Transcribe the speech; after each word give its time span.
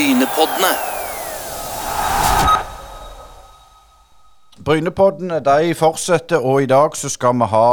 Brynepoddene. 0.00 0.68
Brynepoddene 4.64 5.40
de 5.44 5.74
fortsetter, 5.76 6.40
og 6.40 6.62
i 6.62 6.68
dag 6.70 6.96
så 6.96 7.10
skal 7.12 7.36
vi 7.36 7.48
ha 7.50 7.66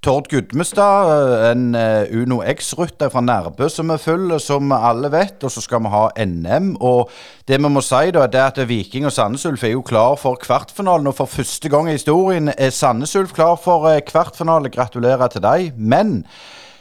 Tord 0.00 0.30
Gudmestad, 0.32 1.10
en 1.50 1.74
eh, 1.76 2.08
Uno 2.22 2.38
X-rytter 2.54 3.12
fra 3.12 3.20
Nærbø 3.20 3.68
som 3.68 3.92
er 3.92 4.00
full, 4.00 4.32
som 4.40 4.72
alle 4.72 5.12
vet. 5.12 5.44
Og 5.44 5.52
så 5.52 5.60
skal 5.60 5.84
vi 5.84 5.92
ha 5.92 6.06
NM. 6.24 6.72
Og 6.80 7.12
det 7.48 7.60
vi 7.60 7.74
må 7.76 7.84
si, 7.84 8.08
da, 8.16 8.24
er 8.24 8.48
at 8.48 8.62
Viking 8.72 9.04
og 9.04 9.12
Sandnes 9.12 9.44
Ulf 9.44 9.68
er 9.68 9.76
jo 9.76 9.84
klar 9.84 10.16
for 10.16 10.40
kvartfinalen. 10.40 11.12
Og 11.12 11.20
for 11.20 11.28
første 11.28 11.68
gang 11.68 11.92
i 11.92 11.98
historien 12.00 12.48
er 12.56 12.72
Sandnes 12.72 13.12
Ulf 13.20 13.36
klar 13.36 13.60
for 13.60 13.92
eh, 13.92 14.00
kvartfinale. 14.00 14.72
Gratulerer 14.72 15.28
til 15.28 15.44
deg. 15.44 15.72
Men 15.76 16.22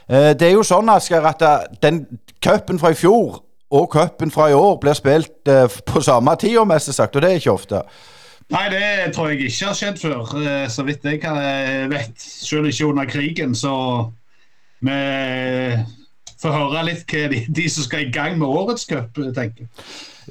eh, 0.07 0.31
det 0.31 0.47
er 0.47 0.55
jo 0.55 0.63
sånn, 0.63 0.95
Asgeir, 0.95 1.27
at 1.27 1.43
eh, 1.43 1.71
den 1.83 2.05
cupen 2.39 2.79
fra 2.79 2.95
i 2.95 3.01
fjor 3.03 3.41
og 3.71 3.87
cupen 3.91 4.31
fra 4.31 4.49
i 4.51 4.55
år 4.57 4.75
blir 4.81 4.95
spilt 4.97 5.47
eh, 5.47 5.79
på 5.85 6.01
samme 6.03 6.35
tid, 6.39 6.57
om 6.59 6.67
mest 6.67 6.91
sagt, 6.93 7.15
og 7.15 7.23
det 7.23 7.31
er 7.31 7.39
ikke 7.39 7.55
ofte. 7.55 7.83
Nei, 8.51 8.65
det 8.73 9.13
tror 9.15 9.31
jeg 9.31 9.45
ikke 9.47 9.69
har 9.69 9.77
skjedd 9.79 10.01
før, 10.01 10.35
eh, 10.41 10.67
så 10.69 10.83
vidt 10.83 11.07
jeg 11.07 11.21
eh, 11.23 11.87
vet. 11.91 12.11
Selv 12.19 12.67
ikke 12.67 12.91
under 12.91 13.07
krigen, 13.07 13.55
så 13.55 13.73
vi 14.81 14.95
får 16.41 16.55
høre 16.57 16.87
litt 16.87 17.05
hva 17.05 17.27
de, 17.31 17.43
de 17.47 17.67
som 17.69 17.85
skal 17.85 18.07
i 18.07 18.11
gang 18.11 18.39
med 18.39 18.49
årets 18.49 18.87
cup, 18.89 19.19
tenker. 19.35 19.69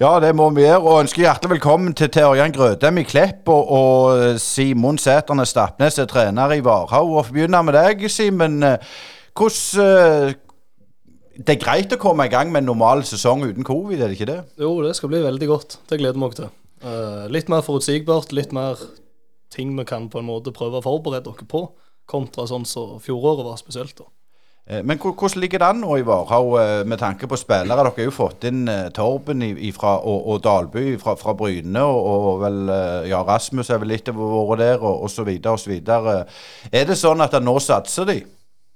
Ja, 0.01 0.11
det 0.23 0.34
må 0.37 0.48
vi 0.57 0.65
gjøre. 0.67 0.83
Og 0.83 1.05
ønsker 1.05 1.23
hjertelig 1.23 1.55
velkommen 1.55 1.95
til, 1.97 2.11
Ørjan 2.27 2.53
Grødem 2.53 2.98
i 3.01 3.07
Klepp 3.07 3.48
og, 3.53 3.70
og 3.70 4.41
Simon 4.43 4.98
Sæterne 4.98 5.47
Stapnes 5.47 5.98
er 6.03 6.11
trener 6.11 6.57
i 6.57 6.65
Varhaug. 6.65 7.15
Og 7.15 7.33
begynner 7.33 7.62
med 7.62 7.79
deg, 7.79 8.05
Simen. 8.11 8.59
Hvordan 9.39 10.34
Det 11.37 11.55
er 11.55 11.61
greit 11.62 11.93
å 11.95 11.98
komme 12.01 12.27
i 12.27 12.33
gang 12.33 12.51
med 12.52 12.65
en 12.65 12.73
normal 12.73 13.05
sesong 13.07 13.45
uten 13.47 13.65
covid, 13.66 14.01
er 14.02 14.11
det 14.11 14.19
ikke 14.19 14.29
det? 14.33 14.41
Jo, 14.61 14.73
det 14.83 14.97
skal 14.98 15.12
bli 15.12 15.20
veldig 15.23 15.48
godt. 15.48 15.77
Det 15.89 16.01
gleder 16.01 16.19
vi 16.19 16.27
oss 16.27 16.39
til. 16.41 16.48
Uh, 16.83 17.27
litt 17.31 17.48
mer 17.53 17.62
forutsigbart, 17.62 18.33
litt 18.34 18.55
mer 18.56 18.81
ting 19.53 19.73
vi 19.77 19.84
kan 19.89 20.08
på 20.11 20.20
en 20.20 20.27
måte 20.28 20.53
prøve 20.56 20.81
å 20.81 20.84
forberede 20.84 21.28
dere 21.28 21.47
på, 21.48 21.69
kontra 22.11 22.47
sånn 22.51 22.67
som 22.67 22.97
fjoråret 23.03 23.47
var 23.47 23.61
spesielt. 23.61 23.95
da. 24.01 24.08
Eh, 24.67 24.83
Men 24.83 24.98
hvordan 24.98 25.41
ligger 25.41 25.58
det 25.62 25.69
an 25.69 25.81
nå 25.84 25.98
i 25.98 26.05
Varhaug 26.06 26.56
eh, 26.61 26.84
med 26.84 26.98
tanke 26.98 27.28
på 27.31 27.39
spillere? 27.39 27.69
Dere 27.69 27.92
har 27.95 28.05
jo 28.05 28.11
fått 28.14 28.45
inn 28.51 28.67
Torben 28.95 29.42
i- 29.42 29.73
og, 29.83 30.27
og 30.34 30.42
Dalby 30.42 30.97
fra, 30.98 31.14
fra 31.17 31.34
Bryne, 31.34 31.83
og, 31.83 32.11
og 32.34 32.41
vel 32.42 32.61
ja, 33.08 33.23
Rasmus 33.23 33.70
er 33.70 33.78
vel 33.78 33.95
litt 33.95 34.11
vært 34.11 34.58
der, 34.58 34.83
og, 34.83 35.05
osv. 35.06 35.27
videre. 35.70 36.27
Er 36.73 36.84
det 36.86 36.98
sånn 36.98 37.20
at 37.23 37.39
nå 37.42 37.58
satser 37.61 38.05
de? 38.06 38.20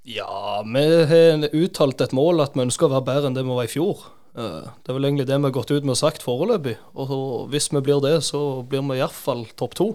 Ja, 0.05 0.61
vi 0.61 0.83
har 1.09 1.47
uttalt 1.57 2.01
et 2.03 2.13
mål 2.13 2.43
at 2.43 2.53
vi 2.53 2.61
ønsker 2.61 2.85
å 2.85 2.93
være 2.93 3.07
bedre 3.07 3.31
enn 3.31 3.37
det 3.37 3.41
vi 3.45 3.55
var 3.57 3.65
i 3.65 3.71
fjor. 3.71 4.03
Eh, 4.37 4.67
det 4.85 4.91
er 4.91 4.97
vel 4.99 5.07
egentlig 5.07 5.25
det 5.25 5.39
vi 5.39 5.47
har 5.47 5.55
gått 5.55 5.71
ut 5.73 5.81
med 5.81 5.95
og 5.95 5.97
sagt 5.97 6.25
foreløpig. 6.25 6.75
Og 6.93 7.47
hvis 7.49 7.71
vi 7.73 7.81
blir 7.81 8.03
det, 8.03 8.19
så 8.27 8.61
blir 8.61 8.85
vi 8.85 8.99
iallfall 8.99 9.47
topp 9.57 9.73
to. 9.79 9.87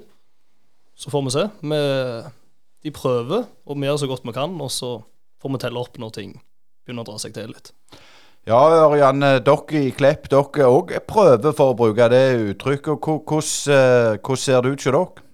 Så 0.98 1.12
får 1.14 1.26
vi 1.28 1.34
se. 1.36 1.46
Vi, 1.62 1.80
de 2.82 2.94
prøver, 2.96 3.46
og 3.46 3.78
vi 3.78 3.86
gjør 3.86 4.02
så 4.02 4.10
godt 4.10 4.26
vi 4.26 4.34
kan, 4.34 4.58
og 4.58 4.72
så 4.74 4.96
får 5.40 5.54
vi 5.54 5.62
telle 5.62 5.80
opp 5.80 6.00
når 6.02 6.16
ting 6.18 6.34
begynner 6.82 7.06
å 7.06 7.12
dra 7.12 7.22
seg 7.22 7.36
til 7.36 7.54
litt. 7.54 7.70
Ja, 8.48 8.58
Ørjan, 8.88 9.22
eh, 9.22 9.38
dere 9.46 9.84
i 9.84 9.94
Klepp, 9.94 10.26
dere 10.32 10.68
òg 10.74 10.96
prøver 11.06 11.54
for 11.54 11.70
å 11.70 11.78
bruke 11.78 12.10
det 12.10 12.24
uttrykket. 12.50 12.98
Eh, 12.98 14.18
hvordan 14.18 14.42
ser 14.42 14.64
det 14.64 14.74
ut 14.74 14.80
hos 14.80 14.90
dere? 14.90 15.29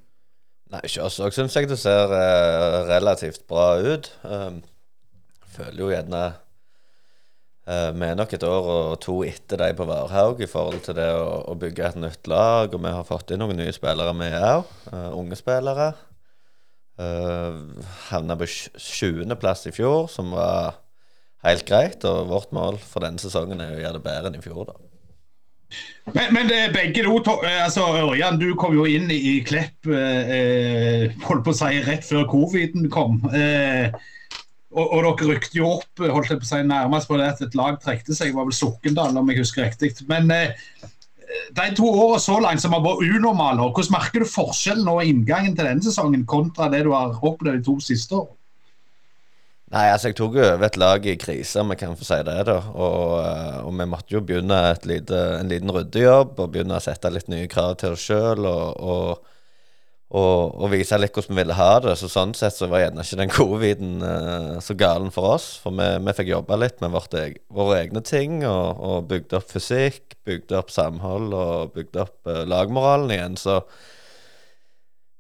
Nei, 0.73 0.81
ikke 0.83 1.05
også. 1.07 1.29
Jeg 1.31 1.69
det 1.71 1.79
ser 1.79 2.11
eh, 2.17 2.81
relativt 2.89 3.45
bra 3.47 3.77
ut. 3.79 4.09
Um, 4.27 4.59
føler 5.55 5.79
jo 5.79 5.91
gjerne 5.93 6.23
eh, 7.71 7.93
Vi 7.95 8.09
er 8.09 8.19
nok 8.19 8.35
et 8.35 8.47
år 8.47 8.71
og 8.73 8.97
to 9.05 9.21
etter 9.25 9.63
de 9.63 9.69
på 9.79 9.87
Varhaug 9.87 10.43
i 10.43 10.51
forhold 10.51 10.83
til 10.83 10.99
det 10.99 11.07
å, 11.15 11.45
å 11.53 11.55
bygge 11.61 11.87
et 11.87 12.01
nytt 12.03 12.27
lag. 12.31 12.75
Og 12.75 12.83
vi 12.83 12.95
har 12.99 13.07
fått 13.07 13.31
inn 13.31 13.43
noen 13.45 13.63
nye 13.63 13.77
spillere, 13.77 14.17
vi 14.19 14.33
òg. 14.41 14.75
unge 15.15 15.39
spillere. 15.39 15.93
Uh, 16.99 17.63
Havna 18.09 18.35
på 18.41 18.49
20.-plass 18.51 19.69
i 19.71 19.75
fjor, 19.77 20.11
som 20.11 20.35
var 20.35 20.81
helt 21.47 21.67
greit. 21.69 22.03
Og 22.11 22.27
vårt 22.33 22.51
mål 22.57 22.83
for 22.83 23.07
denne 23.07 23.23
sesongen 23.23 23.63
er 23.63 23.77
å 23.77 23.83
gjøre 23.85 24.01
det 24.01 24.07
bedre 24.11 24.33
enn 24.33 24.43
i 24.43 24.45
fjor, 24.45 24.67
da. 24.73 24.86
Men, 26.15 26.35
men 26.35 26.51
det 26.51 26.59
er 26.63 26.75
begge 26.75 27.03
to, 27.03 27.39
eh, 27.43 27.65
altså 27.65 27.87
Ørjan, 28.05 28.39
du 28.39 28.53
kom 28.59 28.77
jo 28.77 28.87
inn 28.87 29.11
i, 29.11 29.41
Klepp 29.47 29.89
eh, 29.91 30.35
eh, 30.37 31.17
holdt 31.27 31.47
på 31.47 31.55
å 31.55 31.59
si 31.59 31.81
rett 31.87 32.07
før 32.07 32.29
coviden 32.31 32.87
kom. 32.93 33.19
Eh, 33.35 33.91
og, 34.77 34.85
og 34.85 35.03
dere 35.03 35.33
rykte 35.33 35.59
jo 35.59 35.73
opp 35.79 36.05
holdt 36.05 36.31
jeg 36.31 36.43
på 36.43 36.47
å 36.47 36.51
si, 36.53 36.61
nærmest 36.69 37.11
på 37.11 37.19
det 37.19 37.31
at 37.33 37.43
et 37.47 37.59
lag 37.59 37.81
trekte 37.83 38.15
seg. 38.15 38.31
Det 38.31 38.39
var 38.39 38.49
vel 38.49 38.57
Sokndal, 38.57 39.19
om 39.19 39.33
jeg 39.33 39.43
husker 39.43 39.67
riktig. 39.67 39.95
Men 40.11 40.31
eh, 40.35 40.55
de 41.57 41.69
to 41.77 41.89
årene 41.91 42.23
så 42.23 42.39
langt 42.43 42.63
som 42.63 42.77
har 42.77 42.85
vært 42.85 43.03
unormale, 43.17 43.67
hvordan 43.67 43.97
merker 43.97 44.23
du 44.23 44.31
forskjellen 44.31 44.91
i 45.03 45.11
inngangen 45.11 45.57
til 45.57 45.69
denne 45.69 45.85
sesongen 45.85 46.27
kontra 46.29 46.71
det 46.73 46.85
du 46.87 46.93
har 46.95 47.17
opplevd 47.17 47.65
de 47.65 47.67
to 47.67 47.79
siste 47.83 48.15
årene? 48.21 48.37
Nei, 49.75 49.89
altså 49.91 50.13
jeg 50.13 50.17
tok 50.21 50.37
jo 50.39 50.45
over 50.47 50.63
et 50.69 50.77
lag 50.79 51.07
i 51.11 51.17
krise, 51.19 51.59
om 51.59 51.73
jeg 51.73 51.81
kan 51.81 51.97
få 51.99 52.07
si 52.07 52.19
det. 52.23 52.37
da 52.47 52.61
Og, 52.71 53.15
eh, 53.19 53.57
og 53.67 53.73
vi 53.75 53.87
måtte 53.91 54.15
jo 54.15 54.21
begynne 54.23 54.61
lite, 54.87 55.23
en 55.41 55.49
liten 55.51 55.73
ryddejobb 55.75 56.39
og 56.39 56.53
begynne 56.53 56.77
å 56.79 56.85
sette 56.85 57.11
litt 57.11 57.27
nye 57.33 57.49
krav 57.51 57.75
til 57.81 57.97
oss 57.97 58.05
sjøl. 58.07 58.47
Og, 58.47 58.85
og, 58.87 60.53
og, 60.55 60.69
vise 60.71 61.01
litt 61.03 61.19
hvordan 61.19 61.35
vi 61.35 61.41
ville 61.43 61.57
ha 61.59 61.73
det. 61.83 61.97
Så 61.99 62.07
sånn 62.13 62.37
sett 62.39 62.55
så 62.55 62.69
var 62.71 62.85
gjerne 62.85 63.03
ikke 63.03 63.19
den 63.19 63.35
coviden 63.35 64.07
uh, 64.07 64.55
så 64.63 64.79
galen 64.79 65.11
for 65.11 65.35
oss. 65.35 65.49
For 65.65 65.75
vi, 65.75 65.91
vi 66.07 66.17
fikk 66.21 66.31
jobba 66.31 66.61
litt 66.63 66.79
med 66.85 66.95
vårt 66.95 67.19
våre 67.51 67.81
egne 67.81 68.05
ting 68.07 68.39
og, 68.47 69.11
bygde 69.11 69.41
opp 69.41 69.51
fysikk, 69.51 70.15
bygde 70.23 70.61
opp 70.63 70.71
samhold 70.71 71.35
og 71.35 71.75
bygde 71.75 72.07
opp 72.07 72.31
uh, 72.31 72.45
lagmoralen 72.47 73.19
igjen. 73.19 73.37
Så 73.43 73.59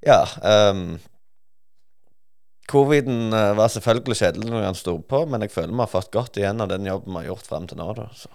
ja. 0.06 0.22
ehm, 0.46 1.00
Coviden 2.70 3.32
eh, 3.32 3.52
var 3.58 3.70
selvfølgelig 3.70 4.18
kjedelig 4.18 4.50
når 4.50 4.66
han 4.66 4.78
sto 4.78 4.96
på, 4.98 5.22
men 5.30 5.44
jeg 5.46 5.54
føler 5.54 5.74
vi 5.74 5.84
har 5.84 5.92
fått 5.92 6.10
godt 6.14 6.40
igjen 6.40 6.60
av 6.64 6.72
den 6.72 6.88
jobben 6.88 7.14
vi 7.14 7.22
har 7.22 7.30
gjort 7.32 7.46
frem 7.46 7.70
til 7.70 7.78
nå. 7.78 7.92
Da, 7.98 8.08
så. 8.16 8.32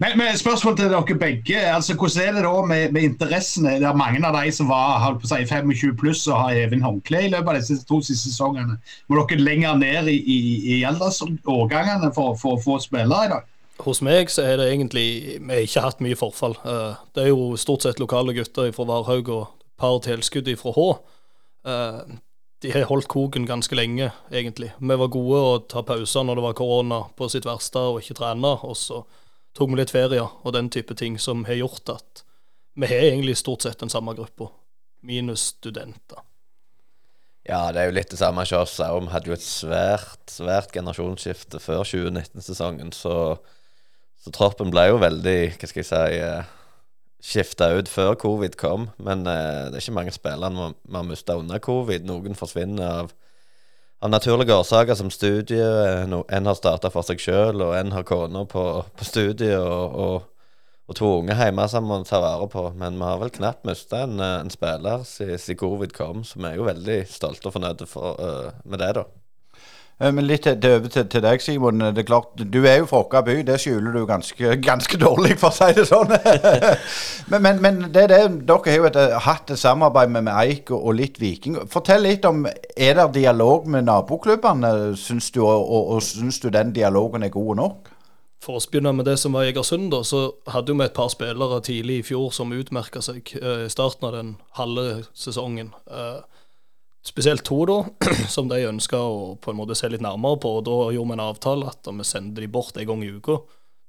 Men, 0.00 0.14
men 0.16 0.36
spørsmål 0.38 0.76
til 0.78 0.88
dere 0.88 1.14
begge. 1.20 1.60
altså 1.74 1.94
Hvordan 1.94 2.22
er 2.24 2.32
det 2.38 2.42
da 2.46 2.62
med, 2.64 2.92
med 2.96 3.02
interessene? 3.02 3.74
Det 3.82 3.84
er 3.84 3.98
mange 4.00 4.22
av 4.24 4.32
de 4.38 4.52
som 4.56 4.70
var 4.70 4.96
holdt 5.02 5.20
på 5.20 5.28
å 5.28 5.32
si, 5.34 5.44
25 5.44 5.92
pluss 6.00 6.22
og 6.30 6.38
har 6.40 6.62
even 6.62 6.80
håndkle 6.86 7.20
i 7.26 7.28
løpet 7.34 7.50
av 7.52 7.58
disse 7.60 7.84
to 7.84 7.98
siste 8.00 8.30
sesongene. 8.30 8.78
Må 9.08 9.20
dere 9.20 9.44
lenger 9.44 9.76
ned 9.76 10.08
i, 10.08 10.16
i, 10.16 10.38
i 10.78 10.80
aldersårgangene 10.88 12.14
for, 12.16 12.32
for 12.40 12.56
å 12.56 12.62
få 12.64 12.78
spillere 12.80 13.28
i 13.28 13.32
dag? 13.34 13.46
Hos 13.84 14.00
meg 14.04 14.32
så 14.32 14.44
er 14.44 14.58
det 14.60 14.70
egentlig 14.74 15.06
Vi 15.36 15.52
har 15.52 15.62
ikke 15.64 15.84
hatt 15.84 16.02
mye 16.04 16.16
forfall. 16.16 16.56
Eh, 16.64 16.96
Det 17.14 17.26
er 17.26 17.30
jo 17.34 17.52
stort 17.60 17.84
sett 17.84 18.00
lokale 18.00 18.34
gutter 18.36 18.72
fra 18.76 18.88
Varhaug 18.88 19.28
og 19.36 19.46
et 19.52 19.70
par 19.80 20.00
tilskudd 20.08 20.48
fra 20.60 20.74
Hå. 20.76 20.88
De 22.60 22.72
har 22.74 22.88
holdt 22.90 23.08
koken 23.08 23.46
ganske 23.48 23.76
lenge, 23.76 24.10
egentlig. 24.28 24.72
Vi 24.76 24.96
var 25.02 25.12
gode 25.12 25.38
å 25.40 25.52
ta 25.64 25.80
pauser 25.86 26.26
når 26.26 26.36
det 26.36 26.44
var 26.44 26.56
korona 26.58 26.98
på 27.16 27.28
sitt 27.32 27.48
verste 27.48 27.80
og 27.92 28.02
ikke 28.02 28.18
trene. 28.18 28.52
Og 28.68 28.76
så 28.76 29.00
tok 29.56 29.72
vi 29.72 29.80
litt 29.80 29.94
ferie 29.94 30.20
og 30.20 30.52
den 30.56 30.68
type 30.72 30.96
ting 30.98 31.16
som 31.18 31.46
har 31.48 31.56
gjort 31.56 31.94
at 31.96 32.24
vi 32.80 32.90
har 32.90 33.06
egentlig 33.08 33.38
stort 33.40 33.64
sett 33.64 33.80
den 33.80 33.92
samme 33.92 34.12
gruppa, 34.16 34.50
minus 35.00 35.54
studenter. 35.56 36.20
Ja, 37.48 37.70
det 37.72 37.80
er 37.80 37.88
jo 37.88 37.96
litt 37.96 38.12
det 38.12 38.20
samme 38.20 38.44
hos 38.44 38.52
oss 38.54 38.76
òg. 38.84 39.00
Vi 39.06 39.14
hadde 39.14 39.32
jo 39.32 39.34
et 39.38 39.44
svært, 39.44 40.22
svært 40.30 40.74
generasjonsskifte 40.76 41.58
før 41.64 41.82
2019-sesongen, 41.88 42.92
så, 42.94 43.14
så 44.20 44.32
troppen 44.36 44.70
ble 44.72 44.90
jo 44.92 45.00
veldig, 45.00 45.38
hva 45.56 45.70
skal 45.70 45.80
jeg 45.80 45.88
si 45.88 46.20
eh, 46.20 46.56
skifta 47.20 47.70
ut 47.76 47.88
før 47.88 48.14
covid 48.20 48.56
kom. 48.60 48.88
Men 48.98 49.26
eh, 49.28 49.68
det 49.70 49.78
er 49.78 49.84
ikke 49.84 49.96
mange 49.98 50.14
spillere 50.14 50.72
vi 50.82 50.96
har 50.96 51.06
mista 51.06 51.36
under 51.38 51.60
covid. 51.62 52.06
Noen 52.08 52.38
forsvinner 52.38 53.04
av, 53.04 53.12
av 54.00 54.12
naturlige 54.12 54.56
årsaker, 54.56 54.96
som 54.98 55.12
studie. 55.12 55.60
eh, 55.60 56.06
No, 56.08 56.24
en 56.28 56.46
har 56.50 56.58
starta 56.58 56.90
for 56.90 57.06
seg 57.06 57.20
sjøl, 57.22 57.62
og 57.62 57.76
en 57.78 57.92
har 57.92 58.08
kona 58.08 58.44
på, 58.48 58.66
på 58.96 59.08
studiet. 59.08 59.58
Og, 59.60 59.94
og, 59.94 60.26
og 60.90 60.96
to 60.98 61.06
unge 61.20 61.36
hjemme 61.38 61.68
som 61.70 61.86
må 61.86 62.00
ta 62.08 62.18
vare 62.22 62.48
på. 62.50 62.64
Men 62.74 62.98
vi 62.98 63.06
har 63.06 63.20
vel 63.20 63.30
knapt 63.36 63.68
mista 63.68 64.04
en, 64.08 64.18
eh, 64.20 64.40
en 64.40 64.50
spiller 64.50 65.04
siden 65.06 65.60
covid 65.60 65.94
kom, 65.94 66.24
så 66.24 66.40
vi 66.40 66.50
er 66.50 66.58
jo 66.58 66.68
veldig 66.68 67.00
stolte 67.08 67.50
og 67.50 67.58
fornøyde 67.58 67.86
for, 67.86 68.16
uh, 68.18 68.50
med 68.64 68.82
det, 68.82 68.94
da. 68.98 69.06
Eh, 70.00 70.12
Men 70.12 70.26
litt 70.26 70.46
til, 70.46 70.56
til, 70.60 71.06
til, 71.12 71.22
deg, 71.22 71.42
Simon. 71.44 71.80
Det 71.92 72.04
er 72.04 72.08
klart, 72.08 72.32
Du 72.52 72.64
er 72.64 72.80
jo 72.80 72.88
fra 72.88 73.02
Åkra 73.04 73.22
by. 73.26 73.42
Det 73.46 73.58
skjuler 73.60 73.92
du 73.92 74.06
ganske, 74.08 74.56
ganske 74.70 74.98
dårlig, 75.00 75.36
for 75.40 75.52
å 75.52 75.58
si 75.58 75.76
det 75.76 75.86
sånn. 75.90 76.14
men, 77.30 77.42
men, 77.42 77.60
men 77.60 77.82
det 77.92 78.08
det, 78.12 78.22
dere 78.48 78.72
har 78.72 78.80
jo 78.80 78.88
et, 78.88 78.98
hatt 79.26 79.52
et 79.52 79.60
samarbeid 79.60 80.10
med, 80.10 80.26
med 80.30 80.34
Eik 80.40 80.72
og, 80.72 80.80
og 80.80 80.98
litt 80.98 81.20
Viking. 81.20 81.60
Fortell 81.70 82.06
litt 82.08 82.24
om 82.28 82.46
Er 82.48 82.96
det 82.96 83.08
dialog 83.20 83.68
med 83.68 83.88
naboklubbene, 83.88 84.96
syns 84.96 85.30
du, 85.34 85.42
og, 85.44 85.68
og, 85.68 86.02
syns 86.02 86.40
du 86.40 86.48
den 86.50 86.72
dialogen 86.76 87.26
er 87.26 87.34
god 87.34 87.56
nok? 87.60 87.96
For 88.40 88.56
å 88.56 88.60
begynne 88.72 88.94
med 88.96 89.04
det 89.04 89.18
som 89.20 89.34
var 89.36 89.44
Egersund, 89.44 89.90
da, 89.92 90.00
så 90.00 90.30
hadde 90.48 90.72
vi 90.72 90.84
et 90.86 90.96
par 90.96 91.10
spillere 91.12 91.58
tidlig 91.60 91.98
i 92.00 92.04
fjor 92.08 92.30
som 92.32 92.54
utmerka 92.56 93.02
seg 93.04 93.34
eh, 93.36 93.66
i 93.66 93.72
starten 93.72 94.06
av 94.08 94.14
den 94.16 94.30
halve 94.56 95.02
sesongen. 95.12 95.74
Eh, 95.92 96.22
spesielt 97.06 97.44
to, 97.44 97.64
da, 97.66 97.84
som 98.34 98.48
de 98.50 98.60
ønska 98.68 98.98
å 98.98 99.36
på 99.40 99.52
en 99.52 99.58
måte 99.60 99.76
se 99.78 99.88
litt 99.88 100.04
nærmere 100.04 100.40
på. 100.42 100.56
og 100.58 100.66
Da 100.68 100.76
gjorde 100.94 101.12
vi 101.12 101.16
en 101.16 101.24
avtale 101.24 101.70
at 101.70 101.88
vi 101.88 102.06
sendte 102.06 102.42
de 102.42 102.50
bort 102.50 102.76
en 102.76 102.88
gang 102.88 103.04
i 103.04 103.12
uka 103.14 103.40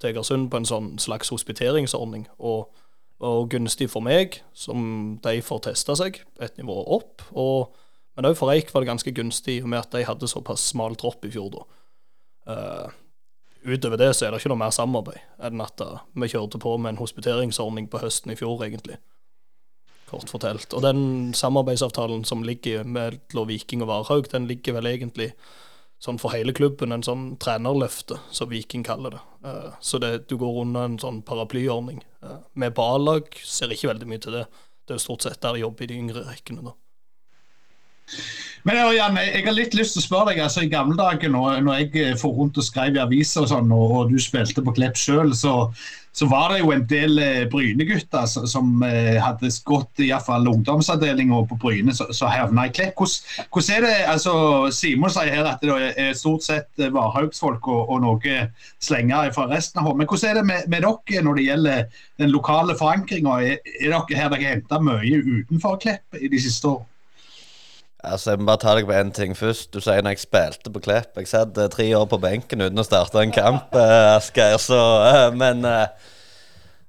til 0.02 0.12
Egersund 0.12 0.50
på 0.52 0.62
en 0.62 0.68
sånn 0.68 0.94
slags 1.02 1.32
hospiteringsordning. 1.34 2.26
Og, 2.40 2.72
og 3.22 3.52
gunstig 3.54 3.92
for 3.94 4.04
meg, 4.06 4.40
som 4.58 5.20
de 5.24 5.36
får 5.46 5.68
testa 5.68 5.98
seg 6.00 6.24
et 6.42 6.58
nivå 6.58 6.80
opp. 6.98 7.26
Og, 7.38 7.76
men 8.18 8.32
òg 8.32 8.40
for 8.40 8.54
Eik 8.54 8.74
var 8.74 8.84
det 8.84 8.94
ganske 8.94 9.14
gunstig 9.16 9.62
med 9.66 9.84
at 9.84 9.94
de 9.94 10.08
hadde 10.08 10.32
såpass 10.32 10.72
smal 10.72 10.98
tropp 11.00 11.28
i 11.28 11.34
fjor. 11.34 11.54
da. 11.54 11.68
Uh, 12.52 12.90
utover 13.62 14.00
det 14.02 14.16
så 14.18 14.26
er 14.26 14.32
det 14.34 14.42
ikke 14.42 14.50
noe 14.50 14.58
mer 14.64 14.72
samarbeid 14.74 15.20
enn 15.46 15.62
at 15.62 15.84
uh, 15.86 16.00
vi 16.18 16.32
kjørte 16.32 16.58
på 16.58 16.72
med 16.82 16.96
en 16.96 17.02
hospiteringsordning 17.04 17.86
på 17.92 18.02
høsten 18.02 18.34
i 18.34 18.40
fjor, 18.40 18.64
egentlig. 18.66 18.98
Kort 20.12 20.32
fortalt. 20.32 20.74
Og 20.76 20.84
den 20.84 21.32
samarbeidsavtalen 21.38 22.26
som 22.28 22.44
ligger 22.44 22.84
mellom 22.84 23.48
Viking 23.48 23.84
og 23.86 23.92
Varhaug, 23.92 24.28
den 24.32 24.50
ligger 24.50 24.76
vel 24.80 24.90
egentlig 24.92 25.32
sånn 26.02 26.18
for 26.20 26.34
hele 26.34 26.54
klubben, 26.58 26.92
en 26.92 27.06
sånn 27.06 27.36
trenerløfte, 27.42 28.18
som 28.34 28.50
Viking 28.50 28.84
kaller 28.84 29.16
det. 29.16 29.22
Uh, 29.46 29.70
så 29.80 30.02
det, 30.02 30.26
du 30.32 30.36
går 30.42 30.64
under 30.64 30.90
en 30.90 30.98
sånn 31.02 31.22
paraplyordning. 31.26 32.02
Uh, 32.26 32.40
med 32.58 32.74
på 32.76 32.86
A-lag 32.96 33.30
ser 33.46 33.72
ikke 33.72 33.92
veldig 33.92 34.10
mye 34.10 34.24
til 34.24 34.40
det. 34.40 34.48
Det 34.82 34.96
er 34.96 35.00
jo 35.00 35.06
stort 35.06 35.28
sett 35.28 35.42
der 35.46 35.56
de 35.56 35.64
jobber 35.64 35.86
i 35.86 35.92
de 35.92 36.00
yngre 36.02 36.26
rekkene. 36.26 36.66
da. 36.66 36.74
Men 38.68 38.78
Jan, 38.94 39.18
jeg 39.18 39.42
har 39.48 39.56
litt 39.58 39.74
lyst 39.74 39.96
til 39.96 40.04
å 40.04 40.06
spørre 40.06 40.32
deg. 40.32 40.44
altså 40.44 40.66
I 40.66 40.70
gamle 40.70 40.98
dager 41.00 41.32
når, 41.34 41.64
når 41.66 41.82
jeg 41.82 42.20
for 42.22 42.38
rundt 42.38 42.60
og 42.62 42.68
skrev 42.68 42.98
i 42.98 43.02
aviser 43.02 43.46
og 43.46 43.50
sånn, 43.50 43.74
og, 43.74 43.96
og, 43.98 44.12
du 44.12 44.22
spilte 44.22 44.62
på 44.62 44.76
Klepp 44.78 45.00
sjøl, 45.02 45.32
så, 45.38 45.56
så, 46.14 46.28
var 46.30 46.54
det 46.54 46.60
jo 46.60 46.70
en 46.76 46.84
del 46.86 47.18
eh, 47.24 47.48
Bryne-gutter 47.50 48.28
som, 48.30 48.46
som 48.52 48.84
eh, 48.86 49.18
hadde 49.18 49.50
gått 49.66 50.04
i 50.04 50.12
hvert 50.12 50.28
fall 50.28 50.46
ungdomsavdelinga 50.52 51.40
på 51.50 51.58
Bryne, 51.64 51.96
som 51.96 52.30
havna 52.30 52.68
i 52.70 52.76
Klepp. 52.76 53.02
Hvordan, 53.02 53.48
hvordan, 53.50 53.72
er 53.80 53.88
det, 53.88 53.96
altså 54.14 54.36
Simon 54.78 55.16
sier 55.16 55.34
her 55.34 55.50
at 55.56 55.66
det 55.66 55.90
er 56.06 56.14
stort 56.20 56.46
sett 56.46 56.86
Varhaugsfolk 56.86 57.66
og, 57.66 57.96
og 57.96 58.06
noe 58.06 58.38
slenger 58.78 59.34
fra 59.34 59.48
resten 59.50 59.82
av 59.82 59.90
Hå. 59.90 59.96
Men 59.98 60.12
hvordan 60.12 60.30
er 60.30 60.38
det 60.38 60.46
med, 60.52 60.70
med, 60.70 60.86
dere 60.86 61.26
når 61.26 61.42
det 61.42 61.50
gjelder 61.50 62.06
den 62.22 62.38
lokale 62.38 62.78
forankringa? 62.78 63.42
Er, 63.42 63.60
er 63.82 63.98
dere 63.98 64.22
her 64.22 64.32
dere 64.36 64.54
henter 64.54 64.86
mye 64.86 65.26
utenfor 65.26 65.82
Klepp 65.82 66.22
i 66.22 66.30
de 66.30 66.46
siste 66.46 66.70
årene? 66.70 66.91
Altså, 68.04 68.32
Jeg 68.32 68.42
må 68.42 68.50
bare 68.50 68.62
ta 68.64 68.76
deg 68.78 68.88
på 68.90 68.96
én 68.98 69.12
ting 69.14 69.36
først. 69.38 69.70
Du 69.74 69.82
sier 69.82 70.02
når 70.02 70.16
jeg 70.16 70.26
spilte 70.26 70.74
på 70.74 70.82
Klepp. 70.84 71.18
Jeg 71.18 71.30
satt 71.30 71.58
uh, 71.58 71.68
tre 71.70 71.86
år 71.98 72.08
på 72.10 72.20
benken 72.22 72.64
uten 72.66 72.82
å 72.82 72.86
starte 72.88 73.22
en 73.22 73.34
kamp, 73.36 73.76
uh, 73.78 74.16
Asgeir. 74.18 74.58
Så 74.62 74.78
uh, 74.78 75.30
Men 75.38 75.62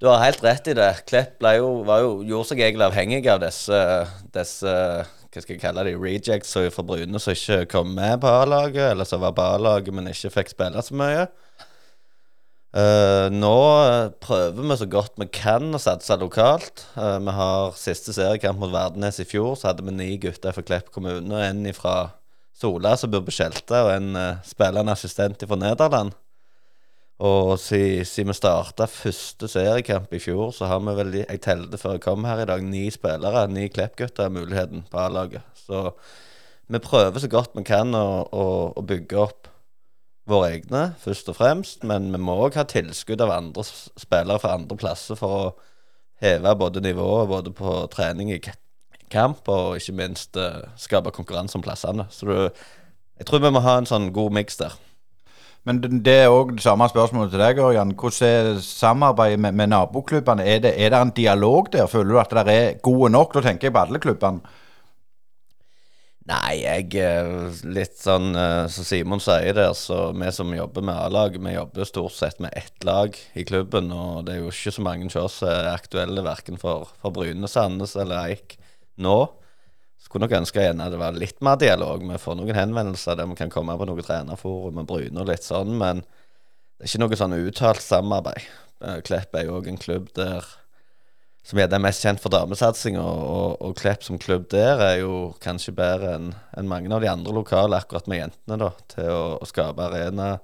du 0.01 0.09
har 0.09 0.25
helt 0.25 0.43
rett 0.45 0.73
i 0.73 0.77
det. 0.79 0.93
Klepp 1.07 1.37
ble 1.43 1.57
jo, 1.59 1.73
var 1.89 2.05
jo, 2.05 2.15
gjorde 2.27 2.53
seg 2.53 2.65
egentlig 2.65 2.89
avhengig 2.89 3.27
av 3.31 3.43
disse, 3.45 3.83
disse 4.35 4.73
hva 5.33 5.41
skal 5.41 5.55
jeg 5.55 5.63
kalle 5.63 5.85
de, 5.87 5.93
rejects 5.97 6.57
fra 6.75 6.83
Bryne 6.85 7.21
som 7.23 7.33
ikke 7.33 7.63
kom 7.73 7.95
med 7.97 8.19
på 8.21 8.29
A-laget, 8.29 8.91
eller 8.91 9.09
som 9.09 9.23
var 9.23 9.33
på 9.37 9.47
A-laget, 9.55 9.95
men 9.95 10.11
ikke 10.11 10.33
fikk 10.35 10.53
spille 10.53 10.83
så 10.85 10.97
mye. 10.99 11.23
Uh, 12.73 13.29
nå 13.29 13.57
prøver 14.25 14.65
vi 14.65 14.77
så 14.81 14.87
godt 14.89 15.19
vi 15.21 15.27
kan 15.29 15.77
å 15.77 15.81
satse 15.83 16.17
lokalt. 16.17 16.87
Uh, 16.97 17.19
vi 17.21 17.35
har 17.37 17.75
siste 17.77 18.15
seriekamp 18.17 18.63
mot 18.63 18.73
Verdenes 18.73 19.21
i 19.21 19.29
fjor. 19.29 19.59
Så 19.61 19.69
hadde 19.69 19.85
vi 19.85 19.93
ni 19.93 20.15
gutter 20.23 20.57
fra 20.57 20.65
Klepp 20.65 20.89
kommune. 20.95 21.43
En 21.45 21.67
fra 21.77 22.15
Sola 22.57 22.95
som 22.97 23.13
bor 23.13 23.25
på 23.27 23.35
Skjelte, 23.35 23.77
og 23.77 23.93
en 23.93 24.17
uh, 24.17 24.41
spillende 24.47 24.95
assistent 24.95 25.45
fra 25.45 25.61
Nederland. 25.61 26.17
Og 27.23 27.55
siden 27.61 28.09
si 28.09 28.25
vi 28.27 28.35
starta 28.35 28.89
første 28.91 29.47
seriekamp 29.53 30.11
i 30.17 30.23
fjor, 30.23 30.49
så 30.57 30.67
har 30.71 30.81
vi 30.83 30.97
vel 30.97 31.21
Jeg 31.21 31.45
telte 31.45 31.79
før 31.79 31.99
jeg 31.99 32.07
kom 32.09 32.25
her 32.27 32.41
i 32.43 32.49
dag, 32.49 32.65
ni 32.65 32.89
spillere. 32.91 33.45
Ni 33.53 33.69
Klepp-gutter 33.69 34.33
muligheten 34.33 34.87
på 34.91 34.99
A-laget. 34.99 35.45
Så 35.69 35.91
vi 36.73 36.81
prøver 36.81 37.21
så 37.21 37.29
godt 37.29 37.53
vi 37.55 37.69
kan 37.69 37.93
å, 37.95 38.25
å, 38.33 38.47
å 38.73 38.83
bygge 38.89 39.21
opp 39.21 39.52
våre 40.29 40.53
egne, 40.57 40.93
først 41.03 41.29
og 41.33 41.39
fremst. 41.39 41.85
Men 41.89 42.11
vi 42.13 42.21
må 42.23 42.37
òg 42.47 42.59
ha 42.61 42.67
tilskudd 42.69 43.23
av 43.25 43.35
andre 43.35 43.65
spillere 43.67 44.41
fra 44.43 44.57
andre 44.59 44.79
plasser 44.79 45.19
for 45.19 45.39
å 45.39 45.53
heve 46.23 46.55
både 46.59 46.83
nivået 46.85 47.31
både 47.31 47.55
på 47.57 47.75
trening 47.91 48.31
i 48.31 48.41
kamp 49.13 49.49
og 49.51 49.77
ikke 49.77 49.97
minst 49.99 50.39
uh, 50.39 50.63
skape 50.81 51.13
konkurranse 51.15 51.59
om 51.59 51.65
plassene. 51.65 52.07
Så 52.11 52.29
du, 52.29 52.33
jeg 53.19 53.29
tror 53.29 53.43
vi 53.43 53.53
må 53.53 53.63
ha 53.65 53.77
en 53.81 53.89
sånn 53.89 54.13
god 54.15 54.35
miks 54.39 54.61
der. 54.63 54.79
Men 55.67 55.79
det 55.83 56.15
er 56.25 56.33
òg 56.33 56.57
det 56.57 56.65
samme 56.65 56.89
spørsmålet 56.91 57.31
til 57.31 57.43
deg, 57.43 57.61
Ørjan. 57.63 57.93
Hvordan 57.99 58.57
er 58.57 58.63
samarbeidet 58.67 59.39
med, 59.45 59.55
med 59.55 59.71
naboklubbene? 59.71 60.43
Er 60.43 60.63
det, 60.65 60.73
er 60.75 60.91
det 60.91 60.99
en 60.99 61.15
dialog 61.15 61.71
der? 61.71 61.87
Føler 61.91 62.11
du 62.11 62.19
at 62.19 62.35
det 62.35 62.55
er 62.57 62.81
gode 62.83 63.13
nok? 63.15 63.37
Da 63.37 63.45
tenker 63.45 63.69
jeg 63.69 63.77
på 63.77 63.85
alle 63.85 64.01
klubbene. 64.03 64.59
Nei, 66.31 66.63
jeg 66.63 66.93
er 67.03 67.29
Litt 67.67 67.97
sånn 67.99 68.31
uh, 68.37 68.69
som 68.71 68.87
Simon 68.87 69.23
sier 69.23 69.57
der, 69.57 69.73
så 69.75 70.13
vi 70.15 70.29
som 70.35 70.53
jobber 70.55 70.85
med 70.87 70.95
A-lag, 70.95 71.35
vi 71.35 71.55
jobber 71.57 71.89
stort 71.89 72.15
sett 72.15 72.39
med 72.43 72.55
ett 72.59 72.87
lag 72.87 73.17
i 73.35 73.43
klubben. 73.49 73.91
Og 73.91 74.23
det 74.27 74.37
er 74.37 74.45
jo 74.45 74.53
ikke 74.53 74.75
så 74.77 74.85
mange 74.87 75.11
av 75.11 75.27
oss 75.27 75.41
er 75.43 75.73
aktuelle 75.73 76.23
verken 76.23 76.61
for, 76.63 76.93
for 77.03 77.15
Bryne, 77.15 77.51
Sandnes 77.51 77.97
eller 77.99 78.31
Eik 78.31 78.55
nå. 79.03 79.17
Skulle 80.03 80.29
nok 80.29 80.39
ønske 80.43 80.63
igjen 80.63 80.83
at 80.85 80.95
det 80.95 81.03
var 81.03 81.19
litt 81.19 81.43
mer 81.43 81.59
dialog. 81.59 82.07
Vi 82.07 82.23
får 82.23 82.39
noen 82.39 82.59
henvendelser 82.59 83.19
der 83.19 83.31
vi 83.31 83.39
kan 83.39 83.51
komme 83.51 83.75
på 83.79 83.89
noe 83.91 84.07
trenerforum 84.07 84.79
med 84.79 84.91
Bryne 84.91 85.25
og 85.25 85.31
litt 85.31 85.47
sånn, 85.47 85.75
men 85.81 86.05
det 86.07 86.87
er 86.87 86.91
ikke 86.93 87.03
noe 87.03 87.19
sånn 87.19 87.39
uttalt 87.39 87.83
samarbeid. 87.83 88.47
Eh, 88.83 88.99
Klepp 89.07 89.35
er 89.39 89.49
jo 89.49 89.59
òg 89.59 89.71
en 89.71 89.79
klubb 89.81 90.11
der 90.19 90.47
som 91.43 91.59
er 91.59 91.83
mest 91.83 92.05
kjent 92.05 92.23
for 92.23 92.33
damesatsing, 92.33 92.97
og, 93.03 93.57
og, 93.59 93.75
Klepp 93.79 94.05
som 94.07 94.19
klubb 94.23 94.47
der 94.53 94.79
er 94.79 94.97
jo 95.01 95.33
kanskje 95.43 95.75
bedre 95.75 96.15
enn 96.17 96.33
en 96.59 96.69
mange 96.71 96.93
av 96.95 97.03
de 97.03 97.11
andre 97.11 97.35
lokale, 97.35 97.79
akkurat 97.79 98.07
med 98.11 98.21
jentene, 98.21 98.59
da, 98.63 98.71
til 98.93 99.11
å, 99.11 99.23
å 99.43 99.49
skape 99.49 99.89
arena, 99.89 100.37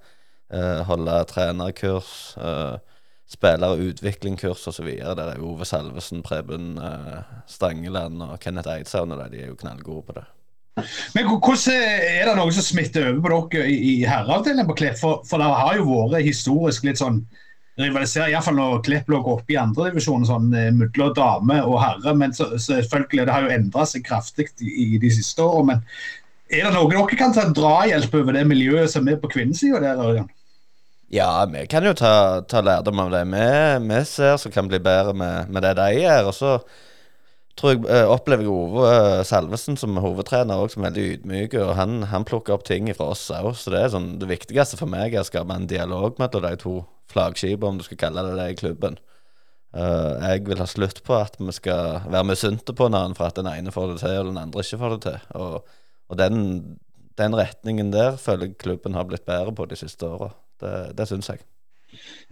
eh, 0.50 0.82
holde 0.88 1.20
trenerkurs, 1.30 2.10
eh, 2.42 3.04
spiller- 3.30 3.76
og 3.76 3.92
utviklingskurs 3.92 4.66
osv. 4.72 4.88
Der 4.98 5.22
er 5.28 5.38
jo 5.38 5.52
Ove 5.52 5.68
Salvesen, 5.68 6.24
Preben 6.26 6.74
eh, 6.82 7.22
Stangeland 7.46 8.24
og 8.24 8.38
Kenneth 8.42 8.72
Eidshavn, 8.72 9.14
og 9.14 9.22
de 9.30 9.44
er 9.44 9.52
jo 9.52 9.60
knallgode 9.60 10.06
på 10.08 10.18
det. 10.18 10.26
Men 11.14 11.26
hvordan 11.26 11.74
Er 11.74 12.28
det 12.28 12.36
noe 12.38 12.52
som 12.54 12.62
smitter 12.62 13.08
over 13.10 13.22
på 13.22 13.48
dere 13.52 13.70
i, 13.70 13.78
i 13.98 14.06
herreavdelingen 14.06 14.68
på 14.68 14.78
Klepp? 14.78 14.98
For, 14.98 15.22
for 15.26 15.42
det 15.42 15.50
har 15.50 15.78
jo 15.78 16.02
vært 16.10 16.26
historisk 16.26 16.86
litt 16.86 17.00
sånn 17.00 17.24
rivaliserer, 17.78 18.32
iallfall 18.32 18.56
når 18.58 18.80
Klepp 18.86 19.10
lå 19.12 19.20
oppe 19.32 19.54
i 19.54 19.58
andredivisjon, 19.60 20.26
sånn 20.28 20.48
eh, 20.56 20.70
mellom 20.74 21.12
dame 21.16 21.60
og 21.64 21.78
herre. 21.82 22.14
Men 22.18 22.34
så, 22.36 22.50
selvfølgelig, 22.60 23.26
det 23.28 23.34
har 23.34 23.46
jo 23.46 23.54
endra 23.54 23.86
seg 23.88 24.06
kraftig 24.06 24.50
i, 24.62 24.96
de 25.00 25.12
siste 25.14 25.44
årene. 25.44 25.78
Men 25.78 26.58
er 26.58 26.66
det 26.66 26.74
noe 26.74 26.90
dere 26.90 27.20
kan 27.20 27.34
ta 27.36 27.46
drahjelp 27.52 28.18
over 28.22 28.36
det 28.36 28.44
miljøet 28.48 28.92
som 28.92 29.08
er 29.08 29.20
på 29.20 29.30
kvinnesida 29.32 29.80
der? 29.84 30.26
Ja, 31.12 31.30
vi 31.48 31.64
kan 31.70 31.86
jo 31.86 31.94
ta, 31.96 32.42
ta 32.48 32.60
lærdom 32.64 33.00
av 33.00 33.14
det 33.14 33.22
vi, 33.32 33.46
vi 33.88 34.02
ser 34.08 34.36
som 34.40 34.52
kan 34.52 34.68
bli 34.68 34.80
bedre 34.82 35.14
med, 35.16 35.48
med 35.48 35.64
det 35.64 35.74
de 35.78 35.88
gjør. 36.02 36.28
Og 36.28 36.36
så 36.36 36.58
tror 37.58 37.74
jeg, 37.74 37.82
eh, 37.90 38.06
opplever 38.08 38.46
jeg 38.46 38.52
Ove 38.54 38.84
eh, 38.88 39.24
Salvesen 39.26 39.78
som 39.80 39.98
hovedtrener 40.00 40.60
også, 40.62 40.76
som 40.76 40.86
veldig 40.86 41.04
ydmyk. 41.14 41.56
Og 41.62 41.74
han, 41.78 42.00
han 42.12 42.26
plukker 42.28 42.56
opp 42.56 42.64
ting 42.68 42.90
fra 42.94 43.10
oss 43.14 43.26
òg. 43.34 43.50
Så 43.58 43.74
det 43.74 43.82
er 43.82 43.92
sånn, 43.94 44.14
det 44.22 44.30
viktigste 44.30 44.78
for 44.80 44.90
meg 44.90 45.14
er 45.14 45.24
å 45.24 45.28
skape 45.28 45.54
en 45.54 45.68
dialog 45.70 46.18
mellom 46.22 46.46
de 46.46 46.54
to 46.62 46.78
flaggskipene, 47.12 47.74
om 47.74 47.80
du 47.80 47.86
skal 47.86 48.00
kalle 48.04 48.24
det 48.26 48.36
det, 48.38 48.48
i 48.52 48.58
klubben. 48.58 48.98
Uh, 49.76 50.16
jeg 50.24 50.46
vil 50.46 50.60
ha 50.62 50.64
slutt 50.68 51.02
på 51.04 51.12
at 51.12 51.34
vi 51.36 51.52
skal 51.52 51.98
være 52.08 52.24
misunte 52.30 52.72
på 52.72 52.86
hverandre 52.86 53.18
for 53.18 53.28
at 53.28 53.36
den 53.36 53.50
ene 53.50 53.72
får 53.72 53.90
det 53.92 53.98
til, 54.00 54.16
og 54.22 54.30
den 54.30 54.40
andre 54.40 54.64
ikke 54.64 54.80
får 54.80 54.94
det 54.94 55.00
til. 55.04 55.18
Og, 55.40 55.74
og 56.08 56.20
den, 56.20 56.38
den, 57.20 57.36
retningen 57.36 57.92
der 57.92 58.16
føler 58.20 58.48
jeg 58.48 58.60
klubben 58.64 58.96
har 58.96 59.08
blitt 59.08 59.28
bedre 59.28 59.52
på 59.56 59.68
de 59.68 59.76
siste 59.76 60.08
åra. 60.08 60.30
Det, 60.60 60.74
det 60.96 61.08
syns 61.10 61.28
jeg. 61.34 61.44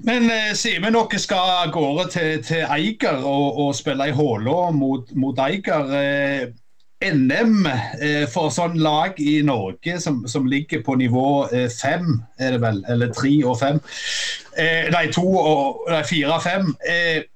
Men 0.04 0.30
eh, 0.30 0.52
Simen, 0.58 0.96
dere 0.96 1.20
skal 1.22 1.54
av 1.62 1.72
gårde 1.74 2.06
til, 2.12 2.44
til, 2.44 2.64
Eiger 2.68 3.24
og, 3.24 3.60
og 3.64 3.74
spille 3.76 4.10
i 4.10 4.14
Hålå 4.14 4.58
mot, 4.76 5.12
mot 5.16 5.38
Eiger. 5.46 5.92
Eh, 5.96 6.46
NM 7.04 7.66
eh, 7.68 8.24
for 8.32 8.48
sånn 8.52 8.78
lag 8.80 9.18
i 9.20 9.42
Norge 9.44 9.98
som, 10.00 10.22
som 10.28 10.46
ligger 10.48 10.80
på 10.84 10.96
nivå 10.96 11.28
eh, 11.52 11.68
fem, 11.68 12.22
er 12.40 12.56
det 12.56 12.62
vel, 12.62 12.80
eller 12.88 13.12
tre 13.12 13.32
og 13.44 13.58
fem. 13.60 13.80
Eh, 14.56 14.88
nei, 14.94 15.06
to 15.12 15.26
og 15.28 15.90
nei, 15.92 16.00
fire 16.08 16.38
og 16.38 16.44
fem. 16.46 16.70
Eh, 16.88 17.26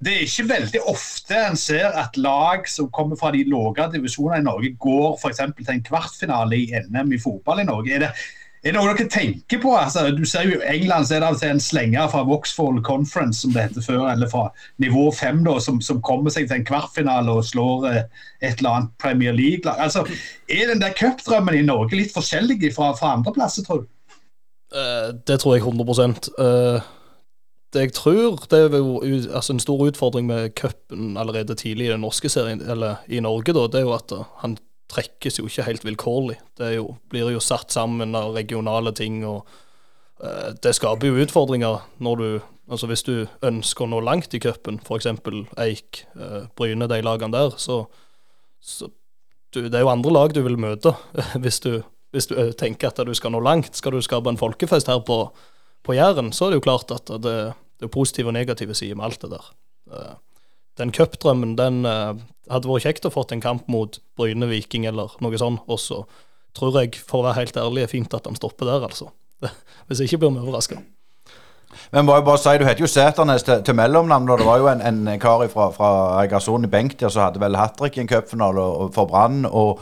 det 0.00 0.14
er 0.14 0.24
ikke 0.24 0.48
veldig 0.48 0.80
ofte 0.88 1.36
en 1.36 1.58
ser 1.60 1.92
at 2.00 2.16
lag 2.16 2.64
som 2.72 2.88
kommer 2.88 3.18
fra 3.20 3.34
de 3.34 3.42
lave 3.44 3.90
divisjonene 3.92 4.40
i 4.40 4.46
Norge, 4.46 4.70
går 4.80 5.18
f.eks. 5.20 5.42
til 5.58 5.74
en 5.74 5.84
kvartfinale 5.84 6.56
i 6.56 6.70
NM 6.88 7.12
i 7.12 7.20
fotball 7.20 7.60
i 7.60 7.68
Norge. 7.68 7.92
Er 7.98 8.06
det, 8.06 8.14
er 8.60 8.74
det 8.74 8.76
noe 8.76 8.92
dere 8.92 9.08
tenker 9.08 9.60
på? 9.62 9.70
Altså, 9.72 10.02
du 10.12 10.26
ser 10.28 10.44
jo 10.44 10.58
I 10.58 10.74
England 10.74 11.06
så 11.08 11.16
er 11.16 11.24
det 11.24 11.48
en 11.48 11.62
slenger 11.64 12.10
fra 12.12 12.26
Voxfall 12.28 12.82
Conference 12.84 13.40
som 13.40 13.54
det 13.54 13.62
heter 13.70 13.86
før, 13.86 14.02
eller 14.10 14.28
fra 14.28 14.50
nivå 14.84 15.06
fem, 15.16 15.40
som, 15.64 15.78
som, 15.80 16.02
kommer 16.04 16.32
seg 16.34 16.50
til 16.50 16.58
en 16.58 16.66
kvartfinale 16.68 17.32
og 17.32 17.46
slår 17.48 17.88
eh, 17.88 18.02
et 18.44 18.60
eller 18.60 18.70
annet 18.74 18.92
Premier 19.00 19.32
League-lag. 19.32 19.80
Altså, 19.80 20.04
er 20.48 20.68
den 20.68 20.84
der 20.84 20.92
cupdrømmen 20.92 21.56
i 21.56 21.64
Norge 21.64 21.96
litt 21.96 22.12
forskjellig 22.12 22.60
fra, 22.76 22.92
fra 22.98 23.14
andre 23.16 23.32
plasser, 23.32 23.64
tror 23.64 23.86
du? 23.86 23.88
Uh, 24.76 25.16
det 25.26 25.40
tror 25.40 25.56
jeg 25.56 25.64
100 25.64 26.30
uh, 26.38 26.84
Det 27.74 27.80
jeg 27.80 27.92
tror 27.96 28.36
det 28.52 28.58
er 28.60 28.76
jo 28.76 29.00
altså 29.34 29.56
en 29.56 29.62
stor 29.64 29.80
utfordring 29.88 30.28
med 30.28 30.52
cupen 30.54 31.16
allerede 31.18 31.56
tidlig 31.58 31.88
i 31.88 31.94
den 31.94 32.04
norske 32.04 32.28
serien, 32.28 32.60
eller 32.60 33.00
i 33.08 33.24
Norge, 33.24 33.56
da, 33.56 33.64
det 33.72 33.80
er 33.80 33.88
jo 33.88 33.96
at 33.96 34.12
han 34.44 34.60
trekkes 34.90 35.40
jo 35.40 35.46
ikke 35.48 35.66
helt 35.66 35.86
vilkårlig. 35.86 36.36
Det 36.58 36.74
jo, 36.76 36.94
blir 37.10 37.30
jo 37.32 37.42
satt 37.42 37.72
sammen 37.72 38.16
av 38.18 38.34
regionale 38.36 38.92
ting. 38.96 39.22
og 39.26 39.46
Eh, 40.20 40.52
det 40.62 40.74
skaper 40.76 41.08
jo 41.08 41.20
utfordringer 41.24 41.84
når 42.02 42.24
du 42.24 42.30
Altså 42.70 42.86
hvis 42.86 43.02
du 43.02 43.24
ønsker 43.42 43.82
å 43.82 43.90
nå 43.90 43.98
langt 44.06 44.30
i 44.30 44.38
cupen, 44.38 44.76
f.eks. 44.86 45.08
Eik, 45.58 46.04
eh, 46.14 46.44
Bryne, 46.54 46.86
de 46.86 47.00
lagene 47.02 47.34
der, 47.34 47.56
så, 47.58 47.80
så 48.62 48.86
du, 49.50 49.64
Det 49.64 49.74
er 49.74 49.82
jo 49.82 49.90
andre 49.90 50.12
lag 50.14 50.30
du 50.30 50.38
vil 50.46 50.54
møte 50.54 50.92
hvis 51.42 51.58
du, 51.64 51.80
hvis 52.14 52.30
du 52.30 52.36
eh, 52.38 52.52
tenker 52.54 52.92
at 52.92 53.02
du 53.02 53.10
skal 53.18 53.34
nå 53.34 53.40
langt. 53.42 53.74
Skal 53.74 53.96
du 53.96 53.98
skape 53.98 54.30
en 54.30 54.38
folkefest 54.38 54.86
her 54.86 55.02
på, 55.02 55.18
på 55.82 55.98
Jæren, 55.98 56.30
så 56.30 56.46
er 56.46 56.54
det 56.54 56.60
jo 56.60 56.66
klart 56.68 56.94
at 56.94 57.10
det, 57.10 57.34
det 57.82 57.88
er 57.88 57.90
positive 57.90 58.30
og 58.30 58.38
negative 58.38 58.78
sider 58.78 58.94
med 58.94 59.08
alt 59.08 59.26
det 59.26 59.32
der. 59.34 59.50
Den 60.78 60.92
cupdrømmen, 60.94 61.56
den 61.58 61.82
hadde 61.84 62.70
vært 62.70 62.86
kjekt 62.86 63.08
å 63.08 63.12
fått 63.14 63.34
en 63.34 63.42
kamp 63.42 63.66
mot 63.70 63.98
Bryne, 64.18 64.48
Viking 64.50 64.86
eller 64.88 65.12
noe 65.22 65.40
sånt. 65.40 65.64
Og 65.70 65.80
så 65.82 66.04
tror 66.56 66.80
jeg, 66.80 67.00
for 67.06 67.20
å 67.20 67.28
være 67.28 67.42
helt 67.42 67.58
ærlig, 67.60 67.84
er 67.84 67.92
fint 67.92 68.14
at 68.16 68.26
han 68.28 68.38
stopper 68.38 68.70
der, 68.70 68.86
altså. 68.88 69.10
Hvis 69.88 70.02
ikke 70.04 70.22
blir 70.22 70.34
vi 70.34 70.42
overraska. 70.42 70.80
Men 71.94 72.06
må 72.06 72.16
jeg 72.16 72.26
bare 72.26 72.40
si, 72.42 72.52
Du 72.58 72.66
heter 72.66 72.82
jo 72.82 72.90
Sæternes 72.90 73.44
til, 73.46 73.62
til 73.66 73.76
mellomnavn. 73.78 74.28
Det 74.38 74.46
var 74.46 74.62
jo 74.62 74.70
en, 74.72 74.82
en 74.82 75.20
kar 75.22 75.44
fra, 75.52 75.70
fra 75.74 75.90
Egersund 76.24 76.66
i 76.66 76.70
benk 76.70 76.96
der 76.98 77.12
som 77.12 77.28
hadde 77.28 77.42
vel 77.42 77.58
hat 77.58 77.76
trick 77.78 77.98
i 77.98 78.04
en 78.04 78.10
cupfinale 78.10 78.66
for 78.94 79.10
Brann. 79.10 79.44
Og, 79.46 79.78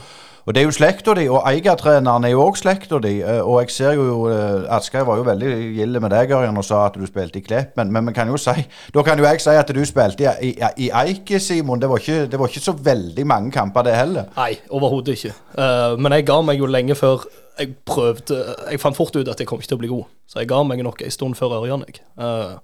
og, 0.49 0.55
det 0.55 0.61
er 0.61 0.65
jo 0.65 0.73
slekta 0.73 1.13
di, 1.13 1.27
og 1.29 1.43
Eiga-treneren 1.45 2.25
er 2.25 2.31
jo 2.33 2.41
òg 2.47 2.57
slekta 2.57 2.97
di. 3.03 3.19
Eh, 3.21 3.37
og 3.45 3.59
jeg 3.61 3.73
ser 3.75 3.99
jo 3.99 4.23
eh, 4.31 4.65
Asgeir 4.73 5.05
var 5.05 5.19
jo 5.19 5.25
veldig 5.27 5.51
gild 5.75 5.99
med 6.01 6.09
deg 6.09 6.33
Ørjan, 6.33 6.57
og 6.57 6.65
sa 6.65 6.79
at 6.87 6.97
du 6.97 7.05
spilte 7.05 7.37
i 7.37 7.43
Klepp, 7.45 7.75
men, 7.77 7.91
men, 7.93 8.07
men 8.07 8.17
kan 8.17 8.31
si 8.41 8.65
da 8.95 9.03
kan 9.05 9.21
jo 9.21 9.27
jeg 9.29 9.43
si 9.45 9.53
at 9.61 9.69
du 9.75 9.83
spilte 9.85 10.25
i, 10.41 10.49
i, 10.49 10.71
i 10.85 10.89
Eike, 11.03 11.37
Simon. 11.39 11.81
Det 11.81 11.89
var, 11.91 12.01
ikke, 12.01 12.25
det 12.31 12.41
var, 12.41 12.49
ikke, 12.49 12.65
så 12.65 12.73
veldig 12.73 13.27
mange 13.29 13.53
kamper, 13.53 13.85
det 13.85 13.95
heller. 13.95 14.33
Nei, 14.39 14.55
overhodet 14.73 15.19
ikke. 15.19 15.37
Uh, 15.53 15.93
men 16.01 16.17
jeg 16.17 16.25
ga 16.31 16.41
meg 16.41 16.57
jo 16.57 16.69
lenge 16.69 16.97
før 16.97 17.29
jeg 17.59 17.73
prøvde 17.85 18.37
Jeg 18.71 18.79
fant 18.79 18.95
fort 18.95 19.15
ut 19.19 19.27
at 19.27 19.41
jeg 19.41 19.47
kom 19.47 19.59
ikke 19.59 19.69
til 19.73 19.77
å 19.77 19.81
bli 19.83 19.89
god, 19.91 20.11
så 20.25 20.41
jeg 20.41 20.49
ga 20.49 20.63
meg 20.65 20.81
nok 20.81 21.01
en 21.05 21.13
stund 21.13 21.37
før 21.37 21.59
Ørjan. 21.61 21.85
Jeg. 21.85 22.01
Uh, 22.17 22.57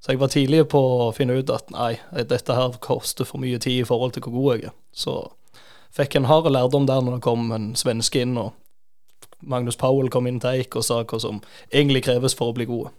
så 0.00 0.14
jeg 0.14 0.20
var 0.20 0.30
tidlig 0.32 0.68
på 0.70 0.80
å 0.80 1.10
finne 1.12 1.36
ut 1.36 1.50
at 1.50 1.72
nei, 1.74 1.96
dette 2.30 2.54
her 2.56 2.76
koster 2.80 3.26
for 3.28 3.42
mye 3.42 3.58
tid 3.58 3.82
i 3.82 3.88
forhold 3.88 4.14
til 4.14 4.24
hvor 4.24 4.36
god 4.38 4.54
jeg 4.54 4.70
er. 4.70 4.76
Så 4.94 5.16
fikk 5.96 6.18
en 6.18 6.28
hard 6.30 6.50
lærdom 6.52 6.86
der 6.88 7.02
når 7.02 7.18
det 7.18 7.26
kom 7.26 7.50
en 7.56 7.72
svenske 7.78 8.22
inn, 8.24 8.36
og 8.40 8.52
Magnus 9.46 9.78
Powell 9.80 10.10
kom 10.12 10.28
inn 10.28 10.40
til 10.42 10.60
Eik 10.60 10.76
og 10.78 10.84
sa 10.86 11.02
hva 11.02 11.20
som 11.22 11.42
egentlig 11.72 12.04
kreves 12.06 12.36
for 12.36 12.52
å 12.52 12.56
bli 12.56 12.68
gode. 12.68 12.92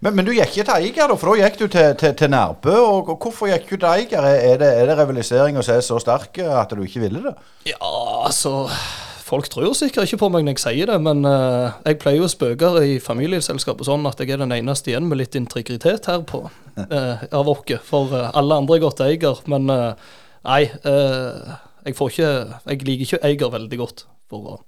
Men, 0.00 0.14
men, 0.14 0.24
du 0.24 0.32
gikk 0.32 0.54
ikke 0.54 0.64
til 0.64 0.86
Eiger, 0.86 1.10
da, 1.10 1.16
for 1.20 1.36
da 1.36 1.44
gikk 1.44 1.58
du 1.60 1.66
til, 1.68 1.90
til, 2.00 2.14
til 2.16 2.30
Nærbø. 2.32 2.72
Og, 2.72 3.10
og, 3.12 3.18
Hvorfor 3.20 3.50
gikk 3.50 3.66
du 3.68 3.74
til 3.74 3.88
Eiger? 3.90 4.24
Er 4.24 4.60
det, 4.62 4.70
er 4.80 4.88
det 4.88 4.96
rivalisering 4.96 5.58
å 5.60 5.64
se 5.66 5.76
så 5.84 5.98
sterk 6.00 6.40
at 6.40 6.72
du 6.72 6.80
ikke 6.86 7.02
ville 7.04 7.20
det? 7.26 7.34
Ja, 7.68 7.90
altså 8.24 8.64
Folk 9.26 9.48
tror 9.50 9.72
sikkert 9.74 10.06
ikke 10.06 10.20
på 10.20 10.28
meg 10.30 10.44
når 10.46 10.54
jeg 10.54 10.62
sier 10.62 10.86
det, 10.86 10.96
men 11.02 11.26
uh, 11.26 11.74
jeg 11.82 11.98
pleier 11.98 12.22
å 12.22 12.30
spøke 12.30 12.68
i 12.86 13.00
familieselskapet 13.02 13.88
sånn 13.88 14.06
at 14.06 14.20
jeg 14.22 14.30
er 14.30 14.38
den 14.44 14.54
eneste 14.54 14.92
igjen 14.92 15.08
med 15.10 15.18
litt 15.18 15.34
integritet 15.34 16.06
her 16.06 16.22
på 16.22 16.44
uh, 16.46 17.24
av 17.40 17.50
oss. 17.50 17.72
For 17.88 18.14
uh, 18.14 18.28
alle 18.38 18.60
andre 18.62 18.78
er 18.78 18.84
godt 18.86 19.02
Eiger, 19.02 19.42
Men 19.50 19.66
nei, 19.66 20.60
jeg 21.86 21.96
får 21.96 22.12
ikke 22.12 22.30
Jeg 22.66 22.86
liker 22.86 23.06
ikke 23.06 23.26
Eiger 23.30 23.52
veldig 23.52 23.78
godt. 23.78 24.06
for 24.30 24.54
å 24.54 24.62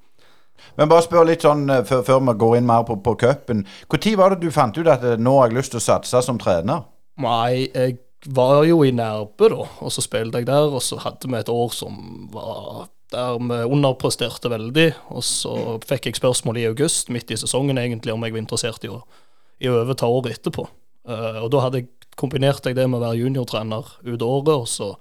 men 0.79 0.91
bare 0.91 1.03
spør 1.03 1.27
litt 1.27 1.43
sånn 1.43 1.67
før, 1.87 2.03
før 2.07 2.21
vi 2.27 2.35
går 2.39 2.57
inn 2.59 2.67
mer 2.67 2.85
på, 2.87 2.97
på 3.03 3.15
cupen. 3.19 3.65
Når 3.91 4.17
var 4.19 4.35
det 4.35 4.43
du 4.43 4.55
fant 4.55 4.77
ut 4.79 4.91
at 4.91 5.03
nå 5.19 5.33
har 5.39 5.49
jeg 5.49 5.57
lyst 5.57 5.73
til 5.75 5.81
å 5.81 5.87
satse 5.87 6.23
som 6.23 6.39
trener? 6.39 6.85
Nei, 7.19 7.71
jeg 7.75 7.97
var 8.27 8.65
jo 8.67 8.83
i 8.87 8.93
Nærbø, 8.95 9.49
da, 9.55 9.67
og 9.67 9.95
så 9.95 10.03
spilte 10.03 10.43
jeg 10.43 10.49
der. 10.51 10.71
Og 10.71 10.83
så 10.83 10.99
hadde 11.03 11.31
vi 11.31 11.39
et 11.39 11.51
år 11.51 11.75
som 11.75 11.99
var 12.35 12.89
der 13.13 13.39
vi 13.41 13.61
underpresterte 13.73 14.51
veldig. 14.53 14.89
Og 15.15 15.25
så 15.25 15.55
fikk 15.89 16.11
jeg 16.11 16.19
spørsmål 16.19 16.61
i 16.61 16.67
august, 16.71 17.13
midt 17.15 17.33
i 17.33 17.41
sesongen 17.41 17.81
egentlig, 17.81 18.15
om 18.15 18.25
jeg 18.27 18.35
var 18.35 18.45
interessert 18.45 18.85
i 18.85 18.93
å, 18.93 19.01
i 19.63 19.71
å 19.71 19.79
overta 19.83 20.11
året 20.11 20.39
etterpå. 20.39 20.67
Uh, 21.09 21.45
og 21.45 21.53
da 21.55 21.65
hadde 21.65 21.83
jeg 21.83 22.11
kombinert 22.19 22.67
jeg 22.67 22.77
det 22.77 22.89
med 22.91 23.01
å 23.01 23.07
være 23.07 23.23
juniortrener 23.23 23.95
ut 24.05 24.25
året, 24.27 24.55
og 24.55 24.69
så, 24.69 24.93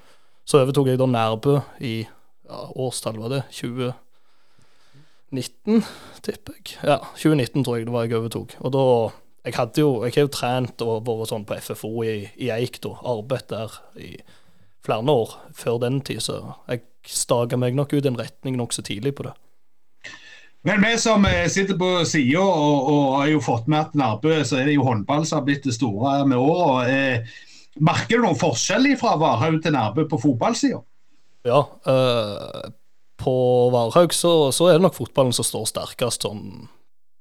så 0.48 0.62
overtok 0.64 0.88
jeg 0.88 0.96
da 1.02 1.08
Nærbø 1.12 1.58
i 1.84 2.08
ja, 2.08 2.60
årstall, 2.80 3.20
var 3.20 3.28
det? 3.36 3.44
2019, 3.52 5.84
tipper 6.24 6.56
jeg. 6.56 6.80
Ja, 6.88 7.04
2019 7.20 7.68
tror 7.68 7.76
jeg 7.76 7.84
det 7.90 7.96
var 7.96 8.08
jeg 8.08 8.20
overtok. 8.22 8.50
Og 8.64 8.70
da 8.76 8.84
Jeg 9.48 9.56
hadde 9.56 9.80
jo, 9.80 10.04
jeg 10.04 10.12
har 10.12 10.26
jo 10.26 10.28
trent 10.28 10.82
og 10.84 11.08
vært 11.08 11.30
sånn 11.30 11.46
på 11.48 11.56
FFO 11.64 12.04
i, 12.04 12.28
i 12.36 12.52
Eik, 12.52 12.84
da. 12.84 12.90
Arbeidet 13.08 13.48
der 13.54 13.72
i 13.96 14.20
flere 14.84 15.08
år 15.08 15.40
før 15.56 15.80
den 15.80 16.04
tid, 16.04 16.20
så 16.20 16.60
jeg 16.68 16.84
staka 17.08 17.56
meg 17.56 17.72
nok 17.78 17.94
ut 17.96 18.06
en 18.06 18.20
retning 18.20 18.58
nokså 18.60 18.82
tidlig 18.84 19.16
på 19.16 19.24
det. 19.24 19.32
Men 20.68 20.84
vi 20.84 20.98
som 21.00 21.24
eh, 21.26 21.48
sitter 21.48 21.78
på 21.80 22.04
sida 22.04 22.44
og, 22.44 22.90
og, 22.92 23.06
har 23.22 23.30
jo 23.32 23.40
fått 23.44 23.70
med 23.72 23.86
at 23.86 23.96
Nærbø, 23.96 24.44
så 24.44 24.60
er 24.60 24.68
det 24.68 24.76
jo 24.76 24.84
håndball 24.84 25.24
som 25.24 25.40
har 25.40 25.46
blitt 25.48 25.64
det 25.64 25.78
store 25.78 26.26
med 26.28 26.44
åra. 26.44 26.84
Merker 27.84 28.18
du 28.18 28.26
noen 28.26 28.40
forskjell 28.40 28.90
fra 29.00 29.16
Varhaug 29.20 29.60
til 29.64 29.76
Nærbø 29.76 30.08
på 30.10 30.20
fotballsida? 30.22 30.80
Ja, 31.48 31.62
eh, 31.88 32.72
på 33.22 33.36
Varhaug 33.74 34.16
så, 34.16 34.52
så, 34.56 34.70
er 34.70 34.78
det 34.78 34.88
nok 34.88 34.98
fotballen 34.98 35.36
som 35.36 35.48
står 35.48 35.70
sterkest 35.70 36.26
sånn 36.28 36.68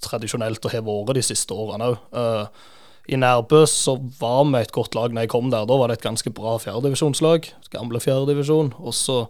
tradisjonelt 0.04 0.64
og 0.64 0.74
har 0.74 0.84
vært 0.84 1.18
de 1.18 1.24
siste 1.24 1.56
årene 1.56 1.92
òg. 1.92 2.00
Eh, 2.20 2.72
i 3.06 3.18
Nærbø 3.20 3.62
så 3.70 3.94
var 4.18 4.42
vi 4.50 4.60
et 4.64 4.74
godt 4.74 4.96
lag 4.98 5.14
når 5.14 5.26
jeg 5.26 5.32
kom 5.36 5.52
der. 5.52 5.66
Da 5.68 5.76
var 5.78 5.88
det 5.88 6.00
et 6.00 6.08
ganske 6.08 6.32
bra 6.34 6.56
fjerdedivisjonslag. 6.58 7.46
Gamle 7.70 8.00
fjerdedivisjon. 8.02 8.72
Og 8.82 8.96
så 8.98 9.20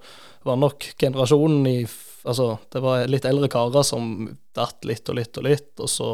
var 0.49 0.61
nok 0.63 0.93
generasjonen 1.01 1.67
i 1.71 1.79
Altså, 2.27 2.57
det 2.75 2.81
var 2.83 3.05
litt 3.07 3.23
eldre 3.29 3.47
karer 3.47 3.85
som 3.87 4.33
datt 4.57 4.83
litt 4.83 5.07
og 5.07 5.15
litt 5.15 5.39
og 5.39 5.45
litt, 5.47 5.69
og 5.79 5.87
så 5.87 6.09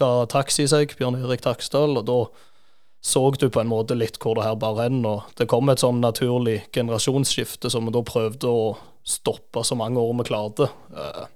ga 0.00 0.24
Taxi 0.26 0.66
seg, 0.66 0.96
Bjørn 0.98 1.20
Erik 1.20 1.44
Taksdal, 1.44 1.94
og 2.00 2.08
da 2.08 2.16
så 3.04 3.30
du 3.30 3.50
på 3.52 3.60
en 3.60 3.68
måte 3.68 3.92
litt 3.98 4.16
hvor 4.16 4.38
det 4.38 4.46
her 4.46 4.54
bar 4.56 4.78
hen. 4.80 5.02
Og 5.04 5.26
det 5.36 5.44
kom 5.52 5.68
et 5.68 5.82
sånn 5.82 6.00
naturlig 6.00 6.62
generasjonsskifte 6.72 7.68
som 7.68 7.84
vi 7.84 7.92
da 7.92 8.00
prøvde 8.00 8.48
å 8.48 8.62
stoppe 9.04 9.60
så 9.60 9.76
mange 9.76 10.00
år 10.00 10.14
vi 10.22 10.24
klarte. 10.30 10.70
Eh, 10.96 11.26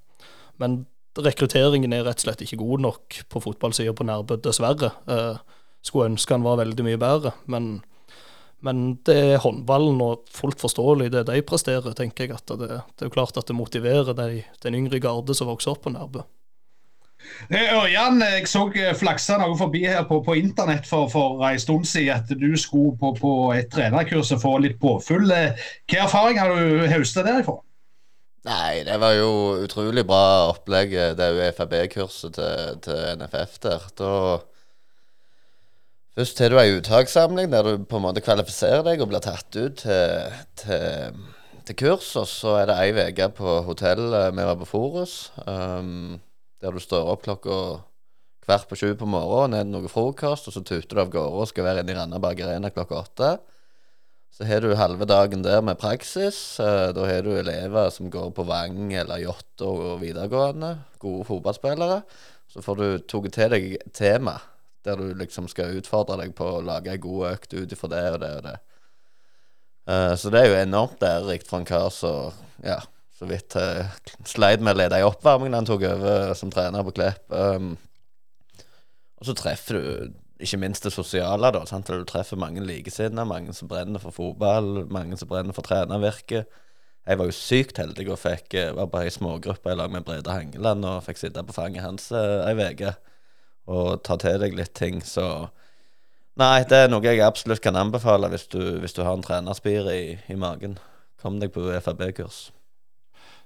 men 0.57 0.79
rekrutteringen 1.19 1.93
er 1.93 2.07
rett 2.07 2.23
og 2.23 2.25
slett 2.25 2.47
ikke 2.47 2.61
god 2.63 2.87
nok 2.87 3.19
på 3.29 3.43
fotballsida 3.45 3.93
på 3.93 4.07
Nærbø, 4.09 4.39
dessverre. 4.41 4.95
Eh, 5.13 5.37
skulle 5.85 6.15
ønske 6.15 6.39
han 6.39 6.47
var 6.47 6.57
veldig 6.63 6.89
mye 6.89 7.03
bedre. 7.05 7.35
Men, 7.53 7.69
men 8.65 8.83
det 9.05 9.19
er 9.35 9.45
håndballen 9.45 10.01
og 10.07 10.25
fullt 10.33 10.65
forståelig 10.65 11.11
det 11.13 11.27
de 11.29 11.45
presterer, 11.45 11.93
tenker 11.93 12.31
jeg. 12.31 12.39
at 12.41 12.49
Det, 12.49 12.81
det 12.81 13.05
er 13.05 13.13
jo 13.13 13.17
klart 13.19 13.37
at 13.37 13.53
det 13.53 13.61
motiverer 13.61 14.17
de, 14.17 14.41
den 14.65 14.81
yngre 14.81 15.05
garde 15.05 15.37
som 15.37 15.53
vokser 15.53 15.77
opp 15.77 15.85
på 15.85 15.93
Nærbø. 15.93 16.25
Eh, 17.49 17.71
Ørjan, 17.73 18.21
jeg 18.23 18.49
så 18.51 18.67
eh, 18.77 18.93
flaksa 18.97 19.39
noe 19.41 19.57
forbi 19.59 19.81
her 19.89 20.05
på, 20.09 20.21
på 20.25 20.37
internett 20.39 20.87
for, 20.89 21.09
for 21.13 21.41
en 21.49 21.61
stund 21.61 21.87
siden 21.89 22.21
at 22.21 22.29
du 22.29 22.51
skulle 22.61 22.97
på, 23.01 23.15
på 23.19 23.33
et 23.57 23.71
trenerkurs 23.73 24.35
og 24.37 24.43
få 24.43 24.59
litt 24.65 24.77
påfyll. 24.83 25.31
Eh, 25.33 25.71
hva 25.89 26.05
erfaring 26.05 26.41
har 26.41 26.53
du 26.53 26.85
høstet 26.93 27.27
derifra? 27.29 27.59
Nei, 28.49 28.85
det 28.87 29.01
var 29.03 29.17
jo 29.17 29.31
utrolig 29.65 30.05
bra 30.09 30.51
opplegg, 30.53 30.95
det 31.19 31.25
er 31.25 31.35
jo 31.35 31.49
FAB-kurset 31.57 32.37
til, 32.39 32.79
til, 32.85 33.03
NFF 33.19 33.59
der. 33.65 33.91
Da 33.99 34.13
Først 36.19 36.41
har 36.43 36.51
du 36.51 36.59
ei 36.59 36.73
uttakssamling 36.75 37.53
der 37.53 37.63
du 37.63 37.85
på 37.87 37.99
en 37.99 38.03
måte 38.09 38.23
kvalifiserer 38.25 38.83
deg 38.83 39.03
og 39.05 39.13
blir 39.13 39.23
tatt 39.23 39.55
ut 39.55 39.85
til, 39.85 40.39
til, 40.59 41.21
til 41.69 41.77
kurs. 41.79 42.09
Og 42.19 42.27
så 42.27 42.57
er 42.59 42.71
det 42.71 42.79
ei 42.83 43.11
uke 43.13 43.29
på 43.37 43.61
hotell 43.69 44.09
vi 44.11 44.47
var 44.49 44.59
på 44.59 44.67
Forus, 44.67 45.15
um, 45.47 46.17
der 46.63 46.75
du 46.75 46.83
står 46.83 47.13
opp 47.13 47.27
klokka 47.27 47.59
hvert 48.49 48.69
på 48.71 48.79
sju 48.81 48.95
på 48.97 49.07
morgenen, 49.09 49.59
er 49.59 49.67
det 49.67 49.75
noe 49.75 49.91
frokost, 49.93 50.49
og 50.49 50.55
så 50.57 50.63
tuter 50.65 50.97
du 50.97 51.03
av 51.03 51.13
gårde 51.13 51.43
og 51.43 51.51
skal 51.51 51.67
være 51.67 51.85
inne 51.85 51.93
i 51.93 51.99
Randaberg 51.99 52.41
Arena 52.47 52.73
klokka 52.73 53.03
åtte. 53.03 53.31
Så 54.33 54.47
har 54.49 54.63
du 54.63 54.75
halve 54.77 55.05
dagen 55.09 55.43
der 55.45 55.61
med 55.65 55.81
praksis. 55.81 56.37
Uh, 56.61 56.91
da 56.97 57.07
har 57.09 57.25
du 57.25 57.33
elever 57.37 57.91
som 57.91 58.11
går 58.13 58.31
på 58.37 58.45
Vang 58.49 58.93
eller 58.93 59.21
Jåttå 59.23 59.69
og 59.69 60.03
videregående. 60.03 60.77
Gode 61.01 61.27
fotballspillere. 61.29 62.03
Så 62.49 62.65
får 62.65 62.79
du 62.79 62.87
tatt 63.05 63.33
til 63.35 63.53
deg 63.53 63.69
tema 63.97 64.39
der 64.87 64.97
du 64.97 65.11
liksom 65.19 65.49
skal 65.51 65.75
utfordre 65.77 66.17
deg 66.23 66.37
på 66.39 66.47
å 66.47 66.65
lage 66.65 66.93
ei 66.93 67.01
god 67.03 67.33
økt 67.33 67.57
ut 67.57 67.73
ifra 67.75 67.91
det 67.93 68.05
og 68.15 68.21
det 68.23 68.31
og 68.39 68.45
det. 68.47 68.55
Uh, 69.89 70.15
så 70.21 70.33
det 70.33 70.41
er 70.41 70.53
jo 70.53 70.61
enormt 70.63 71.03
lærerikt 71.03 71.49
for 71.49 71.61
en 71.61 71.69
kar 71.69 71.91
som 71.93 72.37
ja, 72.65 72.79
så 73.19 73.27
vidt 73.27 73.57
uh, 73.59 73.89
sleit 74.29 74.63
med 74.63 74.77
å 74.77 74.79
lede 74.79 75.01
i 75.01 75.07
oppvarmingen 75.07 75.57
han 75.59 75.67
tok 75.67 75.83
over 75.89 76.33
som 76.39 76.53
trener 76.55 76.85
på 76.87 76.95
Klepp. 76.95 77.25
Um, 77.35 77.73
og 79.19 79.27
så 79.27 79.35
treffer 79.35 79.79
du 79.79 80.17
ikke 80.39 80.61
minst 80.63 80.87
det 80.87 80.93
sosiale, 80.95 81.51
da. 81.51 81.65
Sant? 81.67 81.91
Du 81.91 82.07
treffer 82.07 82.39
mange 82.39 82.63
likesinnede, 82.63 83.27
mange 83.27 83.55
som 83.57 83.71
brenner 83.71 83.99
for 84.03 84.15
fotball, 84.15 84.85
mange 84.87 85.19
som 85.19 85.31
brenner 85.31 85.57
for 85.57 85.67
trenervirket. 85.67 86.47
Jeg 87.09 87.19
var 87.19 87.27
jo 87.27 87.35
sykt 87.35 87.81
heldig 87.81 88.05
og 88.13 88.21
fikk, 88.21 88.55
eh, 88.55 88.75
var 88.77 88.91
bare 88.93 89.09
i 89.09 89.15
smågrupper 89.15 89.73
i 89.73 89.79
lag 89.81 89.91
med 89.91 90.05
Brede 90.07 90.31
Hangeland 90.31 90.85
og 90.85 91.03
fikk 91.07 91.23
sitte 91.23 91.43
på 91.43 91.57
fanget 91.57 91.83
hans 91.83 92.11
ei 92.13 92.53
uh, 92.53 92.69
uke 92.69 92.93
og 93.69 94.03
ta 94.05 94.19
til 94.21 94.39
deg 94.45 94.55
litt 94.57 94.75
ting. 94.77 95.01
Så 95.05 95.25
nei, 96.39 96.63
det 96.69 96.85
er 96.85 96.93
noe 96.93 97.03
jeg 97.03 97.25
absolutt 97.25 97.65
kan 97.65 97.81
anbefale 97.81 98.31
hvis 98.31 98.47
du, 98.53 98.61
hvis 98.85 98.95
du 98.95 99.03
har 99.03 99.17
en 99.17 99.25
trenerspir 99.25 99.89
i, 99.91 100.03
i 100.29 100.37
magen. 100.37 100.79
Kom 101.19 101.41
deg 101.41 101.51
på 101.57 101.67
FAB-kurs. 101.81 102.49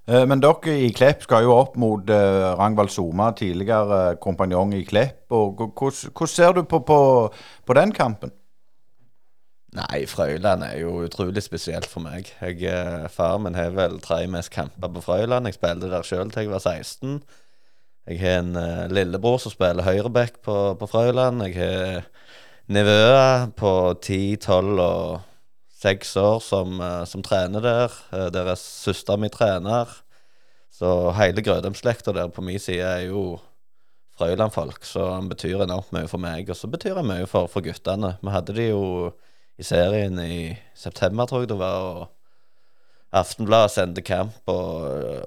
Eh, 0.09 0.27
Men 0.27 0.43
dere 0.43 0.77
i 0.83 0.91
Klepp 0.95 1.23
skal 1.23 1.47
jo 1.47 1.55
opp 1.55 1.77
mot 1.79 2.11
eh, 2.11 2.53
Rangvald 2.59 2.91
Soma, 2.91 3.31
tidligere 3.39 4.17
kompanjong 4.23 4.75
i 4.75 4.85
Klepp. 4.85 5.25
og 5.31 5.63
Hvordan 5.79 6.29
ser 6.29 6.53
du 6.53 6.65
på, 6.65 6.83
på, 6.87 7.01
på 7.67 7.75
den 7.79 7.93
kampen? 7.93 8.33
Nei, 9.73 10.03
Frøyland 10.05 10.67
er 10.67 10.83
jo 10.83 10.99
utrolig 11.07 11.41
spesielt 11.41 11.87
for 11.89 12.05
meg. 12.05 12.29
Jeg, 12.43 12.59
eh, 12.69 13.07
far 13.09 13.39
min 13.41 13.55
har 13.57 13.71
vel 13.73 14.01
tre 14.05 14.27
mest 14.29 14.53
kamper 14.53 14.91
på 14.93 15.01
Frøyland. 15.01 15.49
Jeg 15.49 15.57
spilte 15.57 15.89
der 15.89 16.05
sjøl 16.05 16.29
til 16.31 16.45
jeg 16.45 16.53
var 16.53 16.61
16. 16.61 17.23
Jeg 18.11 18.19
har 18.19 18.41
en 18.43 18.57
uh, 18.59 18.91
lillebror 18.91 19.39
som 19.39 19.53
spiller 19.55 19.87
høyreback 19.87 20.41
på, 20.43 20.75
på 20.77 20.87
Frøyland. 20.91 21.45
Jeg 21.47 21.55
har 21.57 22.09
nevøer 22.67 23.47
på 23.57 23.95
10, 24.03 24.37
12 24.43 24.81
og 24.83 25.21
6 25.83 26.17
år 26.17 26.41
som, 26.41 26.81
eh, 26.81 27.05
som 27.05 27.23
trener 27.23 27.61
der. 27.65 27.97
Eh, 28.13 28.29
Deres 28.31 28.61
søster 28.61 29.19
mi 29.19 29.29
trener. 29.29 29.89
Så 30.73 31.11
hele 31.19 31.43
Grødem-slekta 31.43 32.15
der 32.15 32.29
på 32.29 32.43
min 32.43 32.59
side 32.59 32.87
er 32.87 33.09
jo 33.09 33.41
Frøyland-folk, 34.17 34.85
så 34.85 35.15
han 35.15 35.29
betyr 35.29 35.65
enormt 35.65 35.93
mye 35.93 36.09
for 36.09 36.21
meg. 36.23 36.49
Og 36.51 36.57
så 36.57 36.69
betyr 36.71 37.01
han 37.01 37.09
mye 37.09 37.27
for, 37.27 37.49
for 37.51 37.65
guttene. 37.65 38.17
Vi 38.23 38.31
hadde 38.31 38.55
de 38.57 38.69
jo 38.69 39.13
i 39.59 39.65
serien 39.67 40.19
i 40.21 40.59
september, 40.79 41.27
tror 41.27 41.45
jeg 41.45 41.53
det 41.53 41.59
var. 41.61 41.81
og 41.83 42.11
Aftenbladet 43.13 43.73
sendte 43.75 44.05
camp 44.05 44.49
og, 44.49 44.85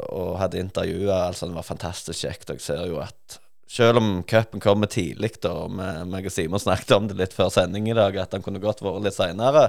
og 0.10 0.38
hadde 0.42 0.62
intervjuer. 0.62 1.28
Altså, 1.28 1.50
det 1.50 1.58
var 1.58 1.68
fantastisk 1.68 2.24
kjekt. 2.24 2.50
Og 2.50 2.58
jeg 2.58 2.66
ser 2.66 2.86
jo 2.90 3.02
at 3.04 3.40
selv 3.70 4.00
om 4.02 4.24
cupen 4.30 4.62
kommer 4.64 4.90
tidlig, 4.90 5.36
da, 5.44 5.52
og 5.66 5.74
meg 6.10 6.30
og 6.30 6.34
Simon 6.34 6.62
snakket 6.62 6.96
om 6.96 7.10
det 7.10 7.18
litt 7.20 7.36
før 7.36 7.52
sending 7.54 7.90
i 7.90 7.98
dag, 7.98 8.18
at 8.22 8.34
den 8.34 8.46
kunne 8.46 8.62
godt 8.64 8.82
vært 8.86 9.06
litt 9.06 9.18
seinere, 9.18 9.68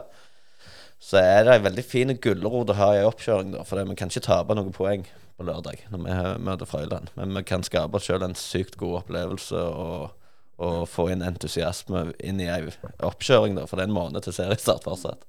så 1.03 1.21
er 1.21 1.45
det 1.45 1.55
ei 1.55 1.65
veldig 1.67 1.85
fin 1.85 2.13
gulrot 2.23 2.73
å 2.73 2.79
ha 2.79 2.91
i 2.97 3.05
oppkjøring, 3.07 3.53
da. 3.55 3.65
For 3.69 3.83
vi 3.83 3.97
kan 3.99 4.13
ikke 4.13 4.27
tape 4.27 4.57
noen 4.57 4.75
poeng 4.75 5.07
på 5.37 5.47
lørdag 5.47 5.85
når 5.93 6.03
vi 6.05 6.17
møter 6.47 6.69
Frøyland. 6.69 7.13
Men 7.19 7.37
vi 7.37 7.45
kan 7.47 7.65
skape 7.67 7.99
oss 7.99 8.09
selv 8.09 8.25
en 8.27 8.37
sykt 8.39 8.79
god 8.81 9.03
opplevelse 9.03 9.61
og, 9.61 10.11
og 10.57 10.83
få 10.89 11.11
inn 11.13 11.25
entusiasme 11.27 12.11
inn 12.25 12.41
i 12.41 12.51
ei 12.51 12.63
oppkjøring, 13.05 13.59
da. 13.59 13.69
For 13.69 13.77
det 13.77 13.87
er 13.87 13.93
en 13.93 13.99
måned 13.99 14.27
til 14.27 14.37
seriestart 14.37 14.87
fortsatt. 14.89 15.27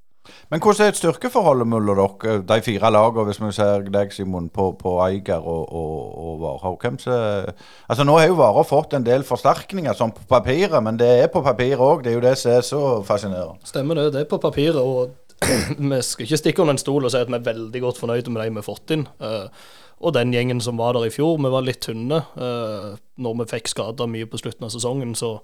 Men 0.51 0.59
hvordan 0.59 0.86
er 0.86 0.91
et 0.91 1.00
styrkeforholdet 1.00 1.67
mellom 1.71 2.00
dere, 2.21 2.41
de 2.47 2.57
fire 2.63 2.89
lagene, 2.91 3.25
hvis 3.29 3.39
vi 3.41 3.51
ser 3.55 3.86
deg, 3.93 4.12
Simon, 4.12 4.50
på, 4.53 4.69
på 4.79 4.97
Eiger 5.05 5.43
og, 5.43 5.69
og, 5.71 6.01
og 6.24 6.41
Varhaug? 6.41 6.81
Hvem 6.81 7.00
som 7.00 7.13
Altså, 7.88 8.03
nå 8.03 8.17
har 8.19 8.27
jo 8.27 8.39
Varhaug 8.39 8.67
fått 8.67 8.97
en 8.97 9.05
del 9.07 9.24
forsterkninger, 9.27 9.95
sånn 9.95 10.12
på 10.15 10.27
papiret, 10.29 10.79
men 10.83 11.00
det 11.00 11.09
er 11.24 11.31
på 11.31 11.43
papiret 11.45 11.79
òg. 11.83 12.03
Det 12.03 12.12
er 12.12 12.19
jo 12.19 12.25
det 12.27 12.36
som 12.39 12.57
er 12.57 12.67
så 12.67 12.83
fascinerende. 13.07 13.63
Stemmer 13.67 14.01
det. 14.01 14.09
Det 14.15 14.25
er 14.25 14.29
på 14.31 14.41
papiret. 14.43 14.81
Og 14.81 15.15
vi 15.41 16.00
skal 16.01 16.25
ikke 16.25 16.39
stikke 16.41 16.63
under 16.63 16.75
en 16.75 16.82
stol 16.82 17.06
og 17.06 17.13
si 17.13 17.20
at 17.22 17.29
vi 17.29 17.38
er 17.38 17.46
veldig 17.46 17.82
godt 17.84 18.00
fornøyde 18.01 18.34
med 18.34 18.41
de 18.41 18.50
vi 18.56 18.62
har 18.62 18.65
fått 18.65 18.96
inn. 18.96 19.06
Eh, 19.22 19.67
og 19.98 20.13
den 20.13 20.34
gjengen 20.34 20.62
som 20.62 20.77
var 20.77 20.94
der 20.94 21.08
i 21.08 21.13
fjor, 21.13 21.39
vi 21.41 21.50
var 21.50 21.65
litt 21.65 21.82
tynne. 21.86 22.22
Uh, 22.38 22.98
når 23.17 23.39
vi 23.39 23.50
fikk 23.56 23.72
skader 23.72 24.10
mye 24.12 24.29
på 24.29 24.38
slutten 24.38 24.67
av 24.67 24.74
sesongen, 24.74 25.15
så, 25.17 25.39